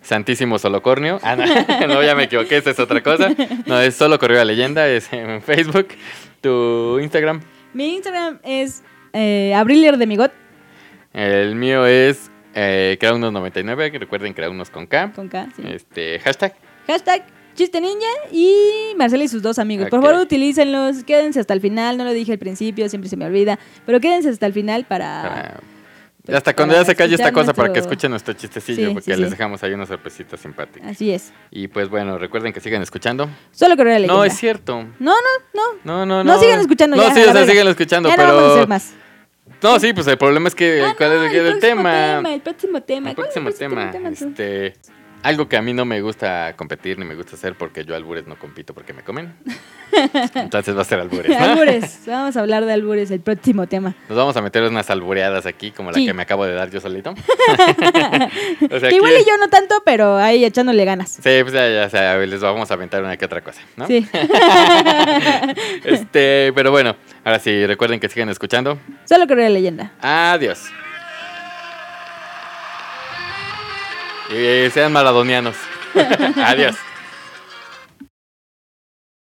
Santísimo 0.07 0.59
Solocornio. 0.59 1.19
Ah, 1.23 1.35
no, 1.37 1.45
no, 1.89 2.03
ya 2.03 2.15
me 2.15 2.25
equivoqué, 2.25 2.57
esa 2.59 2.71
es 2.71 2.79
otra 2.79 3.03
cosa. 3.03 3.31
No, 3.67 3.81
es 3.81 3.95
solo 3.97 4.19
correo 4.19 4.39
de 4.39 4.45
leyenda, 4.45 4.89
es 4.89 5.13
en 5.13 5.43
Facebook. 5.43 5.89
Tu 6.41 7.01
Instagram, 7.01 7.41
Mi 7.75 7.95
Instagram 7.97 8.39
es 8.45 8.83
eh, 9.13 9.53
Abrilier 9.55 9.97
de 9.97 10.07
Migot, 10.07 10.33
el 11.13 11.55
mío 11.57 11.87
es 11.87 12.31
eh, 12.55 12.99
Craunos99, 13.01 13.91
que 13.91 13.99
recuerden 13.99 14.33
Craunos 14.33 14.71
con 14.71 14.87
K. 14.87 15.13
con 15.15 15.29
K, 15.29 15.49
sí. 15.57 15.63
Este, 15.67 16.21
hashtag. 16.21 16.55
Hashtag 16.87 17.25
Chiste 17.55 17.81
Ninja 17.81 18.07
y 18.31 18.95
Marcela 18.97 19.25
y 19.25 19.29
sus 19.29 19.41
dos 19.43 19.59
amigos. 19.59 19.89
Por 19.89 20.03
favor, 20.03 20.21
utilícenlos, 20.21 21.03
quédense 21.05 21.41
hasta 21.41 21.55
el 21.55 21.63
final. 21.63 21.97
No 21.97 22.05
lo 22.05 22.13
dije 22.13 22.33
al 22.33 22.39
principio, 22.39 22.89
siempre 22.91 23.09
se 23.09 23.17
me 23.17 23.25
olvida. 23.25 23.59
Pero 23.87 23.99
quédense 23.99 24.29
hasta 24.29 24.45
el 24.47 24.53
final 24.53 24.85
para. 24.85 25.23
Para- 25.23 25.61
hasta 26.33 26.55
cuando 26.55 26.75
ya 26.75 26.85
se 26.85 26.95
calle 26.97 27.15
esta 27.15 27.33
cosa 27.33 27.53
para 27.53 27.73
que 27.73 27.79
escuchen 27.79 28.11
nuestro 28.11 28.35
chistecillo, 28.35 28.89
Sí, 28.89 28.95
porque 28.95 29.15
sí, 29.15 29.21
les 29.21 29.29
sí. 29.29 29.37
dejamos 29.37 29.63
ahí 29.63 29.73
unas 29.73 29.89
sorpresitas 29.89 30.41
simpáticas. 30.41 30.91
Así 30.91 31.11
es. 31.11 31.33
Y 31.51 31.69
pues 31.69 31.89
bueno, 31.89 32.19
recuerden 32.19 32.53
que 32.53 32.61
sigan 32.61 32.83
escuchando. 32.83 33.29
Solo 33.53 33.77
correr. 33.77 34.07
No, 34.07 34.25
es 34.25 34.37
cierto. 34.37 34.85
No, 34.99 35.15
no, 35.15 35.15
no. 35.55 35.63
No, 35.85 36.07
no, 36.07 36.25
no. 36.25 36.33
No 36.33 36.41
sigan 36.41 36.61
escuchando 36.61 36.97
No, 36.97 37.03
ya, 37.03 37.15
sí, 37.15 37.21
o 37.23 37.33
sea, 37.33 37.47
sigan 37.47 37.69
escuchando, 37.69 38.09
ya 38.09 38.17
pero. 38.17 38.29
no 38.29 38.35
vamos 38.35 38.51
a 38.51 38.55
hacer 38.55 38.69
más. 38.69 38.95
No, 39.63 39.81
sí, 39.81 39.93
pues 39.93 40.07
el 40.07 40.19
problema 40.19 40.49
es 40.49 40.55
que. 40.55 40.83
Ah, 40.83 40.95
¿Cuál 40.97 41.11
no, 41.11 41.25
es 41.25 41.33
el, 41.35 41.43
próximo 41.43 41.61
tema? 41.61 42.35
El 42.35 42.41
próximo 42.43 42.83
tema. 42.83 43.11
El 43.11 43.17
¿Cuál 43.17 43.29
es 43.29 43.35
próximo 43.35 43.91
tema. 43.91 44.09
Este. 44.11 44.75
Algo 45.23 45.49
que 45.49 45.57
a 45.57 45.63
mí 45.63 45.73
no 45.73 45.85
me 45.85 46.01
gusta 46.01 46.55
competir 46.57 46.99
ni 46.99 47.05
me 47.05 47.15
gusta 47.17 47.35
hacer 47.35 47.55
porque 47.57 47.85
yo 47.85 47.97
albures 47.97 48.27
no 48.27 48.39
compito 48.39 48.75
porque 48.75 48.93
me 48.93 49.03
comen. 49.03 49.35
Entonces 50.35 50.77
va 50.77 50.83
a 50.83 50.85
ser 50.85 51.01
albures. 51.01 51.37
¿no? 51.37 51.45
albures. 51.45 52.01
Vamos 52.07 52.37
a 52.37 52.41
hablar 52.41 52.65
de 52.65 52.73
albures, 52.73 53.11
el 53.11 53.21
próximo 53.21 53.67
tema. 53.67 53.95
Nos 54.09 54.17
vamos 54.17 54.37
a 54.37 54.43
meter 54.43 54.63
unas 54.63 54.89
albureadas 54.91 55.47
aquí, 55.47 55.71
como 55.73 55.91
la 55.91 55.97
Sí. 55.97 56.07
que 56.07 56.13
me 56.15 56.23
acabo 56.23 56.45
de 56.45 56.53
dar 56.55 56.71
yo 56.71 56.81
solito. 56.81 57.15
O 58.71 58.81
sea, 58.81 58.89
que 58.89 58.97
igual 58.97 59.13
y 59.21 59.25
yo 59.25 59.37
no 59.39 59.49
tanto, 59.49 59.83
pero 59.85 60.17
ahí 60.17 60.45
echándole 60.45 60.85
ganas. 60.85 61.11
Sí, 61.11 61.43
pues 61.43 61.53
ya, 61.53 61.89
ya, 61.89 62.17
les 62.19 62.41
vamos 62.41 62.71
a 62.71 62.75
aventar 62.75 63.03
una 63.03 63.17
que 63.17 63.25
otra 63.25 63.41
cosa, 63.43 63.63
¿no? 63.77 63.87
Sí. 63.87 64.07
Este, 65.85 66.53
pero 66.55 66.71
bueno, 66.71 66.97
ahora 67.25 67.39
sí, 67.39 67.67
recuerden 67.67 68.01
que 68.01 68.09
sigan 68.09 68.29
escuchando. 68.29 68.79
Solo 69.05 69.27
correr 69.27 69.45
la 69.45 69.51
leyenda. 69.51 69.93
Adiós. 70.01 70.65
Y 74.31 74.71
sean 74.71 74.93
maradonianos. 74.93 75.57
Adiós. 76.45 76.77